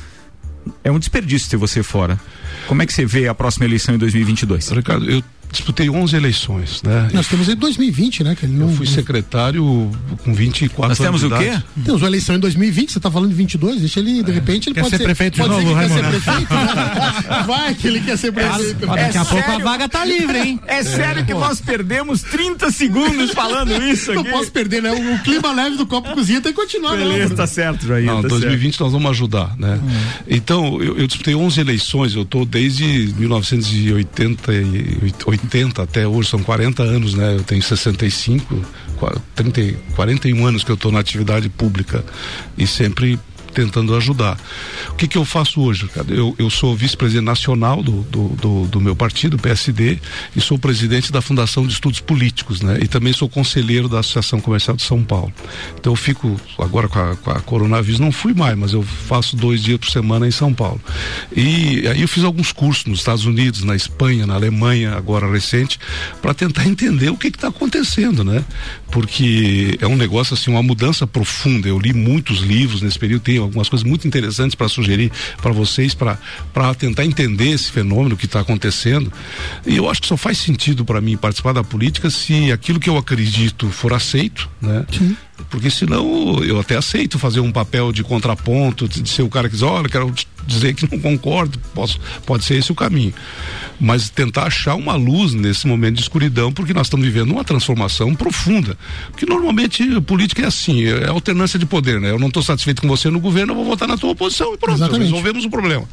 É 0.83 0.91
um 0.91 0.99
desperdício 0.99 1.49
ter 1.49 1.55
você 1.55 1.81
fora. 1.81 2.19
Como 2.67 2.81
é 2.81 2.85
que 2.85 2.91
você 2.91 3.05
vê 3.05 3.27
a 3.27 3.33
próxima 3.33 3.65
eleição 3.65 3.95
em 3.95 3.97
2022? 3.97 4.69
Ricardo, 4.69 5.09
eu 5.09 5.23
disputei 5.51 5.89
11 5.89 6.15
eleições, 6.15 6.81
né? 6.83 7.09
Nós 7.13 7.27
temos 7.27 7.47
em 7.49 7.55
2020, 7.55 8.23
né? 8.23 8.35
Que 8.35 8.45
ele 8.45 8.53
não, 8.53 8.69
Eu 8.69 8.75
fui 8.75 8.85
secretário 8.87 9.89
com 10.23 10.33
24 10.33 10.89
Nós 10.89 10.97
temos 10.97 11.23
anos 11.23 11.35
o 11.35 11.37
de 11.39 11.43
quê? 11.43 11.49
idade. 11.51 11.65
Temos 11.85 12.01
uma 12.01 12.07
eleição 12.07 12.35
em 12.35 12.39
2020, 12.39 12.91
você 12.93 12.99
tá 12.99 13.09
falando 13.09 13.29
de 13.29 13.35
22, 13.35 13.79
deixa 13.79 13.99
ele, 13.99 14.23
de 14.23 14.31
repente, 14.31 14.67
ele 14.69 14.75
Quer 14.75 14.81
pode 14.81 14.97
ser 14.97 15.03
prefeito 15.03 15.33
de 15.35 15.39
pode 15.41 15.53
novo, 15.53 15.67
ser 15.67 15.87
quer 15.87 15.89
ser 15.89 16.07
prefeito, 16.07 16.53
né? 16.53 17.43
Vai 17.47 17.73
que 17.75 17.87
ele 17.87 18.01
quer 18.01 18.17
ser 18.17 18.31
prefeito. 18.31 18.85
Ó, 18.87 18.95
daqui 18.95 19.17
É 19.17 19.19
a 19.21 19.25
pouco 19.25 19.43
a 19.45 19.49
sério? 19.51 19.63
vaga 19.65 19.89
tá 19.89 20.05
livre, 20.05 20.37
hein? 20.39 20.59
É 20.67 20.83
sério 20.83 21.25
que 21.25 21.33
nós 21.33 21.61
perdemos 21.61 22.21
30 22.21 22.71
segundos 22.71 23.31
falando 23.31 23.71
isso 23.83 24.13
Não 24.13 24.21
aqui? 24.21 24.31
posso 24.31 24.51
perder, 24.51 24.81
né? 24.81 24.91
O, 24.91 25.15
o 25.15 25.19
clima 25.23 25.51
leve 25.53 25.77
do 25.77 25.85
copo 25.85 26.13
cozinha 26.13 26.41
tem 26.41 26.51
que 26.53 26.59
continuar, 26.59 26.91
né? 26.91 26.97
Beleza, 27.03 27.19
Bruno? 27.25 27.35
tá 27.35 27.47
certo, 27.47 27.87
Jair. 27.87 28.05
Não, 28.05 28.21
tá 28.21 28.27
2020 28.27 28.79
nós 28.79 28.91
vamos 28.91 29.09
ajudar, 29.11 29.55
né? 29.57 29.79
Então, 30.27 30.81
eu, 30.81 30.97
eu 30.97 31.07
disputei 31.07 31.35
11 31.35 31.59
eleições, 31.59 32.15
eu 32.15 32.25
tô 32.25 32.45
desde 32.45 33.13
1980 33.17 34.53
e 34.53 35.13
80 35.43 35.81
até 35.83 36.07
hoje, 36.07 36.29
são 36.29 36.41
40 36.43 36.83
anos, 36.83 37.13
né? 37.13 37.35
Eu 37.35 37.43
tenho 37.43 37.61
65, 37.61 38.65
qua- 38.97 39.15
30, 39.35 39.61
e 39.61 39.73
41 39.95 40.45
anos 40.45 40.63
que 40.63 40.71
eu 40.71 40.77
tô 40.77 40.91
na 40.91 40.99
atividade 40.99 41.49
pública 41.49 42.03
e 42.57 42.65
sempre 42.65 43.19
tentando 43.57 43.95
ajudar. 43.95 44.37
O 44.89 44.93
que 44.93 45.07
que 45.07 45.17
eu 45.17 45.25
faço 45.25 45.61
hoje? 45.61 45.89
Eu, 46.07 46.35
eu 46.37 46.47
sou 46.47 46.75
vice-presidente 46.75 47.25
nacional 47.25 47.81
do, 47.81 48.03
do, 48.03 48.27
do, 48.29 48.67
do 48.67 48.79
meu 48.79 48.95
partido, 48.95 49.35
PSD, 49.35 49.97
e 50.35 50.39
sou 50.39 50.59
presidente 50.59 51.11
da 51.11 51.23
Fundação 51.23 51.65
de 51.65 51.73
Estudos 51.73 51.99
Políticos, 51.99 52.61
né? 52.61 52.77
E 52.79 52.87
também 52.87 53.11
sou 53.13 53.27
conselheiro 53.27 53.89
da 53.89 53.99
Associação 53.99 54.39
Comercial 54.39 54.77
de 54.77 54.83
São 54.83 55.03
Paulo. 55.03 55.33
Então 55.79 55.91
eu 55.91 55.97
fico, 55.97 56.39
agora 56.59 56.87
com 56.87 56.99
a, 56.99 57.15
com 57.15 57.31
a 57.31 57.39
coronavírus, 57.39 57.99
não 57.99 58.11
fui 58.11 58.35
mais, 58.35 58.55
mas 58.55 58.73
eu 58.73 58.83
faço 58.83 59.35
dois 59.35 59.63
dias 59.63 59.79
por 59.79 59.89
semana 59.89 60.27
em 60.27 60.31
São 60.31 60.53
Paulo. 60.53 60.79
E 61.35 61.87
aí 61.87 62.01
eu 62.01 62.07
fiz 62.07 62.23
alguns 62.23 62.51
cursos 62.51 62.85
nos 62.85 62.99
Estados 62.99 63.25
Unidos, 63.25 63.63
na 63.63 63.75
Espanha, 63.75 64.27
na 64.27 64.35
Alemanha, 64.35 64.93
agora 64.93 65.31
recente, 65.31 65.79
para 66.21 66.33
tentar 66.35 66.67
entender 66.67 67.09
o 67.09 67.17
que 67.17 67.27
está 67.27 67.47
acontecendo, 67.47 68.23
né? 68.23 68.45
Porque 68.91 69.77
é 69.81 69.87
um 69.87 69.95
negócio 69.95 70.35
assim, 70.35 70.51
uma 70.51 70.61
mudança 70.61 71.07
profunda. 71.07 71.67
Eu 71.67 71.79
li 71.79 71.91
muitos 71.91 72.39
livros 72.39 72.81
nesse 72.81 72.99
período, 72.99 73.23
tenho 73.23 73.46
algumas 73.47 73.69
coisas 73.69 73.87
muito 73.87 74.07
interessantes 74.07 74.55
para 74.55 74.67
sugerir 74.69 75.11
para 75.41 75.51
vocês, 75.51 75.95
para 75.95 76.17
tentar 76.77 77.05
entender 77.05 77.49
esse 77.49 77.71
fenômeno 77.71 78.15
que 78.15 78.25
está 78.25 78.39
acontecendo. 78.39 79.11
E 79.65 79.77
eu 79.77 79.89
acho 79.89 80.01
que 80.01 80.07
só 80.07 80.17
faz 80.17 80.37
sentido 80.37 80.85
para 80.85 81.01
mim 81.01 81.17
participar 81.17 81.53
da 81.53 81.63
política 81.63 82.09
se 82.09 82.51
aquilo 82.51 82.79
que 82.79 82.89
eu 82.89 82.97
acredito 82.97 83.69
for 83.69 83.93
aceito, 83.93 84.49
né? 84.61 84.85
Porque 85.49 85.69
senão 85.69 86.43
eu 86.43 86.59
até 86.59 86.75
aceito 86.75 87.17
fazer 87.19 87.39
um 87.39 87.51
papel 87.51 87.91
de 87.91 88.03
contraponto, 88.03 88.87
de 88.87 89.07
ser 89.07 89.21
o 89.21 89.29
cara 89.29 89.47
que 89.47 89.55
diz, 89.55 89.63
olha, 89.63 89.87
quero 89.87 90.13
dizer 90.45 90.73
que 90.73 90.89
não 90.91 90.99
concordo, 90.99 91.59
posso, 91.73 91.99
pode 92.25 92.43
ser 92.43 92.55
esse 92.55 92.71
o 92.71 92.75
caminho. 92.75 93.13
Mas 93.79 94.09
tentar 94.09 94.43
achar 94.43 94.75
uma 94.75 94.95
luz 94.95 95.33
nesse 95.33 95.67
momento 95.67 95.95
de 95.95 96.01
escuridão, 96.01 96.51
porque 96.51 96.73
nós 96.73 96.87
estamos 96.87 97.05
vivendo 97.05 97.31
uma 97.31 97.43
transformação 97.43 98.15
profunda. 98.15 98.77
Porque 99.11 99.25
normalmente 99.25 99.83
a 99.95 100.01
política 100.01 100.43
é 100.43 100.45
assim, 100.47 100.85
é 100.85 101.07
alternância 101.07 101.59
de 101.59 101.65
poder, 101.65 102.01
né? 102.01 102.09
Eu 102.09 102.19
não 102.19 102.27
estou 102.27 102.41
satisfeito 102.41 102.81
com 102.81 102.87
você 102.87 103.09
no 103.09 103.19
governo, 103.19 103.51
eu 103.51 103.57
vou 103.57 103.65
votar 103.65 103.87
na 103.87 103.97
tua 103.97 104.11
oposição 104.11 104.53
e 104.53 104.57
pronto, 104.57 104.77
Exatamente. 104.77 105.03
resolvemos 105.03 105.45
o 105.45 105.49
problema. 105.49 105.87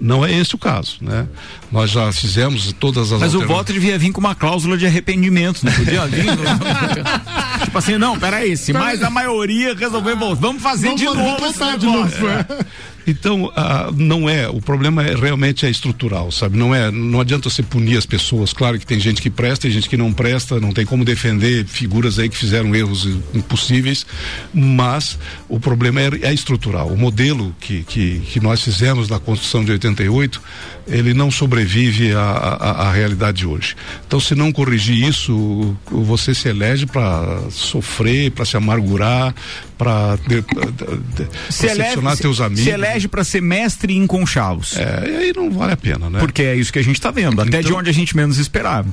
Não 0.00 0.24
é 0.26 0.32
esse 0.32 0.54
o 0.54 0.58
caso, 0.58 0.98
né? 1.00 1.26
Nós 1.72 1.90
já 1.90 2.12
fizemos 2.12 2.72
todas 2.78 3.12
as 3.12 3.20
Mas 3.20 3.34
o 3.34 3.46
voto 3.46 3.72
devia 3.72 3.98
vir 3.98 4.12
com 4.12 4.20
uma 4.20 4.34
cláusula 4.34 4.76
de 4.76 4.84
arrependimento, 4.86 5.64
não 5.64 5.72
podia 5.72 6.06
vir? 6.06 6.26
tipo 7.64 7.78
assim, 7.78 7.96
não, 7.96 8.18
peraí, 8.18 8.56
se 8.56 8.72
mais 8.72 9.02
a 9.02 9.08
maioria 9.10 9.74
resolver, 9.74 10.14
vol- 10.14 10.34
vamos 10.36 10.62
fazer 10.62 10.88
Vamos 10.88 11.00
de 11.00 11.06
fazer 11.06 11.18
novo 11.18 11.38
votar 11.52 11.78
de 11.78 11.86
novo, 11.86 12.28
é. 12.28 12.46
Então, 13.06 13.52
ah, 13.54 13.90
não 13.96 14.28
é, 14.28 14.48
o 14.48 14.60
problema 14.60 15.02
é 15.06 15.14
realmente 15.14 15.64
é 15.64 15.70
estrutural, 15.70 16.32
sabe? 16.32 16.58
Não 16.58 16.74
é, 16.74 16.90
não 16.90 17.20
adianta 17.20 17.48
você 17.48 17.62
punir 17.62 17.96
as 17.96 18.04
pessoas. 18.04 18.52
Claro 18.52 18.78
que 18.78 18.86
tem 18.86 18.98
gente 18.98 19.22
que 19.22 19.30
presta, 19.30 19.62
tem 19.62 19.70
gente 19.70 19.88
que 19.88 19.96
não 19.96 20.12
presta, 20.12 20.58
não 20.58 20.72
tem 20.72 20.84
como 20.84 21.04
defender 21.04 21.64
figuras 21.66 22.18
aí 22.18 22.28
que 22.28 22.36
fizeram 22.36 22.74
erros 22.74 23.08
impossíveis, 23.32 24.04
mas 24.52 25.18
o 25.48 25.60
problema 25.60 26.00
é, 26.00 26.10
é 26.22 26.34
estrutural. 26.34 26.88
O 26.88 26.96
modelo 26.96 27.54
que, 27.60 27.84
que, 27.84 28.20
que 28.20 28.40
nós 28.40 28.62
fizemos 28.62 29.08
na 29.08 29.20
Constituição 29.20 29.64
de 29.64 29.70
88, 29.72 30.42
ele 30.88 31.14
não 31.14 31.30
sobrevive 31.30 32.12
à, 32.12 32.20
à, 32.20 32.70
à 32.88 32.92
realidade 32.92 33.38
de 33.38 33.46
hoje. 33.46 33.76
Então, 34.06 34.18
se 34.18 34.34
não 34.34 34.50
corrigir 34.52 35.06
isso, 35.08 35.76
você 35.90 36.34
se 36.34 36.48
elege 36.48 36.86
para 36.86 37.50
sofrer, 37.50 38.30
para 38.30 38.44
se 38.44 38.56
amargurar, 38.56 39.34
para 39.78 40.16
Se 41.50 41.66
elege, 41.66 41.78
decepcionar 41.78 42.16
teus 42.16 42.40
amigos. 42.40 42.64
se 42.64 42.70
elege 42.70 43.08
pra 43.08 43.22
ser 43.24 43.42
mestre 43.42 43.94
em 43.96 44.06
conchavos. 44.06 44.76
É, 44.76 45.04
e 45.08 45.16
aí 45.16 45.32
não 45.36 45.50
vale 45.50 45.72
a 45.72 45.76
pena, 45.76 46.08
né? 46.08 46.18
Porque 46.18 46.42
é 46.42 46.54
isso 46.56 46.72
que 46.72 46.78
a 46.78 46.84
gente 46.84 47.00
tá 47.00 47.10
vendo, 47.10 47.40
até 47.40 47.60
de 47.60 47.66
Então- 47.68 47.78
onde 47.78 47.90
a 47.90 47.92
gente 47.92 48.16
menos 48.16 48.38
esperava. 48.38 48.88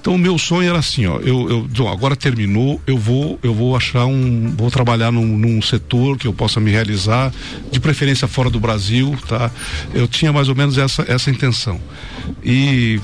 Então 0.00 0.14
o 0.14 0.18
meu 0.18 0.38
sonho 0.38 0.68
era 0.70 0.78
assim, 0.78 1.06
ó, 1.06 1.18
eu, 1.20 1.68
eu 1.76 1.88
agora 1.88 2.16
terminou, 2.16 2.80
eu 2.86 2.96
vou, 2.96 3.38
eu 3.42 3.52
vou 3.54 3.76
achar 3.76 4.06
um, 4.06 4.54
vou 4.56 4.70
trabalhar 4.70 5.12
num, 5.12 5.26
num 5.36 5.60
setor 5.60 6.16
que 6.18 6.26
eu 6.26 6.32
possa 6.32 6.58
me 6.60 6.70
realizar, 6.70 7.32
de 7.70 7.78
preferência 7.78 8.26
fora 8.26 8.48
do 8.48 8.58
Brasil, 8.58 9.16
tá? 9.28 9.50
Eu 9.92 10.08
tinha 10.08 10.32
mais 10.32 10.48
ou 10.48 10.54
menos 10.54 10.78
essa, 10.78 11.04
essa 11.08 11.30
intenção. 11.30 11.78
E 12.42 12.98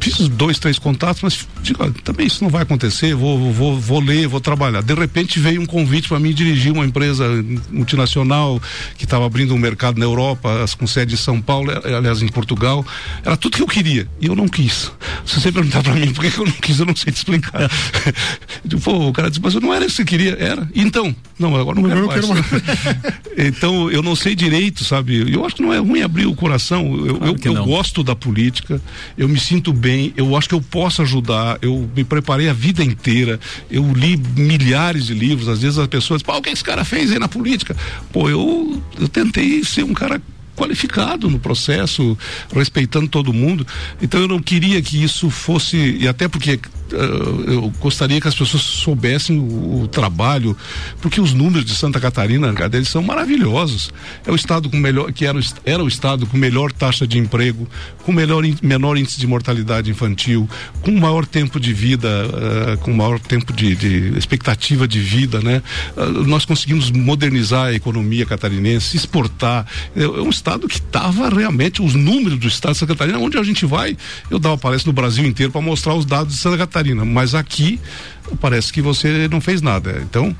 fiz 0.00 0.28
dois, 0.28 0.58
três 0.58 0.78
contatos, 0.78 1.22
mas 1.22 1.46
digo, 1.62 1.88
também 2.02 2.26
isso 2.26 2.42
não 2.42 2.50
vai 2.50 2.62
acontecer, 2.62 3.14
vou, 3.14 3.52
vou, 3.52 3.78
vou 3.78 4.00
ler, 4.00 4.26
vou 4.26 4.40
trabalhar. 4.40 4.82
De 4.82 4.94
repente 4.94 5.38
veio 5.38 5.60
um 5.60 5.66
convite 5.66 6.08
para 6.08 6.18
mim 6.18 6.32
dirigir 6.32 6.72
uma 6.72 6.84
empresa 6.86 7.24
multinacional 7.70 8.60
que 8.96 9.04
estava 9.04 9.26
abrindo 9.26 9.54
um 9.54 9.58
mercado 9.58 9.98
na 9.98 10.04
Europa, 10.04 10.64
com 10.78 10.86
sede 10.86 11.14
em 11.14 11.16
São 11.18 11.40
Paulo, 11.40 11.70
eh, 11.70 11.94
aliás 11.94 12.22
em 12.22 12.28
Portugal. 12.28 12.84
Era 13.24 13.36
tudo 13.36 13.56
que 13.56 13.62
eu 13.62 13.66
queria 13.66 14.08
e 14.20 14.26
eu 14.26 14.34
não 14.34 14.48
quis. 14.48 14.90
Se 15.26 15.40
você 15.40 15.52
perguntar 15.52 15.82
para 15.82 15.94
mim 15.94 16.12
por 16.12 16.24
que 16.24 16.38
eu 16.38 16.44
não 16.46 16.52
quis, 16.52 16.78
eu 16.78 16.86
não 16.86 16.96
sei 16.96 17.12
te 17.12 17.16
explicar. 17.16 17.70
Pô, 18.82 19.08
o 19.08 19.12
cara 19.12 19.28
disse, 19.28 19.40
mas 19.42 19.54
não 19.54 19.72
era 19.74 19.84
isso 19.84 19.96
que 19.96 20.02
você 20.02 20.04
queria? 20.18 20.36
Era. 20.38 20.68
Então, 20.74 21.14
não, 21.38 21.54
agora 21.56 21.80
não 21.80 21.88
quero 21.88 22.00
Agora 22.02 22.20
eu 22.20 22.28
mais. 22.28 22.46
quero 22.46 22.62
então, 23.48 23.90
eu 23.90 24.02
não 24.02 24.16
sei 24.16 24.34
direito, 24.34 24.84
sabe? 24.84 25.32
Eu 25.32 25.44
acho 25.44 25.56
que 25.56 25.62
não 25.62 25.72
é 25.72 25.78
ruim 25.78 26.02
abrir 26.02 26.26
o 26.26 26.34
coração. 26.34 26.86
Eu, 27.06 27.16
Claro 27.16 27.36
eu, 27.42 27.44
eu 27.44 27.54
não. 27.54 27.64
gosto 27.64 28.02
da 28.02 28.14
política, 28.16 28.80
eu 29.16 29.28
me 29.28 29.38
sinto 29.38 29.72
bem, 29.72 29.89
eu 30.16 30.36
acho 30.36 30.48
que 30.48 30.54
eu 30.54 30.60
posso 30.60 31.02
ajudar, 31.02 31.58
eu 31.62 31.88
me 31.94 32.04
preparei 32.04 32.48
a 32.48 32.52
vida 32.52 32.82
inteira, 32.82 33.38
eu 33.70 33.92
li 33.92 34.16
milhares 34.36 35.06
de 35.06 35.14
livros, 35.14 35.48
às 35.48 35.62
vezes 35.62 35.78
as 35.78 35.86
pessoas, 35.86 36.22
pô, 36.22 36.36
o 36.36 36.42
que 36.42 36.50
esse 36.50 36.64
cara 36.64 36.84
fez 36.84 37.12
aí 37.12 37.18
na 37.18 37.28
política? 37.28 37.76
Pô, 38.12 38.28
eu, 38.28 38.82
eu 38.98 39.08
tentei 39.08 39.62
ser 39.64 39.84
um 39.84 39.94
cara 39.94 40.20
qualificado 40.60 41.30
no 41.30 41.38
processo, 41.38 42.16
respeitando 42.54 43.08
todo 43.08 43.32
mundo. 43.32 43.66
Então 44.02 44.20
eu 44.20 44.28
não 44.28 44.40
queria 44.40 44.82
que 44.82 45.02
isso 45.02 45.30
fosse, 45.30 45.96
e 45.98 46.06
até 46.06 46.28
porque 46.28 46.60
eh, 46.92 47.54
eu 47.54 47.72
gostaria 47.80 48.20
que 48.20 48.28
as 48.28 48.34
pessoas 48.34 48.62
soubessem 48.62 49.38
o, 49.38 49.82
o 49.82 49.88
trabalho, 49.88 50.54
porque 51.00 51.20
os 51.20 51.32
números 51.32 51.64
de 51.64 51.74
Santa 51.74 51.98
Catarina, 51.98 52.52
cara, 52.52 52.76
eles 52.76 52.88
são 52.88 53.02
maravilhosos. 53.02 53.90
É 54.26 54.30
o 54.30 54.34
estado 54.34 54.68
com 54.68 54.76
melhor, 54.76 55.12
que 55.12 55.24
era, 55.24 55.40
era 55.64 55.82
o 55.82 55.88
estado 55.88 56.26
com 56.26 56.36
melhor 56.36 56.72
taxa 56.72 57.06
de 57.06 57.18
emprego, 57.18 57.66
com 58.04 58.12
melhor, 58.12 58.42
menor 58.62 58.98
índice 58.98 59.18
de 59.18 59.26
mortalidade 59.26 59.90
infantil, 59.90 60.48
com 60.82 60.90
maior 60.92 61.24
tempo 61.24 61.58
de 61.58 61.72
vida, 61.72 62.08
eh, 62.08 62.76
com 62.82 62.92
maior 62.92 63.18
tempo 63.18 63.52
de, 63.52 63.74
de 63.74 64.18
expectativa 64.18 64.86
de 64.86 65.00
vida, 65.00 65.40
né? 65.40 65.62
Ah, 65.96 66.06
nós 66.06 66.44
conseguimos 66.44 66.90
modernizar 66.90 67.66
a 67.66 67.72
economia 67.72 68.26
catarinense, 68.26 68.96
exportar. 68.96 69.66
É, 69.96 70.02
é 70.02 70.08
um 70.08 70.30
estado 70.30 70.49
que 70.58 70.74
estava 70.74 71.28
realmente 71.28 71.82
os 71.82 71.94
números 71.94 72.38
do 72.38 72.48
estado 72.48 72.72
de 72.72 72.78
Santa 72.78 72.94
Catarina, 72.94 73.18
onde 73.18 73.38
a 73.38 73.42
gente 73.42 73.64
vai, 73.66 73.96
eu 74.30 74.38
dava 74.38 74.56
palestra 74.58 74.88
no 74.88 74.94
Brasil 74.94 75.24
inteiro 75.26 75.52
para 75.52 75.60
mostrar 75.60 75.94
os 75.94 76.04
dados 76.04 76.34
de 76.34 76.40
Santa 76.40 76.58
Catarina, 76.58 77.04
mas 77.04 77.34
aqui 77.34 77.80
parece 78.40 78.72
que 78.72 78.80
você 78.82 79.28
não 79.28 79.40
fez 79.40 79.60
nada. 79.62 80.00
Então, 80.08 80.34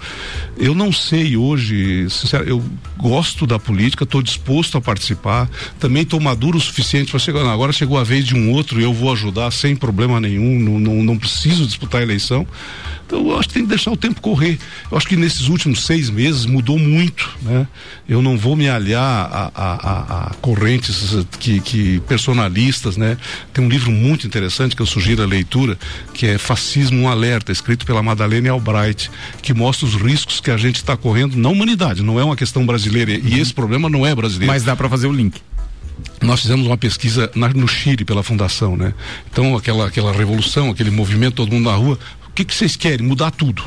eu 0.57 0.75
não 0.75 0.93
sei 0.93 1.37
hoje, 1.37 2.09
sincero, 2.11 2.45
eu 2.49 2.65
gosto 2.97 3.47
da 3.47 3.59
política, 3.59 4.05
estou 4.05 4.23
disposto 4.23 4.77
a 4.79 4.81
participar, 4.81 5.49
também 5.79 6.03
estou 6.03 6.21
maduro 6.21 6.59
o 6.59 6.61
suficiente 6.61 7.11
para 7.11 7.19
chegar. 7.21 7.45
agora 7.51 7.73
chegou 7.73 7.99
a 7.99 8.05
vez 8.05 8.25
de 8.27 8.35
um 8.37 8.53
outro, 8.53 8.81
eu 8.81 8.93
vou 8.93 9.13
ajudar 9.13 9.51
sem 9.51 9.75
problema 9.75 10.21
nenhum, 10.21 10.59
não, 10.61 10.79
não, 10.79 11.03
não 11.03 11.19
preciso 11.19 11.67
disputar 11.67 12.01
a 12.01 12.05
eleição. 12.05 12.47
Então, 13.07 13.29
eu 13.29 13.37
acho 13.39 13.49
que 13.49 13.55
tem 13.55 13.63
que 13.65 13.69
deixar 13.71 13.91
o 13.91 13.97
tempo 13.97 14.21
correr. 14.21 14.57
Eu 14.89 14.97
acho 14.97 15.07
que 15.09 15.17
nesses 15.17 15.49
últimos 15.49 15.85
seis 15.85 16.09
meses 16.09 16.47
mudou 16.47 16.79
muito, 16.79 17.29
né? 17.43 17.67
Eu 18.09 18.23
não 18.23 18.39
vou 18.39 18.55
me 18.55 18.69
aliar 18.69 19.03
a, 19.03 19.51
a, 19.53 19.73
a- 19.75 20.27
a 20.29 20.35
correntes 20.35 21.17
que, 21.41 21.61
que 21.61 21.99
personalistas, 22.07 22.97
né? 22.97 23.17
Tem 23.53 23.65
um 23.65 23.69
livro 23.69 23.91
muito 23.91 24.29
interessante 24.29 24.77
que 24.77 24.83
eu 24.83 24.87
sugiro 24.87 25.25
a 25.25 25.27
leitura, 25.27 25.77
que 26.15 26.25
é 26.27 26.39
Fascismo 26.39 27.01
um 27.01 27.09
Alerta, 27.09 27.51
escrito 27.51 27.70
pela 27.85 28.03
Madalene 28.03 28.49
Albright, 28.49 29.11
que 29.43 29.53
mostra 29.55 29.87
os 29.87 29.95
riscos 29.95 30.41
que 30.41 30.51
a 30.51 30.57
gente 30.57 30.77
está 30.77 30.97
correndo 30.97 31.37
na 31.37 31.49
humanidade. 31.49 32.03
Não 32.03 32.19
é 32.21 32.25
uma 32.25 32.37
questão 32.37 32.65
brasileira 32.67 33.13
e 33.13 33.41
esse 33.41 33.53
problema 33.55 33.89
não 33.89 34.07
é 34.07 34.15
brasileiro. 34.15 34.53
Mas 34.53 34.63
dá 34.65 34.75
pra 34.77 34.89
fazer 34.89 35.07
o 35.07 35.13
link. 35.13 35.41
Nós 36.23 36.41
fizemos 36.43 36.67
uma 36.67 36.77
pesquisa 36.77 37.31
na- 37.35 37.49
no 37.49 37.67
Chile 37.69 38.05
pela 38.05 38.23
fundação, 38.23 38.77
né? 38.77 38.93
Então 39.31 39.57
aquela 39.57 39.87
aquela 39.87 40.13
revolução, 40.13 40.71
aquele 40.71 40.91
movimento 40.91 41.35
todo 41.37 41.53
mundo 41.53 41.69
na 41.71 41.77
rua, 41.77 41.99
o 42.29 42.33
que 42.33 42.45
que 42.45 42.55
vocês 42.55 42.77
querem? 42.77 43.07
Mudar 43.07 43.31
tudo. 43.31 43.63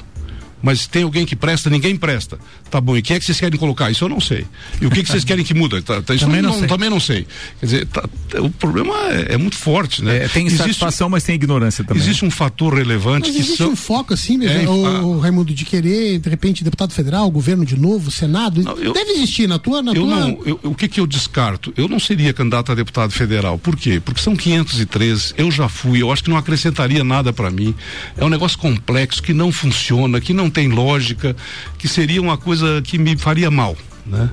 Mas 0.63 0.87
tem 0.87 1.03
alguém 1.03 1.25
que 1.25 1.35
presta, 1.35 1.69
ninguém 1.69 1.95
presta. 1.97 2.39
Tá 2.71 2.79
bom, 2.79 2.95
e 2.95 3.01
quem 3.01 3.17
é 3.17 3.19
que 3.19 3.25
vocês 3.25 3.37
querem 3.39 3.59
colocar? 3.59 3.91
Isso 3.91 4.05
eu 4.05 4.09
não 4.09 4.21
sei. 4.21 4.45
E 4.81 4.85
o 4.85 4.89
que, 4.89 5.03
que 5.03 5.09
vocês 5.09 5.25
querem 5.25 5.43
que 5.43 5.53
muda? 5.53 5.81
Tá, 5.81 6.01
tá, 6.01 6.15
isso 6.15 6.23
Também 6.25 6.39
eu 6.39 6.43
não 6.47 6.57
sei. 6.59 6.67
também 6.67 6.89
não 6.89 6.99
sei. 7.01 7.27
Quer 7.59 7.65
dizer, 7.65 7.85
tá- 7.87 8.07
o 8.39 8.49
problema 8.49 8.93
é, 9.11 9.33
é 9.33 9.37
muito 9.37 9.57
forte, 9.57 10.01
né? 10.01 10.23
É, 10.23 10.27
tem 10.29 10.47
insatisfação, 10.47 11.09
mas 11.09 11.23
tem 11.25 11.35
ignorância 11.35 11.83
também. 11.83 12.01
Existe 12.01 12.23
um 12.23 12.31
fator 12.31 12.73
relevante 12.73 13.27
Mas 13.27 13.35
que 13.35 13.41
existe 13.41 13.57
são. 13.57 13.71
um 13.71 13.75
foco 13.75 14.13
assim, 14.13 14.37
mesmo, 14.37 14.57
É, 14.57 14.69
o, 14.69 14.85
ah. 14.85 15.01
o 15.01 15.19
Raimundo, 15.19 15.53
de 15.53 15.65
querer, 15.65 16.17
de 16.19 16.29
repente, 16.29 16.63
deputado 16.63 16.93
federal, 16.93 17.29
governo 17.29 17.65
de 17.65 17.77
novo, 17.77 18.09
Senado. 18.09 18.63
Não, 18.63 18.77
eu- 18.77 18.93
Deve 18.93 19.11
existir 19.11 19.47
na 19.49 19.59
tua. 19.59 19.81
Na 19.81 19.91
Eu 19.91 20.03
tua... 20.05 20.15
não, 20.15 20.39
eu- 20.45 20.59
o 20.63 20.73
que 20.73 20.87
que 20.87 20.99
eu 20.99 21.05
descarto? 21.05 21.73
Eu 21.75 21.89
não 21.89 21.99
seria 21.99 22.31
candidato 22.31 22.71
a 22.71 22.75
deputado 22.75 23.11
federal. 23.11 23.57
Por 23.59 23.75
quê? 23.75 23.99
Porque 24.03 24.21
são 24.21 24.33
513, 24.35 25.33
eu 25.37 25.51
já 25.51 25.67
fui, 25.67 26.01
eu 26.01 26.09
acho 26.11 26.23
que 26.23 26.29
não 26.29 26.37
acrescentaria 26.37 27.03
nada 27.03 27.33
para 27.33 27.51
mim. 27.51 27.75
É 28.17 28.23
um 28.23 28.29
negócio 28.29 28.57
complexo 28.57 29.21
que 29.21 29.33
não 29.33 29.51
funciona, 29.51 30.21
que 30.21 30.33
não 30.33 30.49
tem 30.53 30.69
lógica, 30.69 31.35
que 31.77 31.87
seria 31.87 32.21
uma 32.21 32.37
coisa 32.37 32.81
que 32.81 32.97
me 32.97 33.17
faria 33.17 33.51
mal, 33.51 33.75
né? 34.05 34.29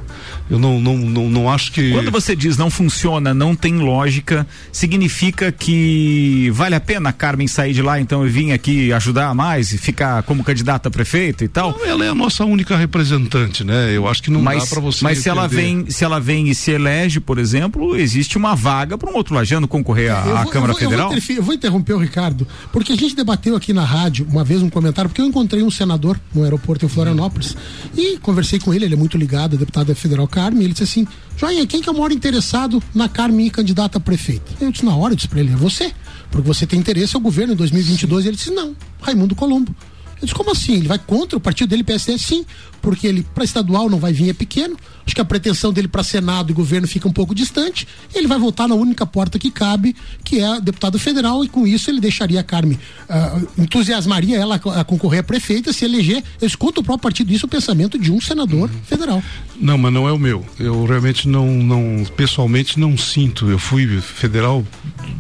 Eu 0.50 0.58
não 0.58 0.80
não, 0.80 0.96
não, 0.96 1.28
não 1.30 1.50
acho 1.50 1.72
que 1.72 1.92
Quando 1.92 2.10
você 2.10 2.34
diz 2.34 2.56
não 2.56 2.70
funciona, 2.70 3.32
não 3.34 3.54
tem 3.54 3.78
lógica, 3.78 4.46
significa 4.72 5.52
que 5.52 6.50
vale 6.52 6.74
a 6.74 6.80
pena 6.80 7.10
a 7.10 7.12
Carmen 7.12 7.46
sair 7.46 7.72
de 7.72 7.82
lá, 7.82 8.00
então, 8.00 8.26
e 8.26 8.30
vir 8.30 8.52
aqui 8.52 8.92
ajudar 8.92 9.34
mais 9.34 9.72
e 9.72 9.78
ficar 9.78 10.22
como 10.24 10.42
candidata 10.42 10.88
a 10.88 10.90
prefeito 10.90 11.44
e 11.44 11.48
tal? 11.48 11.72
Não, 11.78 11.84
ela 11.86 12.04
é 12.04 12.08
a 12.08 12.14
nossa 12.14 12.44
única 12.44 12.76
representante, 12.76 13.62
né? 13.64 13.94
Eu 13.96 14.08
acho 14.08 14.22
que 14.22 14.30
não 14.30 14.40
dá 14.42 14.44
Mas, 14.54 14.68
para 14.68 14.80
você 14.80 15.04
mas 15.04 15.18
se 15.18 15.28
ela 15.28 15.46
vem, 15.46 15.88
se 15.90 16.04
ela 16.04 16.18
vem 16.18 16.48
e 16.48 16.54
se 16.54 16.70
elege, 16.70 17.20
por 17.20 17.38
exemplo, 17.38 17.96
existe 17.96 18.36
uma 18.36 18.54
vaga 18.54 18.96
para 18.98 19.10
um 19.10 19.14
outro 19.16 19.34
lajano 19.34 19.68
concorrer 19.68 20.10
à, 20.12 20.26
Eu 20.26 20.36
à 20.36 20.42
vou- 20.42 20.52
Câmara 20.52 20.72
eu 20.72 20.76
vou- 20.76 20.82
eu 20.82 20.88
Federal? 20.90 21.08
vou 21.08 21.16
interferir- 21.16 21.38
Eu 21.38 21.44
vou 21.44 21.54
interromper 21.54 21.92
o 21.94 21.98
Ricardo, 21.98 22.46
porque 22.72 22.92
a 22.92 22.96
gente 22.96 23.14
debateu 23.14 23.54
aqui 23.56 23.72
na 23.72 23.84
rádio 23.84 24.26
uma 24.30 24.42
vez 24.44 24.62
um 24.62 24.68
comentário, 24.70 25.08
porque 25.08 25.20
eu 25.20 25.26
encontrei 25.26 25.62
um 25.62 25.70
senador 25.70 26.18
no 26.34 26.42
aeroporto 26.42 26.84
em 26.84 26.88
Florianópolis 26.88 27.56
e 27.96 28.18
conversei 28.18 28.58
com 28.58 28.74
ele, 28.74 28.84
ele 28.84 28.94
é 28.94 28.96
muito 28.96 29.16
ligado, 29.16 29.54
deputada 29.60 29.94
federal 29.94 30.26
Carmen, 30.26 30.64
ele 30.64 30.72
disse 30.72 30.84
assim: 30.84 31.06
Joinha, 31.36 31.66
quem 31.66 31.80
que 31.80 31.88
é 31.88 31.92
o 31.92 31.94
maior 31.94 32.12
interessado 32.12 32.82
na 32.94 33.08
Carmen 33.08 33.48
candidata 33.48 33.98
a 33.98 34.00
prefeita? 34.00 34.52
Eu 34.60 34.72
disse 34.72 34.84
na 34.84 34.94
hora, 34.94 35.12
eu 35.12 35.16
disse 35.16 35.28
pra 35.28 35.40
ele: 35.40 35.52
é 35.52 35.56
você, 35.56 35.92
porque 36.30 36.46
você 36.46 36.66
tem 36.66 36.78
interesse 36.78 37.14
ao 37.14 37.22
governo 37.22 37.52
em 37.52 37.56
2022. 37.56 38.24
E 38.24 38.28
ele 38.28 38.36
disse: 38.36 38.50
não, 38.50 38.74
Raimundo 39.00 39.34
Colombo. 39.34 39.74
Eu 40.20 40.26
disse, 40.26 40.34
como 40.34 40.50
assim? 40.50 40.74
Ele 40.74 40.86
vai 40.86 40.98
contra 40.98 41.38
o 41.38 41.40
partido 41.40 41.70
dele, 41.70 41.82
PSD? 41.82 42.18
Sim, 42.18 42.44
porque 42.80 43.06
ele 43.06 43.26
para 43.34 43.44
estadual 43.44 43.88
não 43.88 43.98
vai 43.98 44.12
vir, 44.12 44.30
é 44.30 44.32
pequeno. 44.32 44.76
Acho 45.04 45.14
que 45.14 45.20
a 45.20 45.24
pretensão 45.24 45.72
dele 45.72 45.88
para 45.88 46.02
Senado 46.02 46.50
e 46.50 46.54
governo 46.54 46.86
fica 46.86 47.08
um 47.08 47.12
pouco 47.12 47.34
distante. 47.34 47.86
Ele 48.14 48.28
vai 48.28 48.38
votar 48.38 48.68
na 48.68 48.74
única 48.74 49.04
porta 49.04 49.38
que 49.38 49.50
cabe, 49.50 49.96
que 50.24 50.40
é 50.40 50.60
deputado 50.60 50.98
federal, 50.98 51.44
e 51.44 51.48
com 51.48 51.66
isso 51.66 51.90
ele 51.90 52.00
deixaria 52.00 52.38
a 52.40 52.44
Carme, 52.44 52.78
ah, 53.08 53.40
entusiasmaria 53.58 54.36
ela 54.36 54.56
a, 54.56 54.84
concorrer 54.84 55.20
a 55.20 55.22
prefeita, 55.22 55.72
se 55.72 55.84
eleger. 55.84 56.22
Eu 56.40 56.46
escuto 56.46 56.80
o 56.80 56.84
próprio 56.84 57.02
partido, 57.02 57.32
isso 57.32 57.46
é 57.46 57.48
o 57.48 57.50
pensamento 57.50 57.98
de 57.98 58.12
um 58.12 58.20
senador 58.20 58.70
federal. 58.84 59.22
Não, 59.60 59.76
mas 59.76 59.92
não 59.92 60.08
é 60.08 60.12
o 60.12 60.18
meu. 60.18 60.44
Eu 60.58 60.84
realmente 60.84 61.28
não, 61.28 61.46
não, 61.46 62.04
pessoalmente 62.16 62.78
não 62.78 62.96
sinto. 62.96 63.48
Eu 63.50 63.58
fui 63.58 64.00
federal 64.00 64.64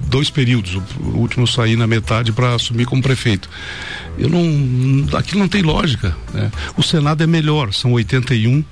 dois 0.08 0.30
períodos. 0.30 0.74
O, 0.74 0.82
o 1.02 1.18
último 1.18 1.42
eu 1.42 1.46
saí 1.46 1.76
na 1.76 1.86
metade 1.86 2.32
para 2.32 2.54
assumir 2.54 2.86
como 2.86 3.02
prefeito. 3.02 3.48
Eu 4.18 4.28
não, 4.28 5.18
aquilo 5.18 5.40
não 5.40 5.48
tem 5.48 5.62
lógica. 5.62 6.16
Né? 6.32 6.50
O 6.76 6.82
Senado 6.82 7.22
é 7.22 7.26
melhor, 7.26 7.49
são 7.72 7.92
81. 7.92 8.64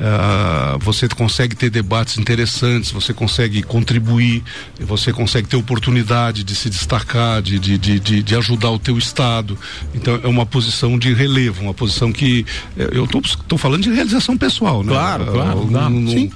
ah, 0.00 0.76
você 0.80 1.08
consegue 1.08 1.56
ter 1.56 1.70
debates 1.70 2.18
interessantes, 2.18 2.90
você 2.90 3.12
consegue 3.12 3.62
contribuir, 3.62 4.42
você 4.80 5.12
consegue 5.12 5.48
ter 5.48 5.56
oportunidade 5.56 6.44
de 6.44 6.54
se 6.54 6.70
destacar, 6.70 7.42
de, 7.42 7.58
de, 7.58 7.78
de, 7.78 8.22
de, 8.22 8.36
ajudar 8.36 8.70
o 8.70 8.78
teu 8.78 8.96
estado. 8.96 9.58
Então 9.94 10.20
é 10.22 10.26
uma 10.28 10.46
posição 10.46 10.98
de 10.98 11.12
relevo, 11.12 11.62
uma 11.62 11.74
posição 11.74 12.12
que 12.12 12.44
eh, 12.78 12.90
eu 12.92 13.04
estou 13.04 13.58
falando 13.58 13.82
de 13.82 13.90
realização 13.90 14.36
pessoal, 14.36 14.82
né? 14.84 14.92
Claro, 14.92 15.24
Ah, 15.28 15.32
claro, 15.32 15.58
não- 15.60 15.68
claro. 15.68 15.90
não- 15.90 16.12
Sim. 16.12 16.30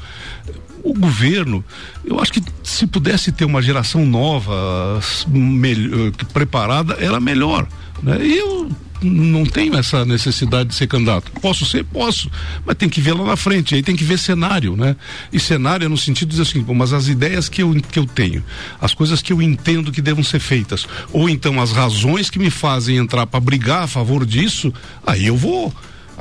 o 0.85 0.93
governo, 0.95 1.65
eu 2.05 2.19
acho 2.21 2.33
que 2.33 2.43
se 2.65 2.87
pudesse 2.89 3.31
ter 3.31 3.45
uma 3.45 3.63
geração 3.63 4.05
nova, 4.05 5.01
melhor, 5.29 6.11
que 6.11 6.25
preparada, 6.25 6.97
era 6.99 7.21
melhor. 7.21 7.69
Né? 8.03 8.19
E 8.21 8.39
eu 8.39 8.69
não 9.03 9.45
tenho 9.45 9.77
essa 9.77 10.05
necessidade 10.05 10.71
de 10.71 10.75
ser 10.75 10.87
candidato. 10.87 11.31
Posso 11.41 11.65
ser? 11.65 11.85
Posso. 11.85 12.31
Mas 12.65 12.77
tem 12.77 12.89
que 12.89 13.01
ver 13.01 13.13
lá 13.13 13.25
na 13.25 13.37
frente. 13.37 13.75
Aí 13.75 13.83
tem 13.83 13.97
que 13.97 14.05
ver 14.05 14.19
cenário, 14.19 14.77
né? 14.77 14.97
E 15.33 15.39
cenário 15.39 15.85
é 15.85 15.89
no 15.89 15.97
sentido 15.97 16.29
de 16.29 16.37
dizer 16.37 16.43
assim, 16.43 16.63
bom, 16.63 16.75
mas 16.75 16.93
as 16.93 17.09
ideias 17.09 17.49
que 17.49 17.63
eu, 17.63 17.75
que 17.75 17.99
eu 17.99 18.07
tenho, 18.07 18.45
as 18.81 18.95
coisas 18.95 19.21
que 19.23 19.33
eu 19.33 19.43
entendo 19.43 19.93
que 19.93 20.03
devam 20.03 20.23
ser 20.23 20.41
feitas, 20.41 20.87
ou 21.13 21.29
então 21.29 21.61
as 21.61 21.73
razões 21.73 22.31
que 22.31 22.39
me 22.39 22.51
fazem 22.51 22.97
entrar 22.97 23.27
para 23.27 23.41
brigar 23.41 23.85
a 23.85 23.87
favor 23.87 24.25
disso, 24.25 24.73
aí 25.07 25.27
eu 25.27 25.37
vou. 25.37 25.73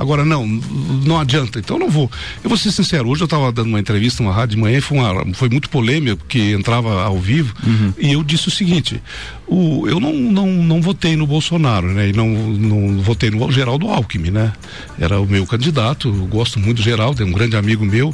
Agora, 0.02 0.24
não, 0.24 0.44
não 0.44 1.20
adianta, 1.20 1.60
então 1.60 1.76
eu 1.76 1.80
não 1.80 1.88
vou. 1.88 2.10
Eu 2.42 2.48
vou 2.48 2.58
ser 2.58 2.72
sincero, 2.72 3.08
hoje 3.08 3.22
eu 3.22 3.26
estava 3.26 3.52
dando 3.52 3.68
uma 3.68 3.78
entrevista 3.78 4.20
numa 4.20 4.34
rádio 4.34 4.56
de 4.56 4.60
manhã 4.60 4.78
e 4.78 4.80
foi, 4.80 4.98
uma, 4.98 5.32
foi 5.32 5.48
muito 5.48 5.70
polêmica, 5.70 6.16
porque 6.16 6.50
entrava 6.50 7.04
ao 7.04 7.20
vivo, 7.20 7.54
e 7.96 8.12
eu 8.12 8.24
disse 8.24 8.48
o 8.48 8.50
seguinte: 8.50 9.00
o, 9.46 9.86
eu 9.86 10.00
não, 10.00 10.12
não, 10.12 10.46
não 10.48 10.82
votei 10.82 11.14
no 11.14 11.24
Bolsonaro, 11.24 11.86
né? 11.92 12.08
E 12.08 12.12
não, 12.12 12.28
não 12.28 13.00
votei 13.00 13.30
no 13.30 13.52
Geraldo 13.52 13.88
Alckmin, 13.88 14.32
né? 14.32 14.52
Era 14.98 15.20
o 15.20 15.26
meu 15.26 15.46
candidato, 15.46 16.08
eu 16.08 16.26
gosto 16.26 16.58
muito 16.58 16.78
do 16.78 16.82
Geraldo, 16.82 17.22
é 17.22 17.26
um 17.26 17.30
grande 17.30 17.56
amigo 17.56 17.84
meu. 17.84 18.12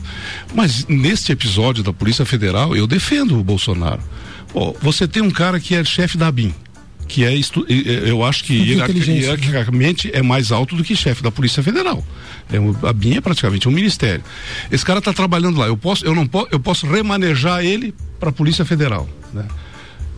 Mas 0.54 0.84
neste 0.86 1.32
episódio 1.32 1.82
da 1.82 1.92
Polícia 1.92 2.26
Federal, 2.26 2.76
eu 2.76 2.86
defendo 2.86 3.40
o 3.40 3.42
Bolsonaro. 3.42 4.02
Pô, 4.52 4.76
você 4.82 5.08
tem 5.08 5.22
um 5.22 5.30
cara 5.30 5.58
que 5.58 5.74
é 5.74 5.82
chefe 5.82 6.18
da 6.18 6.30
BIM 6.30 6.52
que 7.08 7.24
é 7.24 7.34
estu- 7.34 7.64
eu 7.68 8.22
acho 8.24 8.44
que 8.44 8.52
hierarquicamente 9.24 10.10
é 10.12 10.22
mais 10.22 10.52
alto 10.52 10.76
do 10.76 10.84
que 10.84 10.94
chefe 10.94 11.22
da 11.22 11.30
Polícia 11.30 11.62
Federal. 11.62 12.04
É 12.52 12.60
um- 12.60 12.76
a 12.82 12.92
BIM 12.92 13.16
é 13.16 13.20
praticamente 13.20 13.66
um 13.68 13.72
ministério. 13.72 14.22
Esse 14.70 14.84
cara 14.84 14.98
está 15.00 15.12
trabalhando 15.12 15.58
lá. 15.58 15.66
Eu 15.66 15.76
posso, 15.76 16.04
eu 16.04 16.14
não 16.14 16.26
posso, 16.26 16.48
eu 16.52 16.60
posso 16.60 16.86
remanejar 16.86 17.64
ele 17.64 17.94
para 18.20 18.28
a 18.28 18.32
Polícia 18.32 18.64
Federal, 18.64 19.08
né? 19.32 19.44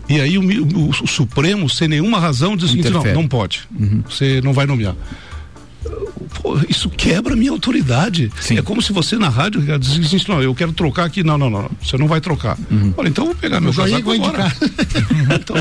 E 0.08 0.20
aí 0.20 0.36
o, 0.36 0.42
o- 0.42 0.90
o 0.90 1.06
Supremo, 1.06 1.68
sem 1.70 1.86
nenhuma 1.86 2.18
razão, 2.18 2.56
diz 2.56 2.74
não, 2.90 3.00
não 3.14 3.28
pode. 3.28 3.60
Você 4.08 4.40
não 4.42 4.52
vai 4.52 4.66
nomear. 4.66 4.96
Pô, 6.42 6.58
isso 6.68 6.90
quebra 6.90 7.32
a 7.32 7.36
minha 7.36 7.50
autoridade. 7.50 8.30
Sim. 8.40 8.58
É 8.58 8.62
como 8.62 8.82
se 8.82 8.92
você 8.92 9.16
na 9.16 9.28
rádio 9.28 9.60
dizia 9.78 10.04
assim, 10.18 10.26
não, 10.28 10.42
eu 10.42 10.54
quero 10.54 10.72
trocar 10.72 11.04
aqui. 11.04 11.22
Não, 11.22 11.38
não, 11.38 11.48
não, 11.48 11.70
você 11.82 11.96
não 11.96 12.06
vai 12.06 12.20
trocar. 12.20 12.58
Olha, 12.96 13.08
então 13.08 13.24
eu 13.24 13.30
vou 13.32 13.36
pegar 13.40 13.60
meu 13.60 13.72
casaco 13.72 14.10
agora. 14.12 14.52
Então, 15.40 15.56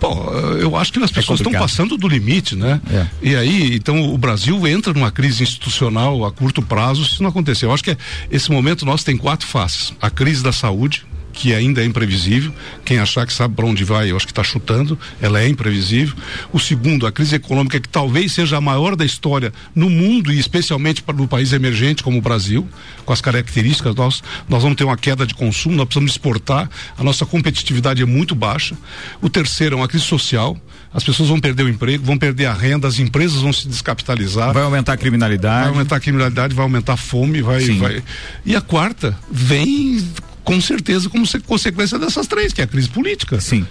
Pô, 0.00 0.32
eu 0.58 0.74
acho 0.76 0.92
que 0.92 0.98
as 0.98 1.10
pessoas 1.10 1.40
estão 1.40 1.52
complicado. 1.52 1.60
passando 1.62 1.96
do 1.98 2.08
limite, 2.08 2.56
né? 2.56 2.80
É. 2.90 3.06
E 3.22 3.36
aí, 3.36 3.74
então 3.76 4.12
o 4.12 4.16
Brasil 4.18 4.66
entra 4.66 4.92
numa 4.94 5.10
crise 5.10 5.42
institucional 5.42 6.24
a 6.24 6.32
curto 6.32 6.62
prazo 6.62 7.04
se 7.04 7.22
não 7.22 7.28
acontecer. 7.28 7.66
Eu 7.66 7.72
acho 7.72 7.84
que 7.84 7.90
é- 7.90 7.96
esse 8.30 8.50
momento 8.50 8.86
nosso 8.86 9.04
tem 9.04 9.16
quatro 9.16 9.46
faces: 9.46 9.92
a 10.00 10.08
crise 10.08 10.42
da 10.42 10.52
saúde, 10.52 11.04
que 11.40 11.54
ainda 11.54 11.80
é 11.80 11.86
imprevisível. 11.86 12.52
Quem 12.84 12.98
achar 12.98 13.26
que 13.26 13.32
sabe 13.32 13.54
para 13.54 13.64
onde 13.64 13.82
vai, 13.82 14.10
eu 14.10 14.16
acho 14.16 14.26
que 14.26 14.32
está 14.32 14.44
chutando. 14.44 14.98
Ela 15.22 15.40
é 15.40 15.48
imprevisível. 15.48 16.14
O 16.52 16.60
segundo, 16.60 17.06
a 17.06 17.12
crise 17.12 17.36
econômica, 17.36 17.80
que 17.80 17.88
talvez 17.88 18.32
seja 18.32 18.58
a 18.58 18.60
maior 18.60 18.94
da 18.94 19.06
história 19.06 19.50
no 19.74 19.88
mundo 19.88 20.30
e 20.30 20.38
especialmente 20.38 21.02
para 21.02 21.16
no 21.16 21.26
país 21.26 21.54
emergente 21.54 22.02
como 22.02 22.18
o 22.18 22.20
Brasil, 22.20 22.68
com 23.06 23.12
as 23.14 23.22
características 23.22 23.94
nós 23.94 24.22
nós 24.50 24.62
vamos 24.62 24.76
ter 24.76 24.84
uma 24.84 24.98
queda 24.98 25.26
de 25.26 25.32
consumo, 25.34 25.74
nós 25.74 25.86
precisamos 25.86 26.10
exportar. 26.10 26.68
A 26.98 27.02
nossa 27.02 27.24
competitividade 27.24 28.02
é 28.02 28.06
muito 28.06 28.34
baixa. 28.34 28.76
O 29.22 29.30
terceiro 29.30 29.76
é 29.76 29.78
uma 29.78 29.88
crise 29.88 30.04
social. 30.04 30.58
As 30.92 31.02
pessoas 31.02 31.30
vão 31.30 31.40
perder 31.40 31.62
o 31.62 31.68
emprego, 31.70 32.04
vão 32.04 32.18
perder 32.18 32.46
a 32.46 32.52
renda, 32.52 32.86
as 32.86 32.98
empresas 32.98 33.40
vão 33.40 33.52
se 33.52 33.66
descapitalizar. 33.66 34.52
Vai 34.52 34.64
aumentar 34.64 34.92
a 34.92 34.96
criminalidade. 34.98 35.60
Vai 35.60 35.68
aumentar 35.70 35.96
a 35.96 36.00
criminalidade, 36.00 36.54
vai 36.54 36.64
aumentar 36.64 36.94
a 36.94 36.96
fome, 36.98 37.40
vai, 37.40 37.64
vai. 37.76 38.02
E 38.44 38.54
a 38.54 38.60
quarta 38.60 39.16
vem 39.30 40.04
com 40.44 40.60
certeza 40.60 41.08
como 41.08 41.26
se- 41.26 41.40
consequência 41.40 41.98
dessas 41.98 42.26
três, 42.26 42.52
que 42.52 42.60
é 42.60 42.64
a 42.64 42.66
crise 42.66 42.88
política. 42.88 43.40
Sim. 43.40 43.66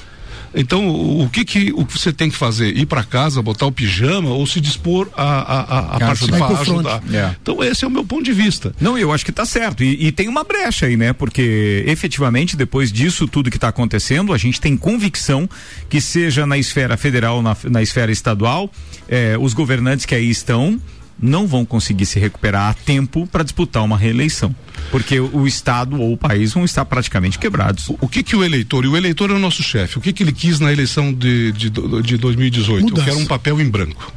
Então, 0.56 0.90
o, 0.90 1.30
que 1.30 1.46
que 1.46 1.72
o 1.76 1.86
que 1.86 1.94
você 1.96 2.12
tem 2.12 2.28
que 2.28 2.36
fazer? 2.36 2.76
Ir 2.76 2.88
para 2.88 3.04
casa, 3.04 3.40
botar 3.40 3.68
o 3.68 3.72
pijama 3.72 4.32
ou 4.32 4.48
se 4.48 4.60
dispor 4.60 5.08
a, 5.16 5.24
a, 5.24 5.60
a, 5.60 5.80
a 5.96 6.00
participar, 6.00 6.52
a 6.52 6.60
ajudar? 6.62 7.04
É. 7.14 7.36
Então, 7.40 7.64
esse 7.64 7.86
é 7.86 7.88
o 7.88 7.92
meu 7.92 8.04
ponto 8.04 8.24
de 8.24 8.34
vista. 8.34 8.74
Não, 8.82 8.98
eu 8.98 9.14
acho 9.14 9.24
que 9.24 9.32
tá 9.32 9.46
certo. 9.46 9.84
E, 9.84 10.08
e 10.08 10.12
tem 10.12 10.28
uma 10.28 10.44
brecha 10.44 10.88
aí, 10.88 10.98
né? 10.98 11.14
Porque 11.14 11.84
efetivamente, 11.86 12.58
depois 12.58 12.92
disso 12.92 13.28
tudo 13.28 13.52
que 13.52 13.58
está 13.58 13.68
acontecendo, 13.68 14.34
a 14.34 14.40
gente 14.40 14.60
tem 14.60 14.76
convicção 14.76 15.48
que 15.88 16.02
seja 16.02 16.48
na 16.48 16.58
esfera 16.58 16.98
federal, 16.98 17.44
na, 17.44 17.56
na 17.66 17.84
esfera 17.84 18.12
estadual, 18.12 18.72
eh, 19.08 19.38
os 19.40 19.54
governantes 19.54 20.08
que 20.08 20.16
aí 20.16 20.32
estão 20.32 20.82
não 21.22 21.46
vão 21.48 21.66
conseguir 21.66 22.06
se 22.06 22.20
recuperar 22.20 22.70
a 22.70 22.74
tempo 22.74 23.28
para 23.28 23.44
disputar 23.44 23.84
uma 23.84 23.98
reeleição. 23.98 24.56
Porque 24.92 25.20
o, 25.20 25.46
Estado 25.46 26.00
ou 26.00 26.14
o 26.14 26.18
país 26.18 26.54
vão 26.54 26.64
estar 26.64 26.86
praticamente 26.86 27.38
quebrados. 27.38 27.90
O, 27.90 27.98
o 28.02 28.08
que 28.08 28.24
que 28.24 28.36
o 28.36 28.44
eleitor, 28.44 28.86
e 28.86 28.88
o 28.88 28.96
eleitor 28.96 29.30
é 29.30 29.34
o 29.34 29.40
nosso 29.40 29.62
chefe, 29.62 29.98
o 29.98 30.02
que 30.02 30.14
que 30.14 30.24
ele 30.24 30.32
quis 30.32 30.60
na 30.60 30.72
eleição 30.72 31.14
de, 31.14 31.52
de, 31.52 31.70
de 31.70 32.18
2018? 32.18 32.84
Mudança. 32.84 33.02
Eu 33.02 33.06
quero 33.14 33.20
um 33.20 33.26
papel 33.28 33.60
em 33.62 33.70
branco. 33.70 34.14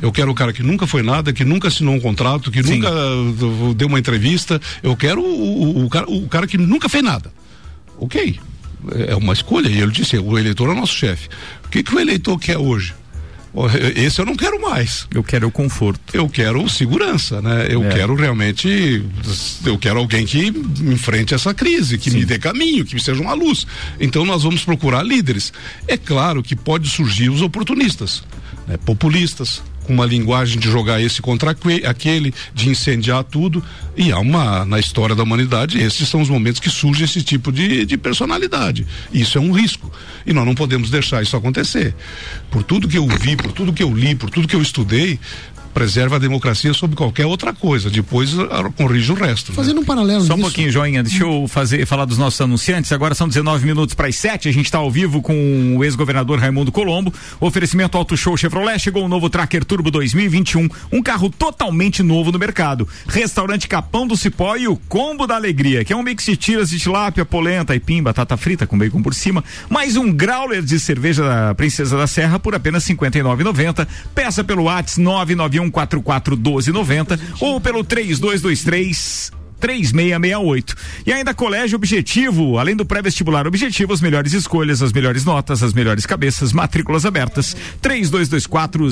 Eu 0.00 0.10
quero 0.10 0.30
o 0.30 0.34
cara 0.34 0.54
que 0.54 0.62
nunca 0.62 0.86
foi 0.86 1.02
nada, 1.02 1.32
que 1.34 1.44
nunca 1.44 1.68
assinou 1.68 1.94
um 1.94 2.00
contrato, 2.00 2.50
que 2.50 2.62
Sim. 2.62 2.76
nunca 2.78 2.90
uh, 2.90 3.74
deu 3.74 3.88
uma 3.88 3.98
entrevista. 3.98 4.58
Eu 4.82 4.96
quero 4.96 5.20
o, 5.20 5.80
o- 5.82 5.84
o 5.84 5.88
cara, 5.90 6.08
o 6.10 6.26
cara 6.28 6.46
que 6.46 6.56
nunca 6.56 6.88
fez 6.88 7.04
nada. 7.04 7.30
Ok. 7.98 8.38
É 9.08 9.14
uma 9.16 9.32
escolha. 9.34 9.68
E 9.68 9.78
ele 9.78 9.90
disse: 9.90 10.16
o 10.18 10.38
eleitor 10.38 10.68
é 10.68 10.72
o 10.72 10.74
nosso 10.74 10.94
chefe. 10.94 11.28
O 11.66 11.68
que, 11.68 11.82
que 11.82 11.94
o 11.94 12.00
eleitor 12.00 12.38
quer 12.38 12.56
hoje? 12.56 12.94
Esse 13.94 14.20
eu 14.20 14.26
não 14.26 14.36
quero 14.36 14.60
mais. 14.60 15.06
Eu 15.12 15.22
quero 15.22 15.48
o 15.48 15.50
conforto. 15.50 16.00
Eu 16.12 16.28
quero 16.28 16.68
segurança, 16.68 17.40
né? 17.40 17.66
Eu 17.70 17.84
é. 17.84 17.88
quero 17.88 18.14
realmente, 18.14 19.02
eu 19.64 19.78
quero 19.78 19.98
alguém 19.98 20.26
que 20.26 20.48
enfrente 20.82 21.34
essa 21.34 21.54
crise, 21.54 21.96
que 21.96 22.10
Sim. 22.10 22.18
me 22.18 22.24
dê 22.24 22.38
caminho, 22.38 22.84
que 22.84 22.98
seja 23.00 23.20
uma 23.20 23.34
luz. 23.34 23.66
Então 23.98 24.24
nós 24.24 24.42
vamos 24.42 24.64
procurar 24.64 25.02
líderes. 25.02 25.52
É 25.88 25.96
claro 25.96 26.42
que 26.42 26.54
pode 26.54 26.88
surgir 26.88 27.30
os 27.30 27.40
oportunistas, 27.40 28.22
né? 28.66 28.76
populistas, 28.76 29.62
com 29.86 29.92
uma 29.92 30.04
linguagem 30.04 30.58
de 30.58 30.68
jogar 30.68 31.00
esse 31.00 31.22
contra 31.22 31.52
aquele, 31.52 32.34
de 32.52 32.68
incendiar 32.68 33.22
tudo. 33.24 33.62
E 33.96 34.12
há 34.12 34.18
uma, 34.18 34.64
na 34.64 34.78
história 34.78 35.14
da 35.14 35.22
humanidade, 35.22 35.78
esses 35.78 36.08
são 36.08 36.20
os 36.20 36.28
momentos 36.28 36.60
que 36.60 36.68
surge 36.68 37.04
esse 37.04 37.22
tipo 37.22 37.52
de, 37.52 37.86
de 37.86 37.96
personalidade. 37.96 38.86
Isso 39.12 39.38
é 39.38 39.40
um 39.40 39.52
risco. 39.52 39.90
E 40.26 40.32
nós 40.32 40.44
não 40.44 40.54
podemos 40.54 40.90
deixar 40.90 41.22
isso 41.22 41.36
acontecer. 41.36 41.94
Por 42.50 42.62
tudo 42.62 42.88
que 42.88 42.98
eu 42.98 43.06
vi, 43.06 43.36
por 43.36 43.52
tudo 43.52 43.72
que 43.72 43.82
eu 43.82 43.94
li, 43.94 44.14
por 44.14 44.28
tudo 44.28 44.48
que 44.48 44.56
eu 44.56 44.62
estudei, 44.62 45.18
preserva 45.76 46.16
a 46.16 46.18
democracia 46.18 46.72
sobre 46.72 46.96
qualquer 46.96 47.26
outra 47.26 47.52
coisa. 47.52 47.90
Depois 47.90 48.34
ah, 48.38 48.70
corrige 48.74 49.12
o 49.12 49.14
resto. 49.14 49.52
Né? 49.52 49.56
Fazendo 49.56 49.74
né? 49.74 49.80
um 49.82 49.84
paralelo. 49.84 50.24
Só 50.24 50.32
um 50.32 50.40
pouquinho, 50.40 50.70
Joinha. 50.70 51.02
Deixa 51.02 51.22
eu 51.22 51.46
fazer, 51.46 51.84
falar 51.84 52.06
dos 52.06 52.16
nossos 52.16 52.40
anunciantes. 52.40 52.90
Agora 52.92 53.14
são 53.14 53.28
19 53.28 53.66
minutos 53.66 53.94
para 53.94 54.08
as 54.08 54.16
7. 54.16 54.48
A 54.48 54.52
gente 54.52 54.64
está 54.64 54.78
ao 54.78 54.90
vivo 54.90 55.20
com 55.20 55.76
o 55.76 55.84
ex-governador 55.84 56.38
Raimundo 56.38 56.72
Colombo. 56.72 57.12
Oferecimento 57.38 57.98
Auto 57.98 58.16
Show 58.16 58.38
Chevrolet. 58.38 58.78
Chegou 58.78 59.04
o 59.04 59.08
novo 59.08 59.28
Tracker 59.28 59.66
Turbo 59.66 59.90
2021. 59.90 60.66
Um 60.90 61.02
carro 61.02 61.28
totalmente 61.28 62.02
novo 62.02 62.32
no 62.32 62.38
mercado. 62.38 62.88
Restaurante 63.06 63.68
Capão 63.68 64.06
do 64.06 64.16
Cipó 64.16 64.56
e 64.56 64.66
o 64.66 64.78
Combo 64.88 65.26
da 65.26 65.34
Alegria, 65.34 65.84
que 65.84 65.92
é 65.92 65.96
um 65.96 66.02
mix 66.02 66.24
de 66.24 66.38
tiras 66.38 66.70
de 66.70 66.78
tilápia, 66.78 67.26
polenta, 67.26 67.74
e 67.74 67.80
pim, 67.80 68.02
batata 68.02 68.34
frita 68.38 68.66
com 68.66 68.78
bacon 68.78 69.02
por 69.02 69.12
cima. 69.12 69.44
Mais 69.68 69.94
um 69.94 70.10
growler 70.10 70.62
de 70.62 70.80
cerveja 70.80 71.22
da 71.22 71.54
Princesa 71.54 71.98
da 71.98 72.06
Serra 72.06 72.38
por 72.38 72.54
apenas 72.54 72.86
R$ 72.86 72.94
59,90. 72.94 73.86
Peça 74.14 74.42
pelo 74.42 74.62
WhatsApp 74.62 75.02
991 75.02 75.65
44 75.70 76.36
12 76.36 76.72
90 76.72 77.20
ou 77.40 77.60
pelo 77.60 77.84
3223 77.84 79.35
3668. 79.60 80.74
E 81.06 81.12
ainda 81.12 81.34
Colégio 81.34 81.76
Objetivo, 81.76 82.58
além 82.58 82.76
do 82.76 82.84
pré-vestibular 82.84 83.46
Objetivo, 83.46 83.92
as 83.92 84.00
melhores 84.00 84.32
escolhas, 84.32 84.82
as 84.82 84.92
melhores 84.92 85.24
notas, 85.24 85.62
as 85.62 85.72
melhores 85.72 86.06
cabeças, 86.06 86.52
matrículas 86.52 87.04
abertas. 87.06 87.56
3224 87.80 88.88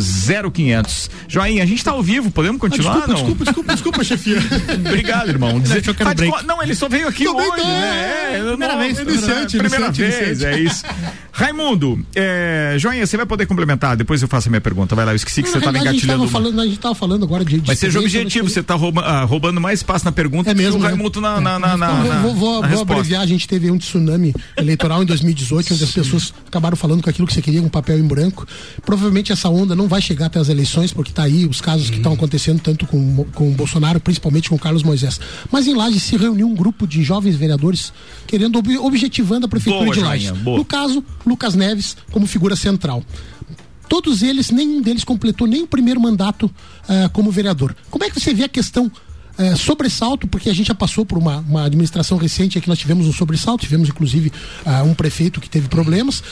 0500. 0.53 1.11
Joinha, 1.29 1.63
a 1.63 1.67
gente 1.67 1.79
está 1.79 1.93
ao 1.93 2.03
vivo, 2.03 2.31
podemos 2.31 2.61
continuar? 2.61 2.93
Ah, 2.93 3.07
desculpa, 3.07 3.09
não? 3.09 3.15
desculpa, 3.15 3.45
desculpa, 3.45 3.73
desculpa, 3.75 4.05
chefia. 4.05 4.39
Obrigado, 4.87 5.29
irmão. 5.29 5.61
Dizer, 5.61 5.83
que 5.83 5.91
eu 5.91 5.95
quero 5.95 6.15
break. 6.15 6.47
Não, 6.47 6.63
ele 6.63 6.75
só 6.75 6.89
veio 6.89 7.09
aqui 7.09 7.29
hoje, 7.29 7.65
né? 7.65 8.37
É, 8.37 8.43
primeira 8.49 8.75
não, 8.75 8.81
vez, 8.81 8.99
iniciante, 8.99 9.59
primeira 9.59 9.87
iniciante, 9.87 10.17
vez, 10.17 10.41
iniciante. 10.41 10.59
é 10.59 10.61
isso. 10.61 10.85
Raimundo, 11.33 12.07
é, 12.15 12.77
Joinha, 12.79 13.07
você 13.07 13.17
vai 13.17 13.27
poder 13.27 13.47
complementar, 13.47 13.97
depois 13.97 14.23
eu 14.23 14.29
faço 14.29 14.49
a 14.49 14.51
minha 14.51 14.61
pergunta. 14.61 14.95
Vai 14.95 15.05
lá, 15.05 15.13
eu 15.13 15.17
esqueci 15.17 15.43
que 15.43 15.49
você 15.49 15.59
estava 15.59 15.77
engatilhando. 15.77 16.23
A 16.23 16.27
gente 16.27 16.33
falando, 16.33 16.61
a 16.61 16.65
gente 16.65 16.77
estava 16.77 16.95
falando 16.95 17.25
agora 17.25 17.45
de, 17.45 17.63
Mas 17.67 17.79
seja 17.79 17.99
objetivo, 17.99 18.49
você 18.49 18.61
está 18.61 18.75
ah, 18.75 19.25
roubando 19.25 19.61
mais 19.61 19.81
espaço 19.81 20.05
na 20.05 20.13
pergunta 20.13 20.54
é 20.55 20.65
mesmo, 20.65 20.79
o 20.79 20.83
Raimundo 20.83 21.21
na, 21.21 21.41
na, 21.41 21.59
na, 21.59 21.77
na, 21.77 22.05
então, 22.05 22.23
vou, 22.23 22.35
vou, 22.35 22.63
na 22.63 22.69
vou 22.69 22.83
abreviar, 22.83 23.23
a 23.23 23.27
gente 23.27 23.47
teve 23.47 23.71
um 23.71 23.79
tsunami 23.79 24.35
eleitoral 24.57 25.03
em 25.03 25.07
2018, 25.07 25.75
onde 25.75 25.85
as 25.85 25.91
pessoas 25.91 26.33
acabaram 26.47 26.77
falando 26.77 27.03
com 27.03 27.11
aquilo 27.11 27.27
que 27.27 27.35
você 27.35 27.43
queria, 27.43 27.63
um 27.63 27.69
papel 27.69 27.99
em 27.99 28.07
branco. 28.07 28.47
Provavelmente 28.85 29.33
essa 29.33 29.49
onda 29.49 29.75
não 29.75 29.89
vai 29.89 30.01
chegar 30.01 30.27
até 30.27 30.39
as 30.39 30.49
eleições, 30.49 30.93
porque 30.93 31.11
está 31.11 31.25
aí 31.25 31.47
os 31.47 31.61
casos 31.61 31.91
que 31.91 31.97
estão 31.97 32.13
acontecendo, 32.13 32.61
tanto 32.61 32.87
com, 32.87 33.25
com 33.35 33.51
o 33.51 33.53
Bolsonaro, 33.53 34.01
principalmente 34.01 34.49
com 34.49 34.57
o 34.57 34.59
Carlos 34.59 34.83
Moisés. 34.83 35.21
Mas 35.51 35.67
em 35.67 35.75
Laje 35.75 36.01
se 36.01 36.17
reuniu 36.17 36.49
um 36.49 36.55
grupo 36.55 36.87
de 36.87 37.03
jovens 37.03 37.37
vereadores 37.37 37.93
querendo, 38.27 38.63
objetivando 38.81 39.47
a 39.47 39.49
prefeitura 39.49 39.85
boa, 39.85 39.95
de 39.95 40.01
Laje. 40.01 40.33
No 40.33 40.65
caso, 40.65 41.05
Lucas 41.27 41.55
Neves 41.55 41.97
como 42.11 42.27
figura 42.27 42.57
central 42.57 43.03
todos 43.89 44.23
eles, 44.23 44.51
nenhum 44.51 44.81
deles 44.81 45.05
completou 45.05 45.47
nem 45.47 45.63
o 45.63 45.67
primeiro 45.67 46.01
mandato 46.01 46.47
uh, 46.47 47.09
como 47.13 47.31
vereador. 47.31 47.77
Como 47.91 48.05
é 48.05 48.11
que 48.11 48.19
você 48.19 48.35
vê 48.35 48.45
a 48.45 48.49
questão 48.49 48.91
é, 49.39 49.57
sobressalto, 49.57 50.27
porque 50.27 50.49
a 50.49 50.55
gente 50.55 50.69
já 50.69 50.75
passou 50.75 51.05
por 51.05 51.19
uma, 51.19 51.39
uma 51.39 51.65
administração 51.65 52.19
recente 52.19 52.61
que 52.61 52.69
nós 52.69 52.79
tivemos 52.79 53.07
um 53.07 53.13
sobressalto, 53.13 53.65
tivemos 53.65 53.89
inclusive 53.89 54.33
uh, 54.65 54.85
um 54.85 54.95
prefeito 54.95 55.41
que 55.41 55.49
teve 55.49 55.69
problemas. 55.69 56.23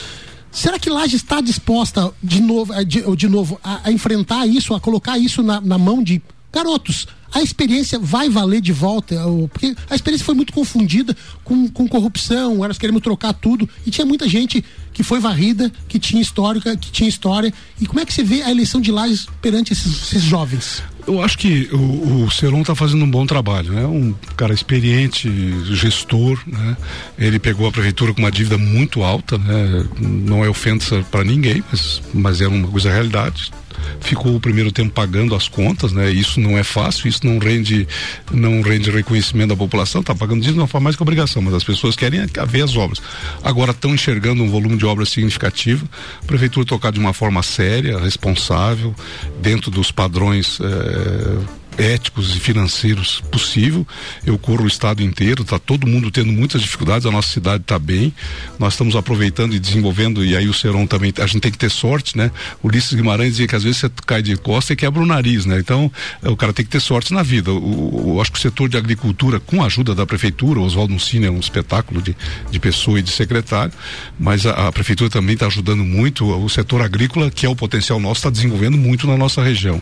Será 0.51 0.77
que 0.77 0.89
Laje 0.89 1.15
está 1.15 1.41
disposta 1.41 2.13
de 2.21 2.41
novo, 2.41 2.73
de, 2.85 3.15
de 3.15 3.27
novo 3.27 3.59
a, 3.63 3.87
a, 3.87 3.91
enfrentar 3.91 4.45
isso, 4.45 4.73
a 4.73 4.79
colocar 4.79 5.17
isso 5.17 5.41
na, 5.41 5.59
na 5.59 5.77
mão 5.77 6.03
de 6.03 6.21
garotos? 6.51 7.07
a 7.33 7.41
experiência 7.41 7.97
vai 7.97 8.29
valer 8.29 8.61
de 8.61 8.71
volta, 8.71 9.15
porque 9.51 9.75
a 9.89 9.95
experiência 9.95 10.23
foi 10.23 10.35
muito 10.35 10.53
confundida 10.53 11.17
com, 11.43 11.67
com 11.67 11.87
corrupção, 11.87 12.57
nós 12.57 12.77
queremos 12.77 13.01
trocar 13.01 13.33
tudo, 13.33 13.67
e 13.85 13.89
tinha 13.89 14.05
muita 14.05 14.29
gente 14.29 14.63
que 14.93 15.01
foi 15.01 15.19
varrida, 15.19 15.71
que 15.87 15.97
tinha 15.97 16.21
histórica, 16.21 16.77
que 16.77 16.91
tinha 16.91 17.09
história. 17.09 17.51
E 17.81 17.87
como 17.87 17.99
é 17.99 18.05
que 18.05 18.13
você 18.13 18.23
vê 18.23 18.43
a 18.43 18.51
eleição 18.51 18.79
de 18.79 18.91
Lages 18.91 19.27
perante 19.41 19.73
esses, 19.73 20.03
esses 20.03 20.21
jovens? 20.21 20.83
Eu 21.05 21.21
acho 21.21 21.37
que 21.37 21.69
o, 21.73 22.23
o 22.23 22.31
Ceron 22.31 22.61
está 22.61 22.73
fazendo 22.73 23.03
um 23.03 23.09
bom 23.09 23.25
trabalho, 23.25 23.73
né? 23.73 23.85
Um 23.85 24.13
cara 24.37 24.53
experiente, 24.53 25.29
gestor, 25.75 26.41
né? 26.47 26.77
Ele 27.17 27.39
pegou 27.39 27.67
a 27.67 27.71
prefeitura 27.71 28.13
com 28.13 28.19
uma 28.19 28.31
dívida 28.31 28.57
muito 28.57 29.03
alta, 29.03 29.37
né? 29.37 29.85
Não 29.99 30.43
é 30.45 30.49
ofensa 30.49 31.05
para 31.11 31.23
ninguém, 31.23 31.63
mas, 31.69 32.01
mas 32.13 32.41
é 32.41 32.47
uma 32.47 32.67
coisa 32.67 32.91
realidade 32.91 33.51
ficou 33.99 34.35
o 34.35 34.39
primeiro 34.39 34.71
tempo 34.71 34.91
pagando 34.91 35.35
as 35.35 35.47
contas, 35.47 35.91
né? 35.91 36.11
Isso 36.11 36.39
não 36.39 36.57
é 36.57 36.63
fácil, 36.63 37.07
isso 37.07 37.25
não 37.25 37.39
rende, 37.39 37.87
não 38.31 38.61
rende 38.61 38.89
reconhecimento 38.91 39.49
da 39.49 39.55
população, 39.55 40.01
está 40.01 40.13
pagando 40.13 40.43
isso 40.43 40.55
não 40.55 40.67
faz 40.67 40.83
mais 40.83 40.95
que 40.95 41.01
obrigação, 41.01 41.41
mas 41.41 41.53
as 41.53 41.63
pessoas 41.63 41.95
querem 41.95 42.25
ver 42.47 42.61
as 42.61 42.75
obras. 42.75 43.01
Agora 43.43 43.71
estão 43.71 43.93
enxergando 43.93 44.43
um 44.43 44.49
volume 44.49 44.77
de 44.77 44.85
obras 44.85 45.09
significativo, 45.09 45.87
a 46.21 46.25
prefeitura 46.25 46.65
tocar 46.65 46.91
de 46.91 46.99
uma 46.99 47.13
forma 47.13 47.41
séria, 47.43 47.99
responsável, 47.99 48.95
dentro 49.41 49.71
dos 49.71 49.91
padrões 49.91 50.59
eh, 50.61 51.62
éticos 51.77 52.35
e 52.35 52.39
financeiros 52.39 53.21
possível. 53.31 53.85
Eu 54.25 54.37
corro 54.37 54.63
o 54.63 54.67
estado 54.67 55.01
inteiro, 55.01 55.43
está 55.43 55.57
todo 55.57 55.87
mundo 55.87 56.11
tendo 56.11 56.31
muitas 56.31 56.61
dificuldades, 56.61 57.05
a 57.05 57.11
nossa 57.11 57.31
cidade 57.31 57.63
está 57.63 57.79
bem. 57.79 58.13
Nós 58.59 58.73
estamos 58.73 58.95
aproveitando 58.95 59.53
e 59.53 59.59
desenvolvendo, 59.59 60.23
e 60.23 60.35
aí 60.35 60.47
o 60.47 60.53
Seron 60.53 60.85
também, 60.85 61.13
a 61.19 61.25
gente 61.25 61.41
tem 61.41 61.51
que 61.51 61.57
ter 61.57 61.71
sorte, 61.71 62.17
né? 62.17 62.31
O 62.61 62.67
Ulisses 62.67 62.93
Guimarães 62.93 63.31
dizia 63.31 63.47
que 63.47 63.55
às 63.55 63.63
vezes 63.63 63.79
você 63.79 63.91
cai 64.05 64.21
de 64.21 64.35
costa 64.37 64.73
e 64.73 64.75
quebra 64.75 65.01
o 65.01 65.05
nariz, 65.05 65.45
né? 65.45 65.59
Então, 65.59 65.91
é, 66.21 66.29
o 66.29 66.35
cara 66.35 66.53
tem 66.53 66.65
que 66.65 66.71
ter 66.71 66.79
sorte 66.79 67.13
na 67.13 67.23
vida. 67.23 67.51
O, 67.51 68.15
o 68.15 68.21
acho 68.21 68.31
que 68.31 68.37
o 68.37 68.41
setor 68.41 68.69
de 68.69 68.77
agricultura, 68.77 69.39
com 69.39 69.63
a 69.63 69.65
ajuda 69.65 69.95
da 69.95 70.05
prefeitura, 70.05 70.59
o 70.59 70.63
Oswaldo 70.63 70.93
Uncini 70.93 71.25
é 71.25 71.31
um 71.31 71.39
espetáculo 71.39 72.01
de, 72.01 72.15
de 72.51 72.59
pessoa 72.59 72.99
e 72.99 73.01
de 73.01 73.11
secretário, 73.11 73.73
mas 74.19 74.45
a, 74.45 74.67
a 74.67 74.71
prefeitura 74.71 75.09
também 75.09 75.33
está 75.33 75.47
ajudando 75.47 75.83
muito. 75.83 76.25
O 76.25 76.49
setor 76.49 76.81
agrícola, 76.81 77.31
que 77.31 77.45
é 77.45 77.49
o 77.49 77.55
potencial 77.55 77.99
nosso, 77.99 78.19
está 78.19 78.29
desenvolvendo 78.29 78.77
muito 78.77 79.07
na 79.07 79.17
nossa 79.17 79.43
região. 79.43 79.81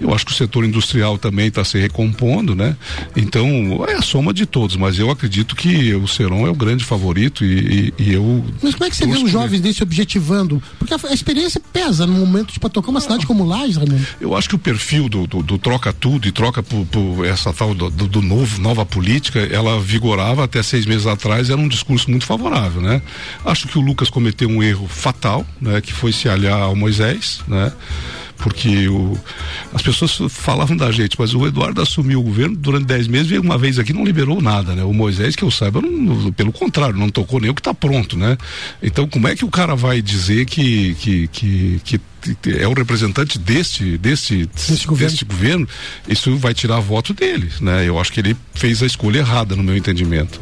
Eu 0.00 0.14
acho 0.14 0.26
que 0.26 0.32
o 0.32 0.34
setor 0.34 0.64
industrial 0.64 1.18
também 1.18 1.29
também 1.30 1.46
está 1.46 1.64
se 1.64 1.78
recompondo, 1.78 2.56
né? 2.56 2.76
Então 3.16 3.84
é 3.88 3.94
a 3.94 4.02
soma 4.02 4.34
de 4.34 4.44
todos, 4.44 4.76
mas 4.76 4.98
eu 4.98 5.10
acredito 5.10 5.54
que 5.54 5.94
o 5.94 6.06
Seron 6.08 6.46
é 6.46 6.50
o 6.50 6.54
grande 6.54 6.84
favorito 6.84 7.44
e, 7.44 7.92
e, 7.98 8.02
e 8.02 8.12
eu. 8.12 8.44
Mas 8.60 8.74
como 8.74 8.84
é 8.84 8.90
que 8.90 8.96
você 8.96 9.06
vê 9.06 9.16
os 9.16 9.30
jovens 9.30 9.60
desse 9.60 9.82
objetivando? 9.82 10.60
Porque 10.78 10.92
a, 10.92 10.98
a, 11.08 11.14
experiência 11.14 11.62
pesa 11.72 12.04
no 12.06 12.14
momento 12.14 12.52
de 12.52 12.58
para 12.58 12.68
tocar 12.68 12.90
uma 12.90 13.00
cidade 13.00 13.26
como 13.26 13.44
Lages, 13.44 13.76
Raimundo. 13.76 14.04
Eu 14.20 14.36
acho 14.36 14.48
que 14.48 14.56
o 14.56 14.58
perfil 14.58 15.08
do, 15.08 15.26
do, 15.26 15.42
do 15.42 15.56
troca 15.56 15.92
tudo 15.92 16.26
e 16.26 16.32
troca 16.32 16.62
por, 16.62 16.84
por 16.86 17.24
essa 17.24 17.52
tal 17.52 17.74
do, 17.74 17.88
do, 17.88 18.08
do, 18.08 18.20
novo 18.20 18.60
nova 18.60 18.84
política, 18.84 19.38
ela 19.40 19.80
vigorava 19.80 20.44
até 20.44 20.62
seis 20.62 20.84
meses 20.84 21.06
atrás, 21.06 21.48
era 21.48 21.60
um 21.60 21.68
discurso 21.68 22.10
muito 22.10 22.26
favorável, 22.26 22.82
né? 22.82 23.00
Acho 23.44 23.68
que 23.68 23.78
o 23.78 23.80
Lucas 23.80 24.10
cometeu 24.10 24.48
um 24.48 24.62
erro 24.62 24.88
fatal, 24.88 25.46
né? 25.60 25.80
Que 25.80 25.92
foi 25.92 26.12
se 26.12 26.28
aliar 26.28 26.60
ao 26.60 26.74
Moisés, 26.74 27.40
né? 27.46 27.72
Porque 28.40 28.88
o, 28.88 29.16
as 29.72 29.82
pessoas 29.82 30.16
falavam 30.30 30.76
da 30.76 30.90
gente, 30.90 31.16
mas 31.18 31.34
o 31.34 31.46
Eduardo 31.46 31.80
assumiu 31.80 32.20
o 32.20 32.22
governo 32.22 32.56
durante 32.56 32.86
dez 32.86 33.06
meses, 33.06 33.28
veio 33.28 33.42
uma 33.42 33.58
vez 33.58 33.78
aqui 33.78 33.92
não 33.92 34.04
liberou 34.04 34.40
nada, 34.40 34.74
né? 34.74 34.82
O 34.82 34.92
Moisés, 34.92 35.36
que 35.36 35.44
eu 35.44 35.50
saiba, 35.50 35.80
não, 35.80 36.32
pelo 36.32 36.52
contrário, 36.52 36.96
não 36.96 37.08
tocou 37.08 37.40
nem 37.40 37.50
o 37.50 37.54
que 37.54 37.60
está 37.60 37.74
pronto, 37.74 38.16
né? 38.16 38.36
Então, 38.82 39.06
como 39.06 39.28
é 39.28 39.36
que 39.36 39.44
o 39.44 39.50
cara 39.50 39.74
vai 39.74 40.00
dizer 40.02 40.46
que, 40.46 40.94
que, 40.94 41.28
que, 41.28 41.80
que 41.84 42.00
é 42.58 42.68
o 42.68 42.72
representante 42.72 43.38
deste, 43.38 43.96
deste, 43.98 44.46
deste 44.46 44.86
governo. 44.86 45.18
governo, 45.26 45.68
isso 46.08 46.36
vai 46.36 46.54
tirar 46.54 46.80
voto 46.80 47.12
dele, 47.14 47.50
né? 47.60 47.86
Eu 47.86 47.98
acho 47.98 48.12
que 48.12 48.20
ele 48.20 48.36
fez 48.54 48.82
a 48.82 48.86
escolha 48.86 49.18
errada, 49.18 49.56
no 49.56 49.62
meu 49.62 49.76
entendimento. 49.76 50.40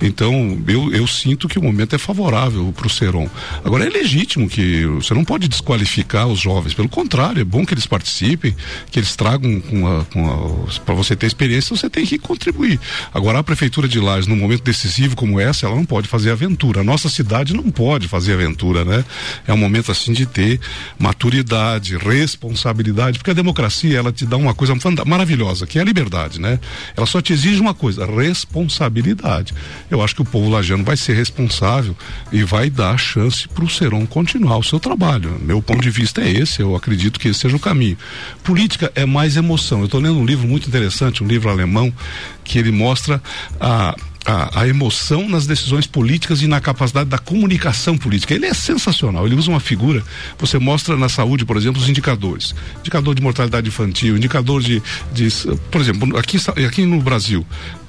Então, 0.00 0.62
eu, 0.68 0.92
eu 0.92 1.06
sinto 1.06 1.48
que 1.48 1.58
o 1.58 1.62
momento 1.62 1.94
é 1.94 1.98
favorável 1.98 2.72
para 2.76 2.86
o 2.86 2.90
Seron. 2.90 3.28
Agora, 3.64 3.86
é 3.86 3.88
legítimo 3.88 4.48
que 4.48 4.84
você 4.86 5.14
não 5.14 5.24
pode 5.24 5.48
desqualificar 5.48 6.26
os 6.26 6.38
jovens, 6.38 6.74
pelo 6.74 6.88
contrário, 6.88 7.40
é 7.40 7.44
bom 7.44 7.64
que 7.64 7.72
eles 7.72 7.86
participem, 7.86 8.54
que 8.90 8.98
eles 8.98 9.16
tragam 9.16 9.62
para 10.84 10.94
você 10.94 11.16
ter 11.16 11.26
experiência, 11.26 11.74
você 11.74 11.88
tem 11.88 12.04
que 12.04 12.18
contribuir. 12.18 12.78
Agora, 13.12 13.38
a 13.38 13.42
Prefeitura 13.42 13.88
de 13.88 13.98
Lages, 13.98 14.26
num 14.26 14.36
momento 14.36 14.62
decisivo 14.62 15.16
como 15.16 15.40
esse, 15.40 15.64
ela 15.64 15.74
não 15.74 15.84
pode 15.84 16.08
fazer 16.08 16.30
aventura. 16.30 16.80
A 16.80 16.84
nossa 16.84 17.08
cidade 17.08 17.54
não 17.54 17.70
pode 17.70 18.06
fazer 18.08 18.34
aventura, 18.34 18.84
né? 18.84 19.04
É 19.46 19.52
um 19.52 19.56
momento 19.56 19.90
assim 19.90 20.12
de 20.12 20.26
ter 20.26 20.60
maturidade, 21.06 21.96
responsabilidade, 21.96 23.18
porque 23.18 23.30
a 23.30 23.34
democracia, 23.34 23.96
ela 23.96 24.10
te 24.10 24.26
dá 24.26 24.36
uma 24.36 24.52
coisa 24.52 24.74
maravilhosa, 25.06 25.64
que 25.64 25.78
é 25.78 25.82
a 25.82 25.84
liberdade, 25.84 26.40
né? 26.40 26.58
Ela 26.96 27.06
só 27.06 27.20
te 27.22 27.32
exige 27.32 27.60
uma 27.60 27.74
coisa, 27.74 28.04
responsabilidade. 28.04 29.54
Eu 29.88 30.02
acho 30.02 30.16
que 30.16 30.22
o 30.22 30.24
povo 30.24 30.50
lagiano 30.50 30.82
vai 30.82 30.96
ser 30.96 31.14
responsável 31.14 31.96
e 32.32 32.42
vai 32.42 32.68
dar 32.68 32.98
chance 32.98 33.46
para 33.46 33.64
o 33.64 33.70
Seron 33.70 34.04
continuar 34.04 34.58
o 34.58 34.64
seu 34.64 34.80
trabalho. 34.80 35.40
Meu 35.40 35.62
ponto 35.62 35.80
de 35.80 35.90
vista 35.90 36.22
é 36.22 36.28
esse, 36.28 36.60
eu 36.60 36.74
acredito 36.74 37.20
que 37.20 37.28
esse 37.28 37.38
seja 37.38 37.54
o 37.54 37.60
caminho. 37.60 37.96
Política 38.42 38.90
é 38.96 39.06
mais 39.06 39.36
emoção. 39.36 39.78
Eu 39.78 39.84
estou 39.84 40.00
lendo 40.00 40.18
um 40.18 40.26
livro 40.26 40.48
muito 40.48 40.66
interessante, 40.66 41.22
um 41.22 41.28
livro 41.28 41.48
alemão, 41.48 41.92
que 42.42 42.58
ele 42.58 42.72
mostra 42.72 43.22
a 43.60 43.94
a, 44.26 44.62
a, 44.62 44.68
emoção 44.68 45.28
nas 45.28 45.46
decisões 45.46 45.86
políticas 45.86 46.42
e 46.42 46.48
na 46.48 46.60
capacidade 46.60 47.08
da 47.08 47.18
comunicação 47.18 47.96
política. 47.96 48.34
Ele 48.34 48.46
é 48.46 48.52
sensacional. 48.52 49.24
Ele 49.24 49.36
usa 49.36 49.50
uma 49.50 49.60
figura. 49.60 50.02
Você 50.38 50.58
mostra 50.58 50.96
na 50.96 51.08
saúde, 51.08 51.44
por 51.44 51.56
exemplo, 51.56 51.80
os 51.80 51.88
indicadores: 51.88 52.54
indicador 52.80 53.14
de 53.14 53.22
mortalidade 53.22 53.68
infantil, 53.68 54.16
indicador 54.16 54.60
de, 54.60 54.82
de 55.12 55.28
por 55.70 55.80
exemplo, 55.80 56.18
aqui, 56.18 56.38
aqui 56.66 56.84
no 56.84 57.00
Brasil, 57.00 57.46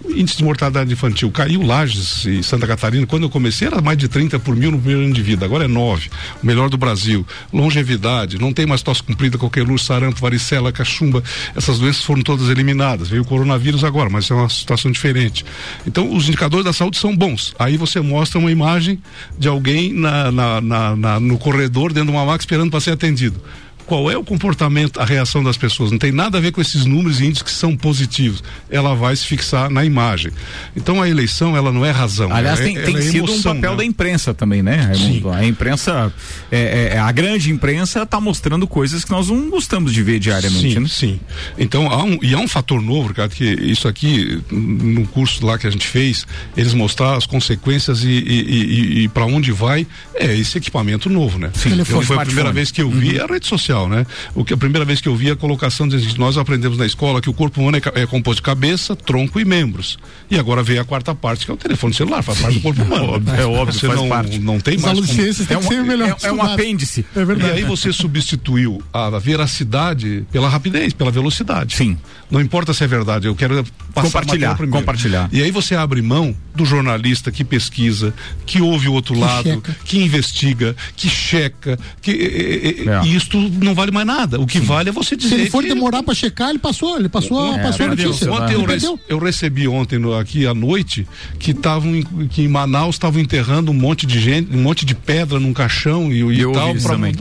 índice 0.10 0.38
de 0.38 0.43
mortalidade 0.43 0.91
infantil 0.91 1.32
caiu 1.32 1.62
Lages 1.62 2.26
e 2.26 2.43
Santa 2.43 2.68
Catarina. 2.68 3.05
Quando 3.05 3.24
eu 3.24 3.30
comecei 3.30 3.68
era 3.68 3.82
mais 3.82 3.97
de 3.97 4.08
30 4.08 4.39
por 4.39 4.55
mil 4.55 4.72
no 4.72 4.78
primeiro 4.78 5.03
ano 5.03 5.14
de 5.14 5.22
vida, 5.22 5.45
agora 5.45 5.66
é 5.66 5.68
9. 5.68 6.10
O 6.41 6.45
melhor 6.45 6.70
do 6.70 6.78
Brasil. 6.78 7.26
Longevidade, 7.51 8.39
não 8.39 8.53
tem 8.53 8.66
mais 8.66 8.82
tosse 8.82 9.03
comprida, 9.03 9.38
qualquer 9.38 9.64
luz, 9.64 9.84
sarampo, 9.84 10.20
varicela, 10.20 10.72
cachumba. 10.72 11.24
Essas 11.55 11.80
doenças 11.80 12.03
foram 12.03 12.22
todas 12.22 12.49
eliminadas. 12.49 13.10
Veio 13.10 13.22
o 13.22 13.26
coronavírus 13.26 13.84
agora, 13.84 14.10
mas 14.10 14.30
é 14.30 14.34
uma 14.34 14.49
situação 14.49 14.91
diferente. 14.91 15.45
Então, 15.86 16.16
os 16.16 16.28
indicadores 16.28 16.66
da 16.66 16.74
saúde 16.74 16.97
são 16.97 17.16
bons. 17.16 17.53
Aí 17.60 17.78
você 17.78 17.99
mostra 17.99 18.39
uma 18.39 18.51
imagem 18.51 18.99
de 19.38 19.47
alguém 19.47 19.93
na, 19.93 20.32
na, 20.32 20.62
na 20.95 21.20
no 21.20 21.38
corredor, 21.38 21.93
dentro 21.93 22.12
de 22.12 22.18
uma 22.18 22.26
maca, 22.26 22.41
esperando 22.41 22.72
para 22.72 22.80
ser 22.80 22.91
atendido 22.91 23.41
qual 23.88 24.12
é 24.12 24.18
o 24.18 24.24
comportamento, 24.24 25.00
a 25.00 25.06
reação 25.06 25.44
das 25.44 25.58
pessoas. 25.58 25.92
Não 25.92 25.98
tem 25.98 26.12
nada 26.12 26.38
a 26.38 26.42
ver 26.42 26.52
com 26.52 26.62
esses 26.62 26.86
números 26.86 27.20
e 27.20 27.26
índices 27.26 27.42
que 27.42 27.52
são 27.52 27.76
positivos. 27.76 28.44
Ela 28.70 28.94
vai 28.94 29.16
se 29.16 29.26
fixar 29.26 29.70
na 29.70 29.84
imagem. 29.84 30.32
Então 30.76 31.02
a 31.02 31.10
eleição, 31.10 31.58
ela 31.58 31.72
não 31.72 31.86
é 31.86 31.92
razão. 31.92 32.32
Aliás, 32.32 32.60
tem, 32.60 32.78
é, 32.78 32.82
tem 32.82 32.98
é 32.98 33.02
sido 33.02 33.32
emoção, 33.32 33.54
um 33.54 33.56
papel 33.56 33.72
né? 33.72 33.78
da 33.78 33.86
imprensa 33.86 34.34
também, 34.34 34.62
né, 34.62 34.76
Raimundo? 34.76 35.30
A 35.32 35.46
imprensa, 35.46 36.14
é, 36.52 36.92
é, 36.94 37.00
a 37.00 37.12
grande 37.12 37.52
imprensa 37.52 38.04
está 38.04 38.20
mostrando 38.20 38.68
coisas 38.68 39.04
que 39.04 39.12
nós 39.12 39.30
não 39.30 39.50
gostamos 39.50 39.94
de 39.94 40.04
ver 40.04 40.20
diariamente, 40.20 40.74
sim, 40.74 40.80
né? 40.80 40.88
Sim. 40.88 41.20
Então 41.58 41.92
há 41.92 42.04
um, 42.04 42.20
e 42.22 42.34
há 42.34 42.40
um 42.40 42.48
fator 42.48 42.82
novo, 42.82 43.10
Ricardo, 43.10 43.34
que 43.34 43.46
isso 43.46 43.88
aqui, 43.88 44.42
no 44.52 45.08
curso 45.08 45.46
lá 45.46 45.58
que 45.58 45.66
a 45.66 45.72
gente 45.72 45.88
fez, 45.88 46.26
eles 46.56 46.74
mostraram 46.74 47.18
as 47.18 47.26
consequências 47.26 48.04
e, 48.04 48.08
e, 48.08 48.44
e, 48.44 49.04
e 49.04 49.08
para 49.08 49.26
onde 49.26 49.52
vai, 49.52 49.88
é 50.14 50.36
esse 50.36 50.58
equipamento 50.58 51.10
novo, 51.10 51.40
né? 51.40 51.52
Sim, 51.54 51.84
foi 51.84 52.04
foi 52.04 52.18
a 52.18 52.26
primeira 52.26 52.52
vez 52.52 52.72
que 52.72 52.82
eu 52.82 52.90
vi 52.90 53.18
Uhum. 53.18 53.24
a 53.24 53.28
rede 53.28 53.48
social, 53.48 53.76
né? 53.89 54.05
O 54.34 54.45
que 54.45 54.53
a 54.53 54.57
primeira 54.57 54.86
vez 54.86 55.01
que 55.01 55.09
eu 55.09 55.15
vi 55.15 55.30
a 55.30 55.36
colocação 55.36 55.86
de 55.88 56.17
nós 56.17 56.38
aprendemos 56.38 56.78
na 56.78 56.86
escola 56.86 57.19
que 57.21 57.30
o 57.30 57.34
corpo 57.34 57.59
humano 57.59 57.78
é, 57.78 58.01
é 58.01 58.05
composto 58.07 58.38
de 58.38 58.43
cabeça, 58.43 58.95
tronco 58.95 59.39
e 59.41 59.43
membros. 59.43 59.97
E 60.32 60.39
agora 60.39 60.63
veio 60.63 60.80
a 60.82 60.86
quarta 60.86 61.13
parte, 61.13 61.43
que 61.45 61.51
é 61.51 61.53
o 61.53 61.57
telefone 61.57 61.93
celular, 61.93 62.23
faz 62.23 62.39
parte 62.39 62.53
do 62.55 62.61
corpo 62.61 62.82
humano. 62.82 63.09
óbvio, 63.15 63.36
é 63.36 63.45
óbvio, 63.45 63.73
Você 63.73 63.88
faz 63.88 63.99
não, 63.99 64.07
parte. 64.07 64.39
não 64.39 64.59
tem 64.59 64.78
Os 64.78 64.82
mais 64.84 64.99
como- 64.99 65.07
ciências 65.11 65.51
É 65.51 65.55
que 65.57 65.63
ser 65.63 65.73
uma- 65.75 65.84
melhor 65.84 66.15
é- 66.23 66.28
é 66.28 66.32
um 66.32 66.41
apêndice. 66.41 67.05
É 67.15 67.19
e 67.21 67.25
verdade. 67.25 67.51
aí 67.51 67.63
você 67.63 67.91
substituiu 67.91 68.82
a 68.93 69.09
veracidade 69.19 70.25
pela 70.32 70.47
rapidez, 70.47 70.93
pela 70.93 71.11
velocidade. 71.11 71.75
Sim. 71.75 71.97
Não 72.30 72.39
importa 72.41 72.73
se 72.73 72.84
é 72.84 72.88
verdade, 72.88 73.28
eu 73.28 73.36
quero 73.36 73.63
passar 73.93 74.07
Compartilhar, 74.21 74.57
compartilhar. 74.69 75.30
E 75.32 75.41
aí 75.41 75.49
você 75.49 75.75
abre 75.75 76.01
mão 76.01 76.36
do 76.53 76.65
jornalista 76.65 77.32
que 77.32 77.43
pesquisa, 77.43 78.13
que 78.45 78.61
ouve 78.61 78.88
o 78.89 78.93
outro 78.93 79.13
Que 79.15 79.19
lado, 79.21 79.43
checa. 79.49 79.75
que 79.86 79.99
investiga, 79.99 80.75
que 80.95 81.07
checa, 81.09 81.80
que 82.01 82.11
e, 82.11 82.84
e- 82.86 82.89
É. 82.89 83.01
e 83.05 83.15
isto 83.15 83.38
não 83.68 83.76
vale 83.76 83.91
mais 83.91 84.05
nada. 84.07 84.39
O 84.39 84.47
que 84.47 84.59
vale 84.59 84.89
é 84.89 84.91
você 84.91 85.09
Se 85.09 85.18
dizer 85.18 85.36
ele 85.41 85.49
for 85.49 85.61
que 85.63 85.70
demorar 85.70 86.01
para 86.03 86.13
checar, 86.15 86.49
ele 86.49 86.59
passou, 86.59 86.97
ele 86.99 87.09
passou, 87.09 87.53
É, 87.55 87.59
passou 87.63 87.86
a 87.86 87.89
notícia. 87.89 88.32
Ontem 88.32 88.53
eu, 88.53 88.65
rece- 88.65 88.95
eu 89.09 89.20
recebi 89.20 89.68
ontem 89.68 89.99
no- 89.99 90.13
aqui 90.15 90.45
à 90.47 90.53
noite 90.53 91.07
que 91.39 91.51
estavam 91.51 91.95
em, 91.95 92.03
que 92.28 92.41
em 92.43 92.47
Manaus 92.47 92.95
estavam 92.95 93.20
enterrando 93.22 93.72
um 93.72 93.74
monte 93.74 94.05
de 94.05 94.20
gente, 94.20 94.55
um 94.55 94.61
monte 94.61 94.86
de 94.86 94.95
pedra 94.95 95.39
num 95.39 95.53
caixão 95.53 96.11
e, 96.11 96.18
e 96.36 96.39
Eu 96.39 96.51
tal 96.51 96.74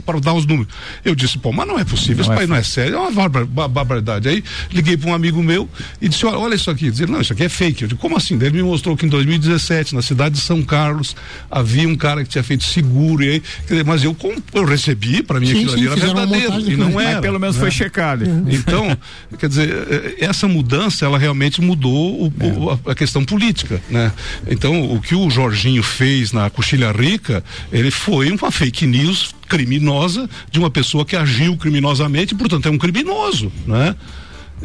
para 0.05 0.19
dar 0.19 0.33
os 0.33 0.45
números. 0.45 0.73
Eu 1.03 1.13
disse, 1.15 1.37
pô, 1.37 1.51
mas 1.51 1.67
não 1.67 1.77
é 1.79 1.83
possível, 1.83 2.21
isso 2.21 2.29
Não 2.29 2.37
é 2.37 2.41
aí 2.41 2.47
não 2.47 2.55
é 2.55 2.63
sério, 2.63 2.95
é 2.95 2.99
uma 2.99 3.11
barbar- 3.11 3.45
ba- 3.45 3.67
barbaridade. 3.67 4.27
Aí 4.29 4.43
liguei 4.71 4.95
para 4.97 5.09
um 5.09 5.13
amigo 5.13 5.41
meu 5.43 5.69
e 6.01 6.07
disse, 6.09 6.25
olha, 6.25 6.37
olha 6.37 6.55
isso 6.55 6.69
aqui. 6.71 6.89
Dizer, 6.89 7.07
não, 7.07 7.21
isso 7.21 7.33
aqui 7.33 7.43
é 7.43 7.49
fake. 7.49 7.83
Eu 7.83 7.87
disse, 7.89 7.99
como 8.01 8.15
assim? 8.17 8.35
Ele 8.35 8.51
me 8.51 8.63
mostrou 8.63 8.95
que 8.95 9.05
em 9.05 9.09
2017, 9.09 9.93
na 9.95 10.01
cidade 10.01 10.35
de 10.35 10.41
São 10.41 10.61
Carlos, 10.63 11.15
havia 11.49 11.87
um 11.87 11.95
cara 11.95 12.23
que 12.23 12.29
tinha 12.29 12.43
feito 12.43 12.63
seguro 12.63 13.23
e 13.23 13.29
aí, 13.29 13.83
mas 13.85 14.03
eu, 14.03 14.15
eu 14.53 14.65
recebi, 14.65 15.21
para 15.23 15.39
mim 15.39 15.47
Sim, 15.47 15.53
aquilo 15.53 15.71
sim, 15.71 15.77
ali 15.77 15.87
era 15.87 15.95
verdadeiro 15.95 16.36
e 16.37 16.75
não. 16.77 16.91
Mas 16.91 17.19
pelo 17.19 17.39
menos 17.39 17.57
foi 17.57 17.71
checado. 17.71 18.25
Então, 18.49 18.95
quer 19.37 19.47
dizer, 19.49 19.69
eh, 19.69 20.15
essa 20.19 20.47
mudança, 20.47 21.05
ela 21.05 21.17
realmente 21.17 21.61
mudou 21.61 22.23
o- 22.25 22.27
o- 22.27 22.89
a, 22.89 22.95
questão 22.95 23.23
política, 23.23 23.81
né? 23.89 24.11
Então, 24.49 24.91
o 24.93 24.99
que 25.01 25.15
o 25.15 25.29
Jorginho 25.29 25.83
fez 25.83 26.31
na 26.31 26.49
Coxilha 26.49 26.91
Rica, 26.91 27.43
ele 27.71 27.91
foi 27.91 28.31
uma 28.31 28.51
fake 28.51 28.85
news 28.85 29.33
criminosa 29.47 30.29
de 30.51 30.59
uma 30.59 30.69
pessoa 30.69 31.05
que 31.05 31.15
agiu 31.15 31.55
criminosamente, 31.57 32.35
portanto, 32.35 32.67
é 32.67 32.71
um 32.71 32.77
criminoso, 32.77 33.51
né? 33.65 33.95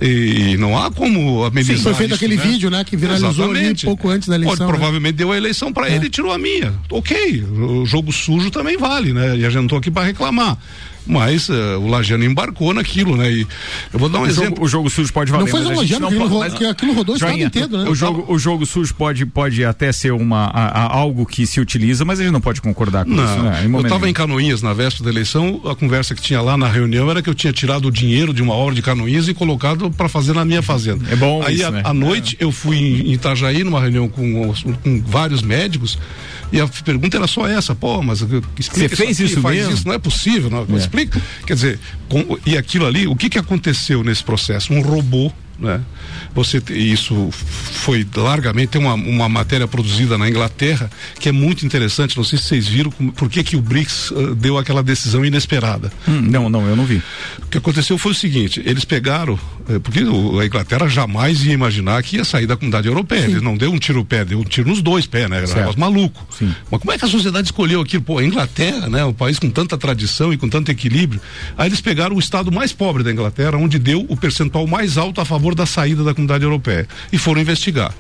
E 0.00 0.56
não 0.56 0.78
há 0.78 0.90
como 0.90 1.44
amenizar 1.44 1.76
Foi 1.82 1.92
feito 1.94 2.14
isso, 2.14 2.24
aquele 2.24 2.36
né? 2.36 2.42
vídeo, 2.42 2.70
né, 2.70 2.82
que 2.82 2.96
viralizou 2.96 3.50
ali 3.50 3.74
pouco 3.84 4.08
antes 4.08 4.26
da 4.26 4.36
eleição, 4.36 4.56
Pode, 4.56 4.62
né? 4.72 4.78
provavelmente 4.78 5.14
deu 5.16 5.30
a 5.32 5.36
eleição 5.36 5.70
para 5.70 5.90
É. 5.90 5.96
ele 5.96 6.06
e 6.06 6.08
tirou 6.08 6.32
a 6.32 6.38
minha. 6.38 6.72
Ok, 6.90 7.44
o 7.44 7.84
jogo 7.84 8.10
sujo 8.10 8.50
também 8.50 8.78
vale, 8.78 9.12
né? 9.12 9.36
E 9.36 9.44
a 9.44 9.50
gente 9.50 9.60
não 9.60 9.66
tô 9.68 9.76
aqui 9.76 9.90
para 9.90 10.04
reclamar. 10.04 10.56
Mas 11.06 11.48
eh, 11.50 11.76
o 11.76 11.86
Lajano 11.88 12.24
embarcou 12.24 12.72
naquilo, 12.72 13.16
né? 13.16 13.30
E 13.30 13.46
eu 13.92 13.98
vou 13.98 14.08
dar 14.08 14.20
um 14.20 14.22
O 14.22 14.26
exemplo. 14.26 14.48
jogo, 14.50 14.64
o 14.64 14.68
jogo 14.68 14.90
sujo 14.90 15.12
pode 15.12 15.30
valer. 15.32 15.44
Não 15.44 15.50
foi 15.50 15.60
mas 15.60 15.68
a 15.70 15.72
o 15.72 15.76
Lajano, 15.76 16.00
não 16.00 16.08
aquilo 16.08 16.28
pode- 16.30 16.56
que 16.56 16.64
aquilo 16.64 16.92
rodou 16.92 17.14
o 17.14 17.16
estado 17.16 17.30
Joinha, 17.30 17.46
inteiro, 17.46 17.76
né? 17.78 17.90
O 17.90 17.94
jogo, 17.94 18.24
o 18.32 18.38
jogo 18.38 18.64
sujo 18.66 18.94
pode, 18.94 19.26
pode 19.26 19.64
até 19.64 19.90
ser 19.92 20.12
uma, 20.12 20.44
a- 20.46 20.68
a- 20.84 20.92
algo 20.92 21.26
que 21.26 21.46
se 21.46 21.60
utiliza, 21.60 22.04
mas 22.04 22.20
a 22.20 22.22
gente 22.22 22.32
não 22.32 22.40
pode 22.40 22.60
concordar 22.60 23.04
com 23.04 23.10
isso, 23.12 23.20
Não, 23.20 23.42
né? 23.42 23.64
Em 23.66 23.72
eu 23.72 23.80
estava 23.80 24.08
em. 24.08 24.12
Canoinhas 24.12 24.62
na 24.62 24.72
véspera 24.72 25.04
da 25.04 25.10
eleição, 25.10 25.60
a 25.64 25.74
conversa 25.74 26.14
que 26.14 26.22
tinha 26.22 26.40
lá 26.40 26.56
na 26.56 26.68
reunião 26.68 27.10
era 27.10 27.20
que 27.22 27.28
eu 27.30 27.34
tinha 27.34 27.52
tirado 27.52 27.88
o 27.88 27.90
dinheiro 27.90 28.32
de 28.32 28.42
uma 28.42 28.54
obra 28.54 28.74
de 28.74 28.82
Canoinhas 28.82 29.26
e 29.26 29.34
colocado 29.34 29.90
para 29.90 30.08
fazer 30.08 30.32
na 30.34 30.44
minha 30.44 30.62
fazenda. 30.62 31.04
É 31.10 31.16
bom 31.16 31.42
Aí 31.44 31.54
isso, 31.56 31.66
à 31.66 31.70
né? 31.70 31.82
à 31.84 31.92
noite 31.92 32.36
eu 32.38 32.52
fui 32.52 32.76
em 32.78 33.12
Itajaí 33.12 33.64
numa 33.64 33.80
reunião 33.80 34.08
com, 34.08 34.52
com 34.82 35.02
vários 35.04 35.42
médicos 35.42 35.98
e 36.52 36.60
a 36.60 36.68
pergunta 36.68 37.16
era 37.16 37.26
só 37.26 37.46
essa, 37.48 37.74
pô, 37.74 38.02
mas 38.02 38.20
explica 38.20 38.88
Você 38.90 38.96
fez 38.96 39.16
aqui, 39.20 39.24
isso 39.32 39.40
faz 39.40 39.56
mesmo? 39.56 39.72
isso, 39.74 39.86
não 39.88 39.94
é 39.94 39.98
possível, 39.98 40.50
não, 40.50 40.66
É. 40.76 40.78
explica. 40.78 41.20
Quer 41.46 41.54
dizer, 41.54 41.78
com- 42.08 42.38
e 42.46 42.56
aquilo 42.56 42.86
ali, 42.86 43.06
o 43.06 43.16
que 43.16 43.28
que 43.30 43.38
aconteceu 43.38 44.04
nesse 44.04 44.22
processo? 44.22 44.72
Um 44.72 44.80
robô 44.82 45.32
né? 45.58 45.80
Você 46.34 46.60
isso 46.70 47.28
foi 47.30 48.04
largamente 48.16 48.68
tem 48.70 48.80
uma, 48.80 48.94
uma 48.94 49.28
matéria 49.28 49.68
produzida 49.68 50.18
na 50.18 50.28
Inglaterra 50.28 50.90
que 51.20 51.28
é 51.28 51.32
muito 51.32 51.64
interessante. 51.64 52.16
Não 52.16 52.24
sei 52.24 52.36
se 52.38 52.46
vocês 52.46 52.66
viram 52.66 52.90
por 52.90 53.28
que 53.28 53.44
que 53.44 53.54
o 53.54 53.60
BRICS 53.60 54.10
eh, 54.10 54.34
deu 54.34 54.58
aquela 54.58 54.82
decisão 54.82 55.24
inesperada. 55.24 55.92
Hum, 56.08 56.20
não, 56.22 56.48
não, 56.48 56.66
eu 56.66 56.74
não 56.74 56.84
vi. 56.84 57.00
O 57.40 57.46
que 57.48 57.58
aconteceu 57.58 57.96
foi 57.96 58.10
o 58.10 58.14
seguinte: 58.14 58.60
eles 58.64 58.84
pegaram, 58.84 59.38
porque 59.82 60.02
o- 60.04 60.38
a 60.40 60.46
Inglaterra 60.46 60.88
jamais 60.88 61.44
ia 61.44 61.52
imaginar 61.52 62.02
que 62.02 62.16
ia 62.16 62.24
sair 62.24 62.46
da 62.46 62.56
comunidade 62.56 62.88
europeia. 62.88 63.20
Eles 63.24 63.42
não 63.42 63.56
deu 63.56 63.70
um 63.72 63.78
tiro 63.78 63.98
no 63.98 64.04
pé, 64.04 64.24
deu 64.24 64.38
um 64.40 64.44
tiro 64.44 64.68
nos 64.68 64.82
dois 64.82 65.06
pés, 65.06 65.28
né? 65.30 65.36
Era 65.38 65.46
um 65.46 65.48
negócio 65.60 65.80
maluco. 65.80 66.26
Sim. 66.36 66.54
Mas 66.70 66.80
como 66.80 66.92
é 66.92 66.98
que 66.98 67.04
a 67.04 67.08
sociedade 67.08 67.46
escolheu 67.48 67.80
aquilo? 67.80 68.02
Pô, 68.02 68.18
a 68.18 68.24
Inglaterra, 68.24 68.88
né? 68.88 69.04
Um 69.04 69.12
país 69.12 69.38
com 69.38 69.50
tanta 69.50 69.76
tradição 69.78 70.32
e 70.32 70.36
com 70.36 70.48
tanto 70.48 70.70
equilíbrio. 70.70 71.20
Aí 71.56 71.68
eles 71.68 71.80
pegaram 71.80 72.16
o 72.16 72.18
estado 72.18 72.50
mais 72.50 72.72
pobre 72.72 73.02
da 73.02 73.12
Inglaterra, 73.12 73.56
onde 73.56 73.78
deu 73.78 74.04
o 74.08 74.16
percentual 74.16 74.66
mais 74.66 74.98
alto 74.98 75.20
a 75.20 75.24
favor 75.24 75.54
da 75.54 75.66
saída 75.66 76.02
da 76.04 76.12
comunidade 76.14 76.44
europeia. 76.44 76.88
E 77.12 77.18
foram 77.18 77.40
investigar. 77.40 77.92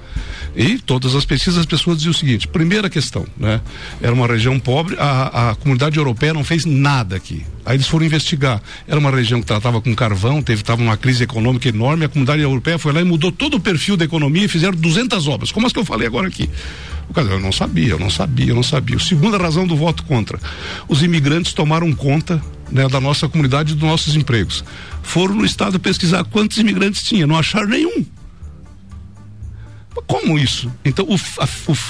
E 0.54 0.78
todas 0.78 1.14
as 1.14 1.24
pesquisas, 1.24 1.60
as 1.60 1.66
pessoas 1.66 1.96
diziam 1.98 2.10
o 2.10 2.14
seguinte: 2.14 2.46
primeira 2.46 2.90
questão, 2.90 3.26
né? 3.38 3.60
Era 4.02 4.12
uma 4.12 4.26
região 4.26 4.58
pobre, 4.60 4.96
a, 4.98 5.50
a 5.50 5.54
comunidade 5.54 5.96
europeia 5.96 6.34
não 6.34 6.44
fez 6.44 6.64
nada 6.66 7.16
aqui. 7.16 7.42
Aí 7.64 7.76
eles 7.76 7.86
foram 7.86 8.04
investigar. 8.04 8.60
Era 8.86 8.98
uma 8.98 9.10
região 9.10 9.40
que 9.40 9.46
tratava 9.46 9.80
com 9.80 9.94
carvão, 9.94 10.42
teve 10.42 10.62
tava 10.62 10.82
uma 10.82 10.96
crise 10.96 11.24
econômica 11.24 11.68
enorme. 11.68 12.04
A 12.04 12.08
comunidade 12.08 12.42
europeia 12.42 12.78
foi 12.78 12.92
lá 12.92 13.00
e 13.00 13.04
mudou 13.04 13.30
todo 13.30 13.56
o 13.56 13.60
perfil 13.60 13.96
da 13.96 14.04
economia 14.04 14.44
e 14.44 14.48
fizeram 14.48 14.76
200 14.76 15.28
obras, 15.28 15.52
como 15.52 15.66
as 15.66 15.72
que 15.72 15.78
eu 15.78 15.84
falei 15.84 16.06
agora 16.06 16.28
aqui. 16.28 16.50
O 17.08 17.14
cara, 17.14 17.28
eu 17.28 17.40
não 17.40 17.52
sabia, 17.52 17.90
eu 17.90 17.98
não 17.98 18.10
sabia, 18.10 18.46
eu 18.46 18.54
não 18.54 18.62
sabia. 18.62 18.98
Segunda 18.98 19.38
razão 19.38 19.66
do 19.66 19.76
voto 19.76 20.02
contra: 20.04 20.38
os 20.88 21.02
imigrantes 21.02 21.52
tomaram 21.52 21.92
conta 21.92 22.42
né, 22.70 22.88
da 22.88 23.00
nossa 23.00 23.28
comunidade 23.28 23.72
e 23.72 23.76
dos 23.76 23.88
nossos 23.88 24.16
empregos. 24.16 24.64
Foram 25.02 25.34
no 25.34 25.44
estado 25.44 25.78
pesquisar 25.78 26.24
quantos 26.24 26.56
imigrantes 26.58 27.02
tinha, 27.02 27.26
não 27.26 27.36
acharam 27.36 27.68
nenhum. 27.68 28.04
Como 30.06 30.38
isso? 30.38 30.72
Então, 30.84 31.04
o, 31.06 31.14
a, 31.14 31.48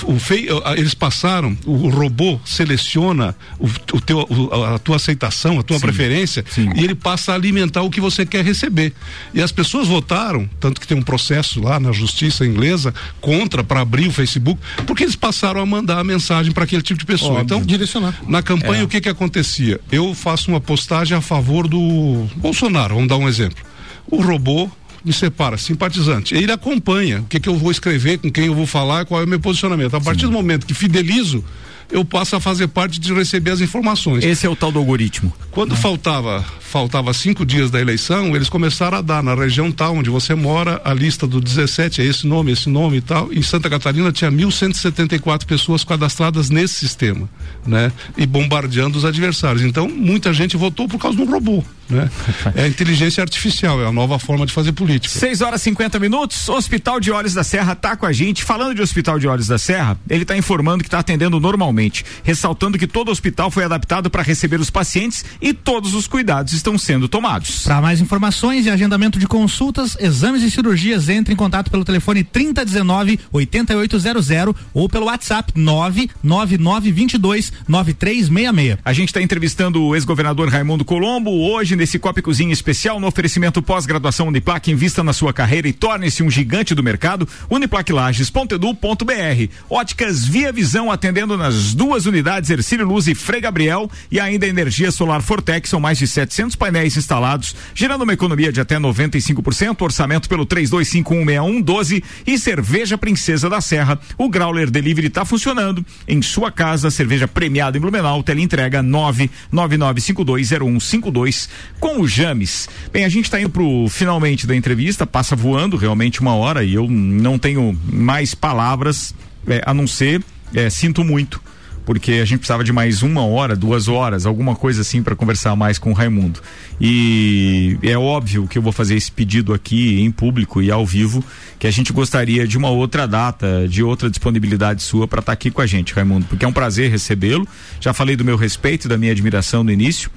o, 0.08 0.12
o 0.14 0.18
fei, 0.18 0.48
a, 0.64 0.72
eles 0.76 0.94
passaram, 0.94 1.56
o, 1.64 1.86
o 1.86 1.88
robô 1.90 2.40
seleciona 2.44 3.34
o, 3.58 3.68
teu, 4.00 4.26
a, 4.52 4.74
a 4.74 4.78
tua 4.78 4.96
aceitação, 4.96 5.58
a 5.58 5.62
tua 5.62 5.76
Sim, 5.78 5.82
preferência, 5.82 6.44
sim. 6.50 6.68
e 6.74 6.82
ele 6.84 6.94
passa 6.94 7.32
a 7.32 7.34
alimentar 7.34 7.82
o 7.82 7.90
que 7.90 8.00
você 8.00 8.26
quer 8.26 8.44
receber. 8.44 8.92
E 9.32 9.40
as 9.40 9.52
pessoas 9.52 9.86
votaram, 9.88 10.48
tanto 10.60 10.80
que 10.80 10.86
tem 10.86 10.96
um 10.96 11.02
processo 11.02 11.60
lá 11.60 11.78
na 11.78 11.92
justiça 11.92 12.44
inglesa 12.46 12.92
contra 13.20 13.62
para 13.62 13.80
abrir 13.80 14.08
o 14.08 14.12
Facebook, 14.12 14.60
porque 14.86 15.04
eles 15.04 15.16
passaram 15.16 15.60
a 15.60 15.66
mandar 15.66 15.98
a 15.98 16.04
mensagem 16.04 16.52
para 16.52 16.64
aquele 16.64 16.82
tipo 16.82 16.98
de 16.98 17.06
pessoa. 17.06 17.30
Óbvio. 17.40 17.44
Então, 17.44 17.62
Direcionar. 17.62 18.14
na 18.26 18.42
campanha, 18.42 18.82
É. 18.82 18.84
o 18.84 18.88
que 18.88 19.00
que 19.00 19.08
acontecia? 19.08 19.80
Eu 19.90 20.14
faço 20.14 20.50
uma 20.50 20.60
postagem 20.60 21.16
a 21.16 21.20
favor 21.20 21.68
do 21.68 22.26
Bolsonaro, 22.36 22.94
vamos 22.94 23.08
dar 23.08 23.16
um 23.16 23.28
exemplo. 23.28 23.64
O 24.10 24.20
robô 24.20 24.68
me 25.04 25.12
separa, 25.12 25.56
simpatizante. 25.56 26.34
Ele 26.34 26.52
acompanha 26.52 27.20
o 27.20 27.24
que, 27.24 27.40
que 27.40 27.48
eu 27.48 27.56
vou 27.56 27.70
escrever, 27.70 28.18
com 28.18 28.30
quem 28.30 28.46
eu 28.46 28.54
vou 28.54 28.66
falar, 28.66 29.04
qual 29.04 29.20
é 29.20 29.24
o 29.24 29.28
meu 29.28 29.40
posicionamento. 29.40 29.94
A 29.94 30.00
partir 30.00 30.22
Sim. 30.22 30.26
do 30.26 30.32
momento 30.32 30.66
que 30.66 30.74
fidelizo, 30.74 31.44
eu 31.90 32.04
passo 32.04 32.34
a 32.34 32.40
fazer 32.40 32.68
parte 32.68 32.98
de 32.98 33.12
receber 33.12 33.50
as 33.50 33.60
informações. 33.60 34.24
Esse 34.24 34.46
é 34.46 34.48
o 34.50 34.56
tal 34.56 34.72
do 34.72 34.78
algoritmo. 34.78 35.32
Quando 35.50 35.76
faltava 35.76 36.44
faltava 36.72 37.12
cinco 37.12 37.44
dias 37.44 37.70
da 37.70 37.78
eleição, 37.78 38.34
eles 38.34 38.48
começaram 38.48 38.96
a 38.96 39.02
dar 39.02 39.22
na 39.22 39.34
região 39.34 39.70
tal 39.70 39.94
onde 39.94 40.08
você 40.08 40.34
mora 40.34 40.80
a 40.82 40.94
lista 40.94 41.26
do 41.26 41.38
17, 41.38 42.00
é 42.00 42.04
esse 42.06 42.26
nome, 42.26 42.50
esse 42.50 42.70
nome 42.70 42.96
e 42.96 43.00
tal. 43.02 43.30
Em 43.30 43.42
Santa 43.42 43.68
Catarina 43.68 44.10
tinha 44.10 44.32
1.174 44.32 45.44
pessoas 45.44 45.84
cadastradas 45.84 46.48
nesse 46.48 46.74
sistema, 46.74 47.28
né? 47.66 47.92
E 48.16 48.24
bombardeando 48.24 48.96
os 48.96 49.04
adversários. 49.04 49.62
Então, 49.62 49.86
muita 49.86 50.32
gente 50.32 50.56
votou 50.56 50.88
por 50.88 50.98
causa 50.98 51.14
de 51.14 51.22
um 51.22 51.30
robô. 51.30 51.62
Né? 51.92 52.10
É 52.54 52.64
a 52.64 52.68
inteligência 52.68 53.22
artificial, 53.22 53.80
é 53.80 53.86
a 53.86 53.92
nova 53.92 54.18
forma 54.18 54.44
de 54.44 54.52
fazer 54.52 54.72
política. 54.72 55.18
6 55.18 55.40
horas 55.40 55.60
e 55.60 55.64
50 55.64 55.98
minutos, 55.98 56.48
Hospital 56.48 57.00
de 57.00 57.10
Olhos 57.10 57.34
da 57.34 57.44
Serra 57.44 57.72
está 57.72 57.96
com 57.96 58.04
a 58.04 58.12
gente. 58.12 58.44
Falando 58.44 58.74
de 58.74 58.82
Hospital 58.82 59.18
de 59.18 59.26
Olhos 59.26 59.46
da 59.46 59.58
Serra, 59.58 59.98
ele 60.08 60.22
está 60.22 60.36
informando 60.36 60.82
que 60.82 60.88
está 60.88 60.98
atendendo 60.98 61.40
normalmente, 61.40 62.04
ressaltando 62.22 62.78
que 62.78 62.86
todo 62.86 63.10
hospital 63.10 63.50
foi 63.50 63.64
adaptado 63.64 64.10
para 64.10 64.22
receber 64.22 64.60
os 64.60 64.70
pacientes 64.70 65.24
e 65.40 65.54
todos 65.54 65.94
os 65.94 66.06
cuidados 66.06 66.52
estão 66.52 66.76
sendo 66.76 67.08
tomados. 67.08 67.62
Para 67.64 67.80
mais 67.80 68.00
informações 68.00 68.66
e 68.66 68.70
agendamento 68.70 69.18
de 69.18 69.26
consultas, 69.26 69.96
exames 70.00 70.42
e 70.42 70.50
cirurgias, 70.50 71.08
entre 71.08 71.32
em 71.32 71.36
contato 71.36 71.70
pelo 71.70 71.84
telefone 71.84 72.24
3019 72.24 73.18
8800 73.32 74.28
ou 74.74 74.88
pelo 74.88 75.06
WhatsApp 75.06 75.52
99922 75.54 77.52
9366. 77.68 78.78
A 78.84 78.92
gente 78.92 79.08
está 79.08 79.22
entrevistando 79.22 79.82
o 79.82 79.94
ex-governador 79.94 80.48
Raimundo 80.48 80.84
Colombo 80.84 81.30
hoje 81.30 81.76
nesse 81.82 81.98
Copa 81.98 82.22
Cozinha 82.22 82.52
especial 82.52 83.00
no 83.00 83.08
oferecimento 83.08 83.60
pós-graduação 83.60 84.28
Uniplac. 84.28 84.70
Invista 84.70 85.02
na 85.02 85.12
sua 85.12 85.32
carreira 85.32 85.66
e 85.66 85.72
torne-se 85.72 86.22
um 86.22 86.30
gigante 86.30 86.76
do 86.76 86.82
mercado. 86.82 87.28
Uniplaclages.edu.br. 87.50 89.52
Óticas 89.68 90.24
Via 90.24 90.52
Visão 90.52 90.92
atendendo 90.92 91.36
nas 91.36 91.74
duas 91.74 92.06
unidades 92.06 92.50
Ercílio 92.50 92.86
Luz 92.86 93.08
e 93.08 93.16
Frei 93.16 93.40
Gabriel 93.40 93.90
e 94.12 94.20
ainda 94.20 94.46
energia 94.46 94.92
solar 94.92 95.22
Fortec 95.22 95.68
são 95.68 95.80
mais 95.80 95.98
de 95.98 96.06
700 96.06 96.54
painéis 96.54 96.96
instalados, 96.96 97.56
gerando 97.74 98.02
uma 98.02 98.12
economia 98.12 98.52
de 98.52 98.60
até 98.60 98.78
95%. 98.78 99.82
Orçamento 99.82 100.28
pelo 100.28 100.46
32516112 100.46 102.04
e 102.24 102.38
Cerveja 102.38 102.96
Princesa 102.96 103.50
da 103.50 103.60
Serra. 103.60 103.98
O 104.16 104.28
Grauler 104.28 104.70
Delivery 104.70 105.08
está 105.08 105.24
funcionando 105.24 105.84
em 106.06 106.22
sua 106.22 106.52
casa. 106.52 106.92
Cerveja 106.92 107.26
premiada 107.26 107.76
em 107.76 107.80
Blumenau. 107.80 108.22
Teleentrega 108.22 108.84
999520152 108.84 111.48
com 111.80 112.00
o 112.00 112.08
James. 112.08 112.68
Bem, 112.92 113.04
a 113.04 113.08
gente 113.08 113.24
está 113.24 113.40
indo 113.40 113.50
pro 113.50 113.86
finalmente 113.88 114.46
da 114.46 114.54
entrevista. 114.54 115.06
Passa 115.06 115.34
voando 115.36 115.76
realmente 115.76 116.20
uma 116.20 116.34
hora 116.34 116.64
e 116.64 116.74
eu 116.74 116.88
não 116.88 117.38
tenho 117.38 117.78
mais 117.92 118.34
palavras 118.34 119.14
é, 119.46 119.62
a 119.64 119.74
não 119.74 119.86
ser 119.86 120.22
é, 120.54 120.68
sinto 120.70 121.02
muito 121.02 121.40
porque 121.84 122.12
a 122.12 122.24
gente 122.24 122.38
precisava 122.38 122.62
de 122.62 122.72
mais 122.72 123.02
uma 123.02 123.24
hora, 123.24 123.56
duas 123.56 123.88
horas, 123.88 124.26
alguma 124.26 124.54
coisa 124.54 124.82
assim 124.82 125.02
para 125.02 125.16
conversar 125.16 125.54
mais 125.56 125.78
com 125.78 125.90
o 125.90 125.92
Raimundo. 125.92 126.40
E 126.80 127.78
é 127.82 127.96
óbvio 127.96 128.46
que 128.46 128.56
eu 128.56 128.62
vou 128.62 128.72
fazer 128.72 128.96
esse 128.96 129.10
pedido 129.10 129.52
aqui 129.52 130.00
em 130.00 130.10
público 130.10 130.62
e 130.62 130.70
ao 130.70 130.86
vivo, 130.86 131.24
que 131.58 131.66
a 131.66 131.70
gente 131.70 131.92
gostaria 131.92 132.46
de 132.46 132.56
uma 132.56 132.70
outra 132.70 133.06
data, 133.06 133.66
de 133.68 133.82
outra 133.82 134.08
disponibilidade 134.08 134.82
sua 134.82 135.06
para 135.08 135.20
estar 135.20 135.30
tá 135.30 135.32
aqui 135.32 135.50
com 135.50 135.60
a 135.60 135.66
gente, 135.66 135.92
Raimundo, 135.92 136.26
porque 136.26 136.44
é 136.44 136.48
um 136.48 136.52
prazer 136.52 136.90
recebê-lo. 136.90 137.46
Já 137.80 137.92
falei 137.92 138.16
do 138.16 138.24
meu 138.24 138.36
respeito 138.36 138.88
da 138.88 138.96
minha 138.96 139.12
admiração 139.12 139.64
no 139.64 139.70
início. 139.70 140.10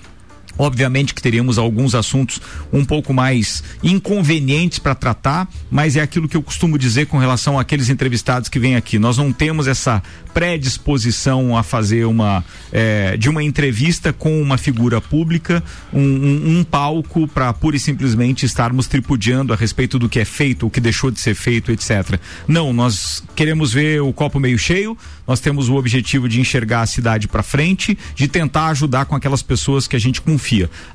Obviamente 0.58 1.14
que 1.14 1.22
teríamos 1.22 1.58
alguns 1.58 1.95
assuntos 1.95 2.41
um 2.72 2.86
pouco 2.86 3.14
mais 3.14 3.64
inconvenientes 3.84 4.80
para 4.80 4.95
tratar, 4.95 5.47
mas 5.70 5.95
é 5.95 6.01
aquilo 6.01 6.28
que 6.28 6.38
eu 6.38 6.41
costumo 6.41 6.78
dizer 6.78 7.08
com 7.08 7.18
relação 7.18 7.60
àqueles 7.60 7.89
entrevistados 7.89 8.49
que 8.49 8.60
vêm 8.60 8.76
aqui. 8.76 8.97
Nós 8.97 9.18
não 9.18 9.32
temos 9.32 9.68
essa 9.68 10.01
predisposição 10.34 11.58
a 11.58 11.64
fazer 11.64 12.06
uma 12.06 12.43
é, 12.72 13.16
de 13.18 13.30
uma 13.30 13.41
entrevista 13.41 14.12
com 14.12 14.41
uma 14.41 14.58
figura 14.58 14.99
pública, 14.99 15.64
um, 15.93 16.01
um, 16.01 16.60
um 16.60 16.64
palco 16.64 17.28
para 17.28 17.51
pura 17.53 17.78
e 17.78 17.80
simplesmente 17.80 18.45
estarmos 18.45 18.88
tripudiando 18.88 19.53
a 19.53 19.56
respeito 19.56 19.97
do 19.97 20.10
que 20.10 20.20
é 20.20 20.26
feito, 20.26 20.68
o 20.68 20.70
que 20.70 20.82
deixou 20.82 21.10
de 21.10 21.20
ser 21.20 21.36
feito, 21.36 21.72
etc. 21.72 22.20
Não, 22.47 22.74
nós 22.74 23.24
queremos 23.36 23.74
ver 23.74 24.01
o 24.01 24.12
copo 24.12 24.39
meio 24.39 24.60
cheio, 24.60 24.97
nós 25.28 25.39
temos 25.39 25.70
o 25.70 25.76
objetivo 25.76 26.28
de 26.28 26.39
enxergar 26.39 26.82
a 26.82 26.86
cidade 26.86 27.28
para 27.28 27.41
frente, 27.41 27.97
de 28.16 28.28
tentar 28.28 28.68
ajudar 28.68 29.06
com 29.06 29.16
aquelas 29.16 29.41
pessoas 29.41 29.88
que 29.88 29.95
a 29.95 29.99
gente 29.99 30.22
confia. 30.22 30.45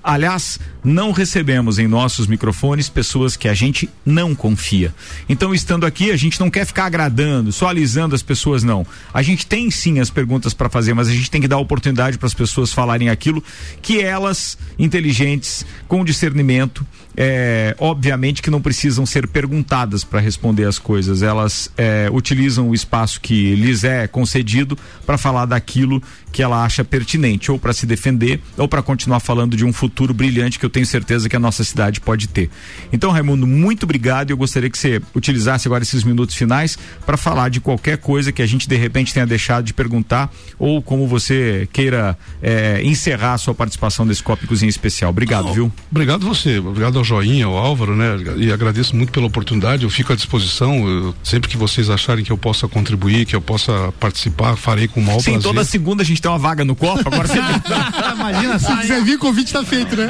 Aliás, 0.03 0.59
não 0.83 1.13
recebemos 1.13 1.79
em 1.79 1.87
nossos 1.87 2.27
microfones 2.27 2.89
pessoas 2.89 3.37
que 3.37 3.49
a 3.49 3.55
gente 3.55 3.89
não 4.05 4.35
confia. 4.35 4.95
Então, 5.29 5.53
estando 5.55 5.85
aqui, 5.85 6.11
a 6.11 6.17
gente 6.17 6.39
não 6.41 6.51
quer 6.51 6.65
ficar 6.65 6.87
agradando, 6.87 7.53
só 7.53 7.69
alisando 7.69 8.15
as 8.15 8.23
pessoas, 8.23 8.63
não. 8.63 8.87
A 9.13 9.23
gente 9.23 9.47
tem 9.47 9.71
sim 9.71 9.99
as 9.99 10.11
perguntas 10.11 10.55
para 10.55 10.69
fazer, 10.69 10.95
mas 10.95 11.09
a 11.09 11.13
gente 11.13 11.31
tem 11.31 11.41
que 11.41 11.49
dar 11.49 11.59
oportunidade 11.59 12.19
para 12.19 12.27
as 12.27 12.35
pessoas 12.35 12.73
falarem 12.73 13.09
aquilo 13.09 13.43
que 13.83 14.01
elas, 14.01 14.57
inteligentes, 14.79 15.67
com 15.89 16.05
discernimento, 16.05 16.87
é, 17.17 17.75
obviamente 17.79 18.43
que 18.43 18.51
não 18.51 18.61
precisam 18.61 19.05
ser 19.05 19.27
perguntadas 19.27 20.05
para 20.05 20.21
responder 20.21 20.65
as 20.65 20.79
coisas. 20.79 21.23
Elas 21.23 21.71
é, 21.77 22.09
utilizam 22.13 22.69
o 22.69 22.75
espaço 22.75 23.21
que 23.21 23.55
lhes 23.55 23.85
é 23.85 24.07
concedido 24.07 24.77
para 25.05 25.19
falar 25.19 25.47
daquilo 25.47 26.03
que 26.33 26.43
ela 26.43 26.65
acha 26.65 26.85
pertinente, 26.85 27.51
ou 27.51 27.59
para 27.59 27.73
se 27.73 27.87
defender, 27.87 28.41
ou 28.57 28.69
para 28.69 28.83
continuar 28.83 29.21
falando 29.21 29.57
de 29.57 29.65
um 29.65 29.73
futuro 29.73 30.15
brilhante 30.15 30.59
que 30.59 30.65
eu 30.65 30.71
tenho 30.71 30.87
certeza 30.87 31.29
que 31.29 31.37
a 31.37 31.41
nossa 31.41 31.65
cidade 31.65 32.01
pode 32.01 32.29
ter. 32.29 32.49
Então, 32.93 33.11
Raimundo, 33.11 33.47
muito 33.47 33.83
obrigado. 33.83 34.31
Eu 34.31 34.37
gostaria 34.37 34.71
que 34.71 34.79
você 34.79 35.01
utilizasse 35.15 35.67
agora 35.67 35.83
esses 35.83 36.05
minutos 36.05 36.37
finais 36.37 36.79
para 37.05 37.17
falar 37.17 37.49
de 37.49 37.61
qualquer 37.61 37.99
coisa 37.99 38.31
que 38.31 38.43
a 38.43 38.47
gente 38.47 38.69
de 38.69 38.77
repente 38.77 39.13
tenha 39.13 39.27
deixado 39.27 39.65
de 39.65 39.75
perguntar, 39.75 40.33
ou 40.59 40.81
como 40.81 41.07
você 41.07 41.69
queira 41.73 42.17
é, 42.41 42.81
encerrar 42.85 43.35
a 43.35 43.39
sua 43.39 43.55
participação 43.55 44.05
nesse 44.05 44.23
Copa 44.23 44.47
Cozinha 44.47 44.71
Especial. 44.71 45.11
Obrigado, 45.11 45.47
Não, 45.47 45.53
viu? 45.53 45.73
Obrigado 45.91 46.27
você. 46.27 46.59
Obrigado 46.59 47.00
ao 47.01 47.05
Joinha, 47.05 47.47
ao 47.47 47.57
Álvaro, 47.57 47.97
né? 47.97 48.17
E 48.37 48.53
agradeço 48.53 48.95
muito 48.95 49.13
pela 49.13 49.27
oportunidade. 49.27 49.85
Eu 49.85 49.91
fico 49.91 50.13
à 50.13 50.17
disposição. 50.17 50.89
Eu, 50.89 51.15
sempre 51.23 51.49
que 51.49 51.57
vocês 51.57 51.91
acharem 51.91 52.25
que 52.25 52.31
eu 52.31 52.39
possa 52.39 52.69
contribuir, 52.69 53.27
que 53.27 53.35
eu 53.35 53.41
possa 53.41 53.93
participar, 53.99 54.57
farei 54.57 54.87
com 54.87 55.01
o 55.01 55.03
maior 55.03 55.21
Sim, 55.21 55.33
prazer. 55.33 55.43
toda 55.43 55.65
segunda 55.65 56.03
a 56.03 56.07
gente 56.07 56.21
tem 56.21 56.31
uma 56.31 56.39
vaga 56.39 56.65
no 56.65 56.77
Copa. 56.77 57.03
Agora 57.07 57.27
você. 57.27 57.39
Imagina, 58.15 58.59
se 58.59 58.77
quiser 58.77 59.03
vir, 59.03 59.17
o 59.17 59.19
convite 59.19 59.47
está 59.47 59.65
feito, 59.65 59.97
né? 59.97 60.09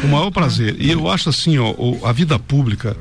Com 0.00 0.06
o 0.06 0.10
maior 0.10 0.30
prazer. 0.30 0.76
E 0.78 0.90
eu 0.90 1.08
acho 1.08 1.28
assim, 1.28 1.58
ó, 1.58 1.74
a 2.04 2.12
vida 2.12 2.38
pública, 2.38 2.96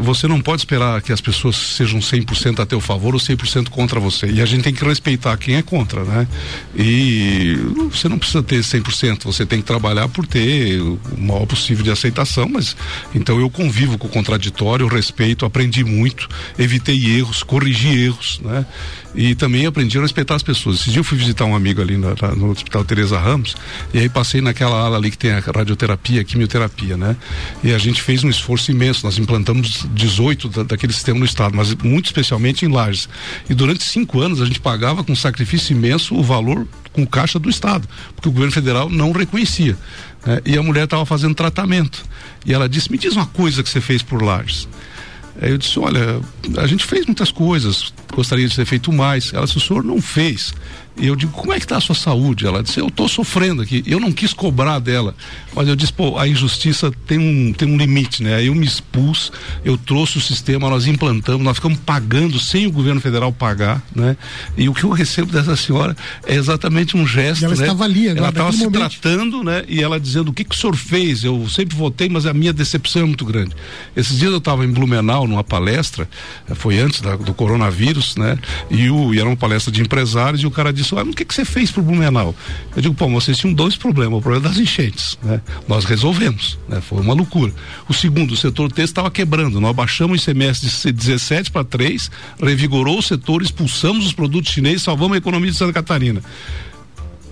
você 0.00 0.28
não 0.28 0.40
pode 0.40 0.62
esperar 0.62 1.02
que 1.02 1.12
as 1.12 1.20
pessoas 1.20 1.56
sejam 1.56 1.98
100% 2.00 2.60
a 2.60 2.66
teu 2.66 2.80
favor 2.80 3.14
ou 3.14 3.20
100% 3.20 3.68
contra 3.68 3.98
você. 3.98 4.26
E 4.26 4.40
a 4.40 4.46
gente 4.46 4.62
tem 4.62 4.72
que 4.72 4.84
respeitar 4.84 5.36
quem 5.36 5.56
é 5.56 5.62
contra, 5.62 6.04
né? 6.04 6.28
E 6.76 7.56
você 7.90 8.08
não 8.08 8.18
precisa 8.18 8.42
ter 8.42 8.60
100%, 8.60 9.24
você 9.24 9.44
tem 9.44 9.60
que 9.60 9.66
trabalhar 9.66 10.08
por 10.08 10.26
ter 10.26 10.80
o 10.80 10.98
maior 11.18 11.46
possível 11.46 11.82
de 11.82 11.90
aceitação, 11.90 12.48
mas 12.48 12.76
então 13.14 13.40
eu 13.40 13.50
convivo 13.50 13.98
com 13.98 14.06
o 14.06 14.10
contraditório, 14.10 14.86
respeito, 14.86 15.44
aprendi 15.44 15.84
muito, 15.84 16.28
evitei 16.58 17.16
erros, 17.16 17.42
corrigi 17.42 18.04
erros, 18.04 18.40
né? 18.44 18.64
E 19.14 19.34
também 19.34 19.66
aprendi 19.66 19.98
a 19.98 20.02
respeitar 20.02 20.34
as 20.34 20.42
pessoas. 20.42 20.80
Esse 20.80 20.90
dia 20.90 21.00
eu 21.00 21.04
fui 21.04 21.18
visitar 21.18 21.44
um 21.44 21.54
amigo 21.54 21.82
ali 21.82 21.96
no 21.96 22.50
Hospital 22.50 22.84
Teresa 22.84 23.18
Ramos 23.18 23.54
e 23.92 23.98
aí 23.98 24.08
passei 24.08 24.40
naquela 24.40 24.76
ala 24.76 24.96
ali 24.96 25.10
que 25.10 25.18
tem 25.18 25.32
a 25.32 25.40
radioterapia, 25.40 26.22
a 26.22 26.24
quimioterapia, 26.24 26.96
né? 26.96 27.16
E 27.62 27.72
a 27.72 27.78
gente 27.78 28.00
fez 28.00 28.24
um 28.24 28.30
esforço 28.30 28.70
imenso. 28.70 29.04
Nós 29.04 29.18
implantamos 29.18 29.86
18 29.92 30.48
da, 30.48 30.62
daquele 30.62 30.92
sistema 30.92 31.18
no 31.18 31.24
estado, 31.24 31.54
mas 31.54 31.74
muito 31.74 32.06
especialmente 32.06 32.64
em 32.64 32.68
Lages. 32.68 33.08
E 33.48 33.54
durante 33.54 33.84
cinco 33.84 34.20
anos 34.20 34.40
a 34.40 34.46
gente 34.46 34.60
pagava 34.60 35.04
com 35.04 35.14
sacrifício 35.14 35.76
imenso 35.76 36.14
o 36.14 36.22
valor 36.22 36.66
com 36.92 37.06
caixa 37.06 37.38
do 37.38 37.48
estado, 37.48 37.88
porque 38.14 38.28
o 38.28 38.32
governo 38.32 38.52
federal 38.52 38.88
não 38.88 39.12
reconhecia. 39.12 39.76
Né? 40.26 40.40
E 40.44 40.56
a 40.56 40.62
mulher 40.62 40.84
estava 40.84 41.04
fazendo 41.04 41.34
tratamento. 41.34 42.04
E 42.46 42.52
ela 42.52 42.68
disse: 42.68 42.90
Me 42.90 42.98
diz 42.98 43.14
uma 43.14 43.26
coisa 43.26 43.62
que 43.62 43.68
você 43.68 43.80
fez 43.80 44.02
por 44.02 44.22
Lages. 44.22 44.68
Aí 45.40 45.50
eu 45.50 45.58
disse: 45.58 45.78
Olha, 45.78 46.20
a 46.58 46.66
gente 46.66 46.84
fez 46.84 47.06
muitas 47.06 47.30
coisas, 47.30 47.92
gostaria 48.12 48.46
de 48.46 48.54
ter 48.54 48.64
feito 48.64 48.92
mais. 48.92 49.32
Ela 49.32 49.44
disse: 49.44 49.58
O 49.58 49.60
senhor 49.60 49.82
não 49.82 50.00
fez. 50.00 50.54
E 50.96 51.06
eu 51.06 51.16
digo, 51.16 51.32
como 51.32 51.52
é 51.52 51.58
que 51.58 51.64
está 51.64 51.78
a 51.78 51.80
sua 51.80 51.94
saúde? 51.94 52.46
Ela 52.46 52.62
disse, 52.62 52.78
eu 52.78 52.88
estou 52.88 53.08
sofrendo 53.08 53.62
aqui. 53.62 53.82
Eu 53.86 53.98
não 53.98 54.12
quis 54.12 54.32
cobrar 54.34 54.78
dela, 54.78 55.14
mas 55.54 55.66
eu 55.66 55.74
disse, 55.74 55.92
pô, 55.92 56.18
a 56.18 56.28
injustiça 56.28 56.92
tem 57.06 57.18
um, 57.18 57.52
tem 57.52 57.66
um 57.66 57.76
limite, 57.76 58.22
né? 58.22 58.34
Aí 58.36 58.46
eu 58.48 58.54
me 58.54 58.66
expus, 58.66 59.32
eu 59.64 59.76
trouxe 59.78 60.18
o 60.18 60.20
sistema, 60.20 60.68
nós 60.68 60.86
implantamos, 60.86 61.42
nós 61.42 61.56
ficamos 61.56 61.78
pagando 61.78 62.38
sem 62.38 62.66
o 62.66 62.72
governo 62.72 63.00
federal 63.00 63.32
pagar, 63.32 63.82
né? 63.94 64.16
E 64.56 64.68
o 64.68 64.74
que 64.74 64.84
eu 64.84 64.90
recebo 64.90 65.32
dessa 65.32 65.56
senhora 65.56 65.96
é 66.26 66.34
exatamente 66.34 66.96
um 66.96 67.06
gesto, 67.06 67.44
ela 67.44 67.54
né? 67.54 67.62
estava 67.62 67.84
ali 67.84 68.08
agora, 68.08 68.18
Ela 68.18 68.28
estava 68.28 68.52
se 68.52 68.64
momento. 68.64 68.78
tratando, 68.78 69.42
né? 69.42 69.64
E 69.68 69.82
ela 69.82 69.98
dizendo, 69.98 70.28
o 70.28 70.32
que 70.32 70.44
que 70.44 70.54
o 70.54 70.58
senhor 70.58 70.76
fez? 70.76 71.24
Eu 71.24 71.48
sempre 71.48 71.74
votei, 71.76 72.08
mas 72.08 72.26
a 72.26 72.34
minha 72.34 72.52
decepção 72.52 73.02
é 73.02 73.06
muito 73.06 73.24
grande. 73.24 73.54
Esses 73.96 74.18
dias 74.18 74.30
eu 74.30 74.38
estava 74.38 74.64
em 74.64 74.68
Blumenau, 74.70 75.26
numa 75.26 75.42
palestra, 75.42 76.08
foi 76.54 76.78
antes 76.78 77.00
da, 77.00 77.16
do 77.16 77.32
coronavírus, 77.32 78.14
né? 78.16 78.38
E, 78.70 78.90
o, 78.90 79.14
e 79.14 79.18
era 79.18 79.28
uma 79.28 79.36
palestra 79.36 79.72
de 79.72 79.80
empresários 79.80 80.42
e 80.42 80.46
o 80.46 80.50
cara 80.50 80.72
disse 80.72 80.81
disso. 80.82 80.98
Ah, 80.98 81.02
o 81.02 81.14
que, 81.14 81.24
que 81.24 81.34
você 81.34 81.44
fez 81.44 81.70
pro 81.70 81.82
Blumenau? 81.82 82.34
Eu 82.76 82.82
digo, 82.82 82.94
pô, 82.94 83.08
vocês 83.08 83.38
tinham 83.38 83.54
dois 83.54 83.76
problemas. 83.76 84.18
O 84.18 84.22
problema 84.22 84.48
das 84.48 84.58
enchentes, 84.58 85.18
né? 85.22 85.40
Nós 85.66 85.84
resolvemos, 85.84 86.58
né? 86.68 86.80
Foi 86.80 87.00
uma 87.00 87.14
loucura. 87.14 87.52
O 87.88 87.94
segundo, 87.94 88.32
o 88.32 88.36
setor 88.36 88.70
texto 88.70 88.90
estava 88.90 89.10
quebrando. 89.10 89.60
Nós 89.60 89.74
baixamos 89.74 90.20
o 90.20 90.24
semestre 90.24 90.68
de 90.68 90.92
17 90.92 91.50
para 91.50 91.64
3, 91.64 92.10
revigorou 92.40 92.98
o 92.98 93.02
setor, 93.02 93.42
expulsamos 93.42 94.06
os 94.06 94.12
produtos 94.12 94.52
chineses, 94.52 94.82
salvamos 94.82 95.14
a 95.14 95.18
economia 95.18 95.50
de 95.50 95.56
Santa 95.56 95.72
Catarina. 95.72 96.22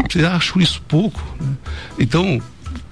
Você 0.08 0.24
acha 0.24 0.58
isso 0.58 0.80
pouco? 0.88 1.22
Né? 1.40 1.52
Então, 1.98 2.40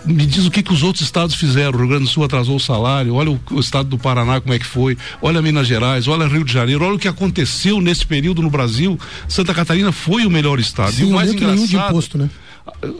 me 0.04 0.24
diz 0.24 0.46
o 0.46 0.50
que, 0.50 0.62
que 0.62 0.72
os 0.72 0.82
outros 0.82 1.04
estados 1.04 1.34
fizeram. 1.34 1.74
O 1.74 1.78
Rio 1.78 1.88
Grande 1.88 2.04
do 2.04 2.10
Sul 2.10 2.24
atrasou 2.24 2.56
o 2.56 2.60
salário, 2.60 3.14
olha 3.14 3.30
o, 3.30 3.40
o, 3.50 3.60
estado 3.60 3.88
do 3.88 3.98
Paraná 3.98 4.40
como 4.40 4.54
é 4.54 4.58
que 4.58 4.66
foi, 4.66 4.96
olha 5.20 5.42
Minas 5.42 5.66
Gerais, 5.66 6.08
olha 6.08 6.26
Rio 6.26 6.44
de 6.44 6.52
Janeiro, 6.52 6.84
olha 6.84 6.94
o 6.94 6.98
que 6.98 7.08
aconteceu 7.08 7.80
nesse 7.80 8.06
período 8.06 8.42
no 8.42 8.50
Brasil. 8.50 8.98
Santa 9.28 9.52
Catarina 9.54 9.92
foi 9.92 10.24
o 10.26 10.30
melhor 10.30 10.58
estado. 10.58 10.92
Sim, 10.92 11.02
e 11.02 11.06
o 11.06 11.14
mais 11.14 11.32
engraçado. 11.32 11.66
De 11.66 11.76
imposto, 11.76 12.18
né? 12.18 12.30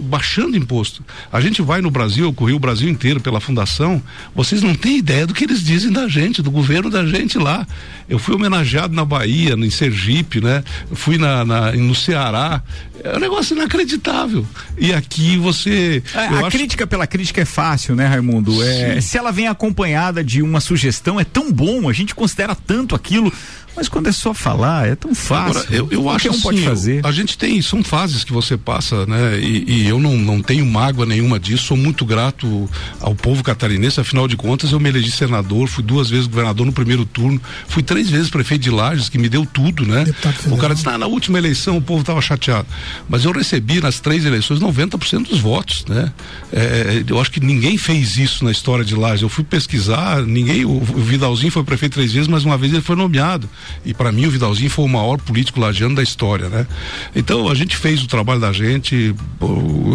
Baixando 0.00 0.56
imposto. 0.56 1.04
A 1.32 1.40
gente 1.40 1.62
vai 1.62 1.80
no 1.80 1.90
Brasil, 1.90 2.24
eu 2.24 2.32
corri 2.32 2.52
o 2.52 2.58
Brasil 2.58 2.88
inteiro 2.88 3.20
pela 3.20 3.40
fundação, 3.40 4.02
vocês 4.34 4.62
não 4.62 4.74
têm 4.74 4.98
ideia 4.98 5.26
do 5.26 5.34
que 5.34 5.44
eles 5.44 5.62
dizem 5.62 5.92
da 5.92 6.08
gente, 6.08 6.42
do 6.42 6.50
governo 6.50 6.90
da 6.90 7.04
gente 7.06 7.38
lá. 7.38 7.66
Eu 8.08 8.18
fui 8.18 8.34
homenageado 8.34 8.94
na 8.94 9.04
Bahia, 9.04 9.54
em 9.54 9.70
Sergipe, 9.70 10.40
né? 10.40 10.64
fui 10.92 11.18
na, 11.18 11.44
na, 11.44 11.72
no 11.72 11.94
Ceará. 11.94 12.62
É 13.02 13.16
um 13.16 13.20
negócio 13.20 13.54
inacreditável. 13.54 14.44
E 14.76 14.92
aqui 14.92 15.36
você. 15.36 16.02
É, 16.14 16.18
a 16.18 16.40
acho... 16.40 16.50
crítica 16.50 16.86
pela 16.86 17.06
crítica 17.06 17.40
é 17.40 17.44
fácil, 17.44 17.94
né, 17.94 18.06
Raimundo? 18.06 18.62
É, 18.62 19.00
se 19.00 19.16
ela 19.16 19.30
vem 19.30 19.46
acompanhada 19.46 20.24
de 20.24 20.42
uma 20.42 20.60
sugestão, 20.60 21.20
é 21.20 21.24
tão 21.24 21.52
bom, 21.52 21.88
a 21.88 21.92
gente 21.92 22.14
considera 22.14 22.54
tanto 22.54 22.96
aquilo. 22.96 23.32
Mas 23.78 23.88
quando 23.88 24.08
é 24.08 24.12
só 24.12 24.34
falar, 24.34 24.88
é 24.88 24.96
tão 24.96 25.14
fácil. 25.14 25.60
Agora, 25.60 25.66
eu, 25.70 25.88
eu 25.92 26.10
acho 26.10 26.28
que 26.28 26.36
um 26.36 26.40
pode 26.40 26.64
fazer. 26.64 27.06
A 27.06 27.12
gente 27.12 27.38
tem, 27.38 27.62
são 27.62 27.84
fases 27.84 28.24
que 28.24 28.32
você 28.32 28.56
passa, 28.56 29.06
né? 29.06 29.38
E, 29.38 29.84
e, 29.84 29.88
eu 29.88 30.00
não, 30.00 30.16
não 30.16 30.42
tenho 30.42 30.66
mágoa 30.66 31.06
nenhuma 31.06 31.38
disso. 31.38 31.66
Sou 31.66 31.76
muito 31.76 32.04
grato 32.04 32.68
ao 33.00 33.14
povo 33.14 33.44
catarinense. 33.44 34.00
Afinal 34.00 34.26
de 34.26 34.36
contas, 34.36 34.72
eu 34.72 34.80
me 34.80 34.88
elegi 34.88 35.12
senador, 35.12 35.68
fui 35.68 35.84
duas 35.84 36.10
vezes 36.10 36.26
governador 36.26 36.66
no 36.66 36.72
primeiro 36.72 37.04
turno, 37.04 37.40
fui 37.68 37.80
três 37.80 38.10
vezes 38.10 38.30
prefeito 38.30 38.62
de 38.62 38.70
Lages, 38.70 39.08
que 39.08 39.16
me 39.16 39.28
deu 39.28 39.46
tudo, 39.46 39.86
né? 39.86 40.04
O 40.50 40.56
cara 40.56 40.74
disse, 40.74 40.88
ah, 40.88 40.98
na 40.98 41.06
última 41.06 41.38
eleição 41.38 41.76
o 41.76 41.80
povo 41.80 42.00
estava 42.00 42.20
chateado. 42.20 42.66
Mas 43.08 43.24
eu 43.24 43.30
recebi 43.30 43.80
nas 43.80 44.00
três 44.00 44.24
eleições 44.24 44.58
90% 44.58 45.28
dos 45.28 45.38
votos, 45.38 45.84
né? 45.88 46.12
É, 46.52 47.04
eu 47.06 47.20
acho 47.20 47.30
que 47.30 47.38
ninguém 47.38 47.78
fez 47.78 48.16
isso 48.16 48.44
na 48.44 48.50
história 48.50 48.84
de 48.84 48.96
Lages. 48.96 49.22
Eu 49.22 49.28
fui 49.28 49.44
pesquisar, 49.44 50.26
ninguém, 50.26 50.64
o, 50.64 50.70
o 50.70 51.00
Vidalzinho 51.00 51.52
foi 51.52 51.62
prefeito 51.62 51.92
três 51.92 52.12
vezes, 52.12 52.26
mas 52.26 52.44
uma 52.44 52.58
vez 52.58 52.72
ele 52.72 52.82
foi 52.82 52.96
nomeado. 52.96 53.48
E 53.84 53.94
para 53.94 54.12
mim 54.12 54.26
o 54.26 54.30
Vidalzinho 54.30 54.70
foi 54.70 54.84
o 54.84 54.88
maior 54.88 55.18
político 55.18 55.60
lagiano 55.60 55.94
da 55.94 56.02
história, 56.02 56.48
né? 56.48 56.66
Então 57.14 57.48
a 57.48 57.54
gente 57.54 57.76
fez 57.76 58.02
o 58.02 58.06
trabalho 58.06 58.40
da 58.40 58.52
gente, 58.52 59.14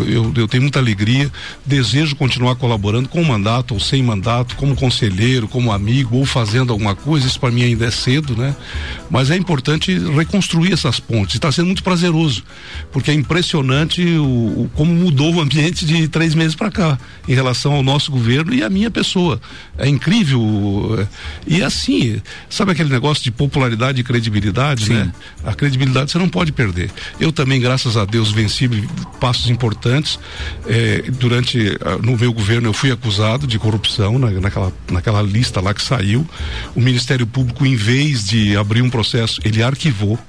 eu, 0.07 0.34
eu 0.36 0.47
tenho 0.47 0.63
muita 0.63 0.80
alegria, 0.80 1.32
desejo 1.65 2.15
continuar 2.15 2.55
colaborando 2.55 3.09
com 3.09 3.24
mandato 3.24 3.74
ou 3.74 3.80
sem 3.80 4.01
mandato, 4.01 4.55
como 4.55 4.76
conselheiro, 4.76 5.47
como 5.47 5.71
amigo 5.71 6.17
ou 6.17 6.26
fazendo 6.26 6.71
alguma 6.71 6.95
coisa, 6.95 7.28
isso 7.28 7.39
para 7.39 7.51
mim 7.51 7.63
ainda 7.63 7.86
é 7.86 7.91
cedo, 7.91 8.36
né? 8.36 8.55
Mas 9.09 9.30
é 9.30 9.36
importante 9.36 9.97
reconstruir 10.15 10.74
essas 10.74 10.99
pontes, 10.99 11.36
está 11.36 11.51
sendo 11.51 11.67
muito 11.67 11.84
prazeroso, 11.84 12.43
porque 12.91 13.11
é 13.11 13.13
impressionante 13.13 14.01
o, 14.01 14.24
o 14.24 14.71
como 14.76 14.93
mudou 14.93 15.36
o 15.36 15.41
ambiente 15.41 15.86
de 15.86 16.07
três 16.07 16.36
meses 16.36 16.55
para 16.55 16.71
cá 16.71 16.97
em 17.28 17.34
relação 17.34 17.74
ao 17.74 17.84
nosso 17.84 18.11
governo 18.11 18.53
e 18.53 18.63
à 18.63 18.69
minha 18.69 18.91
pessoa. 18.91 19.39
É 19.78 19.88
incrível. 19.88 21.07
E 21.47 21.61
assim, 21.63 22.21
sabe 22.49 22.71
aquele 22.71 22.89
negócio 22.89 23.24
de 23.24 23.32
popularidade 23.32 23.62
popularidade 23.64 24.01
e 24.01 24.03
credibilidade, 24.03 24.86
Sim. 24.86 24.93
né? 24.93 25.14
A 25.43 25.53
credibilidade 25.53 26.11
você 26.11 26.18
não 26.18 26.30
pode 26.30 26.51
perder. 26.51 26.89
Eu 27.20 27.32
também, 27.32 27.59
graças 27.59 27.95
a 27.95 28.05
Deus, 28.05 28.32
venci 28.32 28.70
passos 29.20 29.49
importantes. 29.49 30.20
Eh, 30.68 31.05
durante 31.11 31.78
no 32.01 32.18
meu 32.18 32.34
governo 32.34 32.70
eu 32.70 32.74
fui 32.74 32.91
acusado 32.91 33.47
de 33.47 33.57
corrupção 33.57 34.20
na, 34.20 34.30
naquela, 34.32 34.74
naquela 34.91 35.22
lista 35.22 35.61
lá 35.61 35.74
que 35.74 35.82
saiu. 35.82 36.28
O 36.76 36.82
Ministério 36.82 37.26
Público, 37.26 37.66
em 37.66 37.76
vez 37.76 38.26
de 38.26 38.57
abrir 38.57 38.82
um 38.82 38.89
processo, 38.89 39.39
ele 39.43 39.64
arquivou 39.64 40.20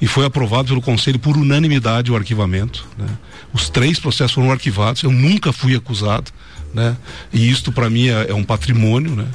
e 0.00 0.06
foi 0.06 0.24
aprovado 0.24 0.68
pelo 0.68 0.82
Conselho 0.82 1.18
por 1.18 1.36
unanimidade 1.36 2.10
o 2.10 2.16
arquivamento. 2.16 2.84
Né? 2.98 3.06
Os 3.52 3.68
três 3.68 4.00
processos 4.00 4.32
foram 4.32 4.50
arquivados. 4.50 5.02
Eu 5.02 5.12
nunca 5.12 5.52
fui 5.52 5.76
acusado 5.76 6.32
né? 6.74 6.96
E 7.32 7.50
isto 7.50 7.70
para 7.70 7.90
mim 7.90 8.08
é, 8.08 8.30
é, 8.30 8.34
um 8.34 8.44
patrimônio, 8.44 9.14
né? 9.14 9.26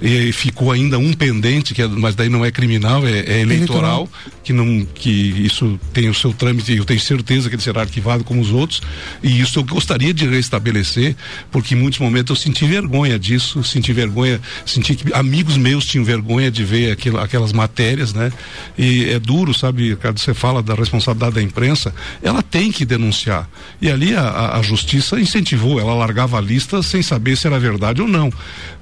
E 0.00 0.32
ficou 0.32 0.72
ainda 0.72 0.98
um 0.98 1.12
pendente, 1.12 1.74
que 1.74 1.82
é, 1.82 1.86
mas 1.86 2.14
daí 2.14 2.28
não 2.28 2.44
é 2.44 2.50
criminal, 2.50 3.06
é, 3.06 3.20
é 3.20 3.40
eleitoral, 3.40 3.46
eleitoral, 3.46 4.08
que 4.42 4.52
não 4.52 4.86
que 4.94 5.10
isso 5.10 5.78
tem 5.92 6.08
o 6.08 6.14
seu 6.14 6.32
trâmite, 6.32 6.74
eu 6.74 6.84
tenho 6.84 7.00
certeza 7.00 7.48
que 7.48 7.56
ele 7.56 7.62
será 7.62 7.82
arquivado 7.82 8.24
como 8.24 8.40
os 8.40 8.50
outros, 8.50 8.80
e 9.22 9.40
isso 9.40 9.58
eu 9.58 9.64
gostaria 9.64 10.14
de 10.14 10.26
restabelecer, 10.26 11.14
porque 11.50 11.74
em 11.74 11.78
muitos 11.78 12.00
momentos 12.00 12.30
eu 12.30 12.36
senti 12.42 12.64
vergonha 12.64 13.18
disso, 13.18 13.62
senti 13.62 13.92
vergonha, 13.92 14.40
senti 14.64 14.94
que 14.94 15.12
amigos 15.12 15.56
meus 15.56 15.84
tinham 15.84 16.04
vergonha 16.04 16.50
de 16.50 16.64
ver 16.64 16.96
aquelas 17.20 17.52
matérias, 17.52 18.14
né? 18.14 18.32
E 18.78 19.04
é 19.04 19.18
duro, 19.18 19.52
sabe, 19.52 19.96
quando 19.96 20.18
você 20.18 20.32
fala 20.32 20.62
da 20.62 20.74
responsabilidade 20.74 21.34
da 21.34 21.42
imprensa, 21.42 21.94
ela 22.22 22.42
tem 22.42 22.72
que 22.72 22.84
denunciar. 22.84 23.48
E 23.80 23.90
ali 23.90 24.14
a, 24.14 24.56
a 24.56 24.62
justiça 24.62 25.20
incentivou, 25.20 25.78
ela 25.78 25.94
largava 25.94 26.40
listas 26.40 26.85
sem 26.86 27.02
saber 27.02 27.36
se 27.36 27.46
era 27.46 27.58
verdade 27.58 28.00
ou 28.00 28.08
não. 28.08 28.32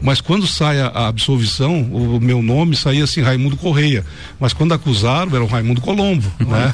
Mas 0.00 0.20
quando 0.20 0.46
sai 0.46 0.80
a, 0.80 0.86
a 0.88 1.08
absolvição, 1.08 1.82
o, 1.82 2.20
meu 2.20 2.42
nome 2.42 2.76
saía 2.76 3.04
assim, 3.04 3.20
Raimundo 3.20 3.56
Correia. 3.56 4.04
Mas 4.38 4.52
quando 4.52 4.72
acusaram, 4.72 5.34
era 5.34 5.44
o 5.44 5.48
Raimundo 5.48 5.80
Colombo, 5.80 6.30
né? 6.40 6.72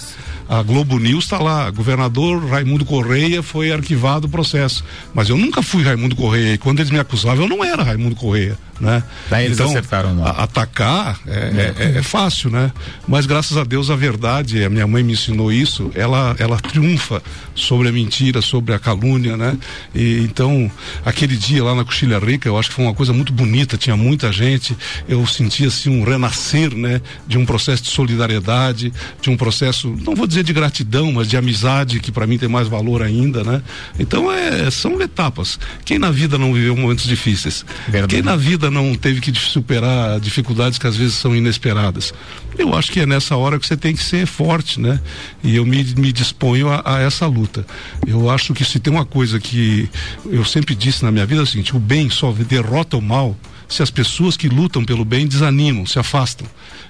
A 0.48 0.62
Globo 0.62 0.98
News 0.98 1.24
está 1.24 1.38
lá, 1.38 1.70
governador 1.70 2.44
Raimundo 2.48 2.84
Correia 2.84 3.40
foi 3.40 3.70
arquivado 3.70 4.26
o 4.26 4.30
processo. 4.30 4.84
Mas 5.14 5.28
eu 5.28 5.36
nunca 5.36 5.62
fui 5.62 5.84
Raimundo 5.84 6.16
Correia. 6.16 6.54
E 6.54 6.58
quando 6.58 6.80
eles 6.80 6.90
me 6.90 6.98
acusavam, 6.98 7.44
eu 7.44 7.48
não 7.48 7.64
era 7.64 7.84
Raimundo 7.84 8.16
Correia 8.16 8.58
né? 8.80 9.02
Daí 9.28 9.44
eles 9.44 9.58
então, 9.58 9.70
acertaram 9.70 10.14
não. 10.14 10.26
Atacar 10.26 11.20
é, 11.26 11.30
é. 11.30 11.74
É, 11.78 11.98
é, 11.98 12.02
fácil, 12.02 12.50
né? 12.50 12.72
Mas 13.06 13.26
graças 13.26 13.56
a 13.56 13.64
Deus 13.64 13.90
a 13.90 13.96
verdade, 13.96 14.64
a 14.64 14.70
minha 14.70 14.86
mãe 14.86 15.02
me 15.02 15.12
ensinou 15.12 15.52
isso, 15.52 15.90
ela, 15.94 16.34
ela 16.38 16.58
triunfa 16.58 17.22
sobre 17.54 17.88
a 17.88 17.92
mentira, 17.92 18.40
sobre 18.40 18.74
a 18.74 18.78
calúnia, 18.78 19.36
né? 19.36 19.56
E 19.94 20.20
então, 20.20 20.70
aquele 21.04 21.36
dia 21.36 21.62
lá 21.62 21.74
na 21.74 21.84
Coxilha 21.84 22.18
Rica, 22.18 22.48
eu 22.48 22.58
acho 22.58 22.70
que 22.70 22.74
foi 22.74 22.84
uma 22.84 22.94
coisa 22.94 23.12
muito 23.12 23.32
bonita, 23.32 23.76
tinha 23.76 23.96
muita 23.96 24.32
gente, 24.32 24.76
eu 25.06 25.26
senti 25.26 25.66
assim 25.66 25.90
um 25.90 26.02
renascer, 26.02 26.74
né? 26.74 27.02
De 27.26 27.36
um 27.36 27.44
processo 27.44 27.82
de 27.82 27.90
solidariedade, 27.90 28.92
de 29.20 29.28
um 29.28 29.36
processo, 29.36 29.94
não 30.02 30.14
vou 30.14 30.26
dizer 30.26 30.42
de 30.42 30.52
gratidão, 30.52 31.12
mas 31.12 31.28
de 31.28 31.36
amizade, 31.36 32.00
que 32.00 32.10
para 32.10 32.26
mim 32.26 32.38
tem 32.38 32.48
mais 32.48 32.66
valor 32.66 33.02
ainda, 33.02 33.44
né? 33.44 33.62
Então, 33.98 34.32
é, 34.32 34.70
são 34.70 35.00
etapas. 35.02 35.58
Quem 35.84 35.98
na 35.98 36.10
vida 36.10 36.38
não 36.38 36.54
viveu 36.54 36.74
momentos 36.76 37.04
difíceis? 37.04 37.64
Verdade. 37.86 38.14
Quem 38.14 38.22
na 38.22 38.36
vida 38.36 38.69
não 38.70 38.94
teve 38.94 39.20
que 39.20 39.32
superar 39.38 40.20
dificuldades 40.20 40.78
que 40.78 40.86
às 40.86 40.96
vezes 40.96 41.14
são 41.14 41.34
inesperadas. 41.34 42.12
Eu 42.58 42.74
acho 42.74 42.90
que 42.92 43.00
é 43.00 43.06
nessa 43.06 43.36
hora 43.36 43.58
que 43.58 43.66
você 43.66 43.76
tem 43.76 43.94
que 43.94 44.02
ser 44.02 44.26
forte, 44.26 44.80
né? 44.80 45.00
E 45.42 45.56
eu 45.56 45.64
me, 45.64 45.82
me 45.96 46.12
disponho 46.12 46.68
a, 46.68 46.82
a 46.84 47.00
essa 47.00 47.26
luta. 47.26 47.66
Eu 48.06 48.30
acho 48.30 48.54
que 48.54 48.64
se 48.64 48.78
tem 48.78 48.92
uma 48.92 49.04
coisa 49.04 49.38
que 49.40 49.88
eu 50.26 50.44
sempre 50.44 50.74
disse 50.74 51.02
na 51.02 51.10
minha 51.10 51.26
vida 51.26 51.40
é 51.40 51.44
o 51.44 51.46
seguinte: 51.46 51.76
o 51.76 51.80
bem 51.80 52.10
só 52.10 52.32
derrota 52.32 52.96
o 52.96 53.02
mal 53.02 53.36
se 53.70 53.82
as 53.82 53.90
pessoas 53.90 54.36
que 54.36 54.48
lutam 54.48 54.84
pelo 54.84 55.04
bem 55.04 55.26
desanimam, 55.26 55.86
se 55.86 55.98
afastam. 55.98 56.46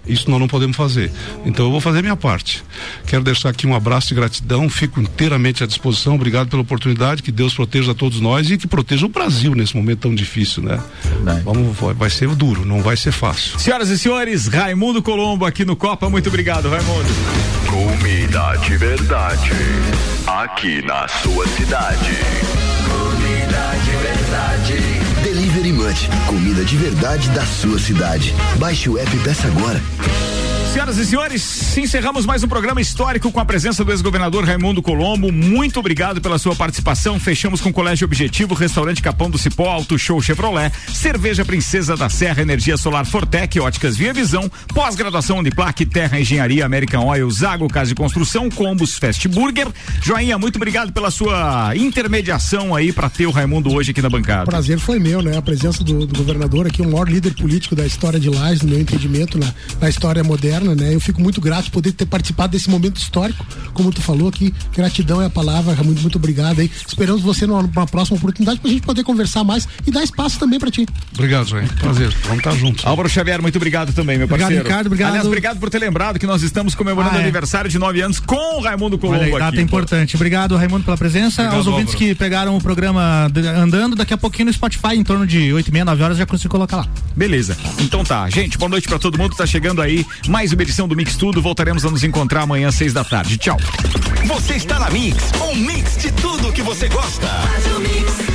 Isso 0.07 0.31
nós 0.31 0.41
não 0.41 0.49
podemos 0.49 0.77
fazer. 0.77 1.13
Então 1.45 1.67
eu 1.67 1.71
vou 1.71 1.81
fazer 1.81 1.99
a 1.99 2.03
minha 2.03 2.17
parte. 2.17 2.65
Quero 3.07 3.23
deixar 3.23 3.51
aqui 3.51 3.67
um 3.67 3.75
abraço 3.75 4.09
de 4.09 4.15
gratidão, 4.15 4.69
fico 4.69 5.01
inteiramente 5.01 5.63
à 5.63 5.67
disposição. 5.67 6.15
Obrigado 6.15 6.49
pela 6.49 6.63
oportunidade, 6.63 7.23
que 7.23 7.31
Deus 7.31 7.55
proteja 7.55 7.93
a 7.93 7.95
todos 7.95 8.19
nós 8.21 8.51
e 8.51 8.57
que 8.57 8.67
proteja 8.67 9.05
o 9.05 9.09
Brasil 9.09 9.55
nesse 9.55 9.77
momento 9.77 10.01
tão 10.01 10.15
difícil, 10.15 10.63
né? 10.63 10.83
Vamos, 11.45 11.77
vai 11.97 12.09
ser 12.09 12.29
duro, 12.35 12.65
não 12.65 12.83
vai 12.83 12.97
ser 12.97 13.13
fácil. 13.13 13.59
Senhoras 13.59 13.91
e 13.91 13.99
senhores, 13.99 14.47
Raimundo 14.47 15.03
Colombo 15.03 15.45
aqui 15.45 15.65
no 15.65 15.77
Copa, 15.77 16.09
muito 16.09 16.29
obrigado, 16.29 16.71
Raimundo. 16.71 17.09
Comida 17.69 18.57
de 18.57 18.77
verdade, 18.79 19.51
aqui 20.27 20.83
na 20.83 21.07
sua 21.09 21.47
cidade. 21.49 22.17
Comida 22.89 23.73
de 23.85 23.91
verdade. 23.91 24.90
Comida 26.27 26.65
de 26.65 26.77
verdade 26.77 27.31
da 27.31 27.47
sua 27.47 27.79
cidade. 27.79 28.35
Baixe 28.59 28.91
o 28.91 28.99
app 28.99 29.17
peça 29.19 29.47
agora. 29.47 29.81
Senhoras 30.73 30.99
e 30.99 31.05
senhores, 31.05 31.77
encerramos 31.77 32.25
mais 32.25 32.45
um 32.45 32.49
programa 32.49 32.81
histórico 32.81 33.33
com 33.33 33.41
a 33.41 33.45
presença 33.45 33.85
do 33.85 33.91
ex-governador 33.91 34.45
Raimundo 34.45 34.81
Colombo. 34.81 35.33
Muito 35.33 35.81
obrigado 35.81 36.21
pela 36.21 36.39
sua 36.39 36.55
participação. 36.55 37.19
Fechamos 37.19 37.61
com 37.61 37.73
Colégio 37.73 38.05
Objetivo, 38.05 38.55
Restaurante 38.55 39.03
Capão 39.03 39.29
do 39.29 39.37
Cipó, 39.37 39.69
Auto 39.69 39.99
Show 39.99 40.23
Chevrolet, 40.23 40.73
Cerveja 40.93 41.45
Princesa 41.45 41.97
da 41.97 42.09
Serra, 42.09 42.43
Energia 42.43 42.77
Solar 42.77 43.05
Fortec, 43.05 43.59
Óticas 43.59 43.97
Via 43.97 44.13
Visão, 44.13 44.49
pós-graduação 44.73 45.39
Uniplac, 45.39 45.85
Terra 45.87 46.21
Engenharia, 46.21 46.65
American 46.65 47.05
Oil, 47.05 47.29
Zago 47.33 47.67
Casa 47.67 47.89
de 47.89 47.97
Construção, 47.97 48.49
Combos 48.49 48.97
Fast 48.97 49.27
Burger. 49.27 49.67
Joinha, 50.01 50.39
muito 50.39 50.55
obrigado 50.55 50.93
pela 50.93 51.11
sua 51.11 51.73
intermediação 51.75 52.77
aí 52.77 52.93
para 52.93 53.11
ter 53.11 53.27
o 53.27 53.33
Raimundo 53.33 53.75
hoje 53.75 53.91
aqui 53.91 54.01
na 54.01 54.09
bancada. 54.09 54.45
O 54.45 54.51
prazer 54.51 54.79
foi 54.79 55.01
meu, 55.01 55.21
né? 55.21 55.37
A 55.37 55.43
presença 55.43 55.83
do, 55.83 56.07
do 56.07 56.17
governador 56.17 56.69
aqui, 56.69 56.81
o 56.81 56.89
maior 56.89 57.09
líder 57.09 57.35
político 57.35 57.75
da 57.75 57.85
história 57.85 58.21
de 58.21 58.31
Lages, 58.31 58.63
no 58.63 58.69
meu 58.69 58.81
entendimento, 58.81 59.37
na, 59.37 59.53
na 59.81 59.89
história 59.89 60.23
moderna 60.23 60.60
né? 60.65 60.95
Eu 60.95 61.01
fico 61.01 61.21
muito 61.21 61.41
grato 61.41 61.65
por 61.67 61.81
poder 61.81 61.93
ter 61.93 62.07
participado 62.07 62.53
desse 62.53 62.69
momento 62.69 62.97
histórico, 62.99 63.45
como 63.73 63.91
tu 63.93 64.01
falou 64.01 64.29
aqui. 64.29 64.53
Gratidão 64.75 65.21
é 65.23 65.27
a 65.27 65.31
palavra, 65.31 65.75
muito, 65.83 66.01
muito 66.03 66.17
obrigado 66.17 66.61
aí. 66.61 66.71
Esperamos 66.87 67.23
você 67.23 67.47
numa, 67.47 67.63
numa 67.63 67.87
próxima 67.87 68.17
oportunidade 68.19 68.61
pra 68.61 68.71
gente 68.71 68.83
poder 68.83 69.03
conversar 69.03 69.45
mais 69.45 69.67
e 69.87 69.91
dar 69.91 70.03
espaço 70.03 70.39
também 70.39 70.59
pra 70.59 70.71
ti. 70.71 70.87
Obrigado, 71.15 71.49
Zé. 71.49 71.63
Prazer. 71.79 72.11
Vamos 72.25 72.39
estar 72.39 72.53
juntos. 72.57 72.85
Álvaro 72.87 73.09
Xavier, 73.09 73.41
muito 73.43 73.57
obrigado 73.57 73.93
também, 73.93 74.17
meu 74.19 74.27
Obrigado, 74.27 74.49
parceiro. 74.49 74.65
Ricardo, 74.69 74.87
obrigado. 74.87 75.09
Aliás, 75.11 75.27
obrigado 75.27 75.59
por 75.59 75.71
ter 75.71 75.79
lembrado 75.79 76.19
que 76.19 76.27
nós 76.27 76.43
estamos 76.43 76.75
comemorando 76.75 77.17
Ah, 77.17 77.19
é. 77.21 77.23
aniversário 77.23 77.71
de 77.71 77.79
nove 77.79 78.01
anos 78.01 78.21
com 78.21 78.59
o 78.59 78.63
Raimundo 78.63 78.99
Colombo 78.99 79.19
Olha 79.21 79.27
aí, 79.27 79.33
data 79.33 79.49
aqui. 79.49 79.61
importante. 79.61 80.17
Obrigado, 80.17 80.57
Raimundo, 80.57 80.85
pela 80.85 80.97
presença. 80.97 81.43
Obrigado, 81.43 81.57
Aos 81.59 81.67
ouvintes 81.67 81.95
Álvaro. 81.95 82.09
que 82.11 82.15
pegaram 82.15 82.57
o 82.57 82.61
programa 82.61 83.29
de- 83.33 83.47
andando, 83.47 83.97
daqui 83.97 84.13
a 84.15 84.19
pouquinho 84.19 84.47
no 84.47 84.53
Spotify, 84.53 84.95
em 84.97 85.05
torno 85.05 85.27
de 85.27 85.53
8 85.53 85.69
e 85.69 85.73
meia, 85.73 85.85
9 85.85 86.03
horas, 86.03 86.17
já 86.19 86.27
consigo 86.27 86.51
colocar 86.51 86.79
lá. 86.79 86.89
Beleza. 87.17 87.57
Então 87.79 88.05
tá. 88.05 88.29
Gente, 88.31 88.59
boa 88.59 88.69
noite 88.69 88.89
pra 88.89 88.99
todo 88.99 89.19
mundo. 89.19 89.35
Tá 89.35 89.47
chegando 89.47 89.81
aí 89.83 90.05
mais 90.51 90.53
uma 90.53 90.63
edição 90.63 90.89
do 90.89 90.97
Mix 90.97 91.17
Tudo. 91.17 91.41
Voltaremos 91.41 91.85
a 91.85 91.91
nos 91.91 92.03
encontrar 92.03 92.43
amanhã 92.43 92.69
às 92.69 92.75
seis 92.75 92.93
da 92.93 93.05
tarde. 93.05 93.39
Tchau. 93.39 93.57
Você 94.27 94.55
está 94.55 94.79
na 94.79 94.91
Mix, 94.91 95.31
um 95.41 95.55
mix 95.55 95.97
de 95.97 96.11
tudo 96.13 96.53
que 96.53 96.63
você 96.63 96.89
gosta. 96.89 97.27
Faz 97.27 97.67
o 97.67 97.81
mix. 97.81 98.30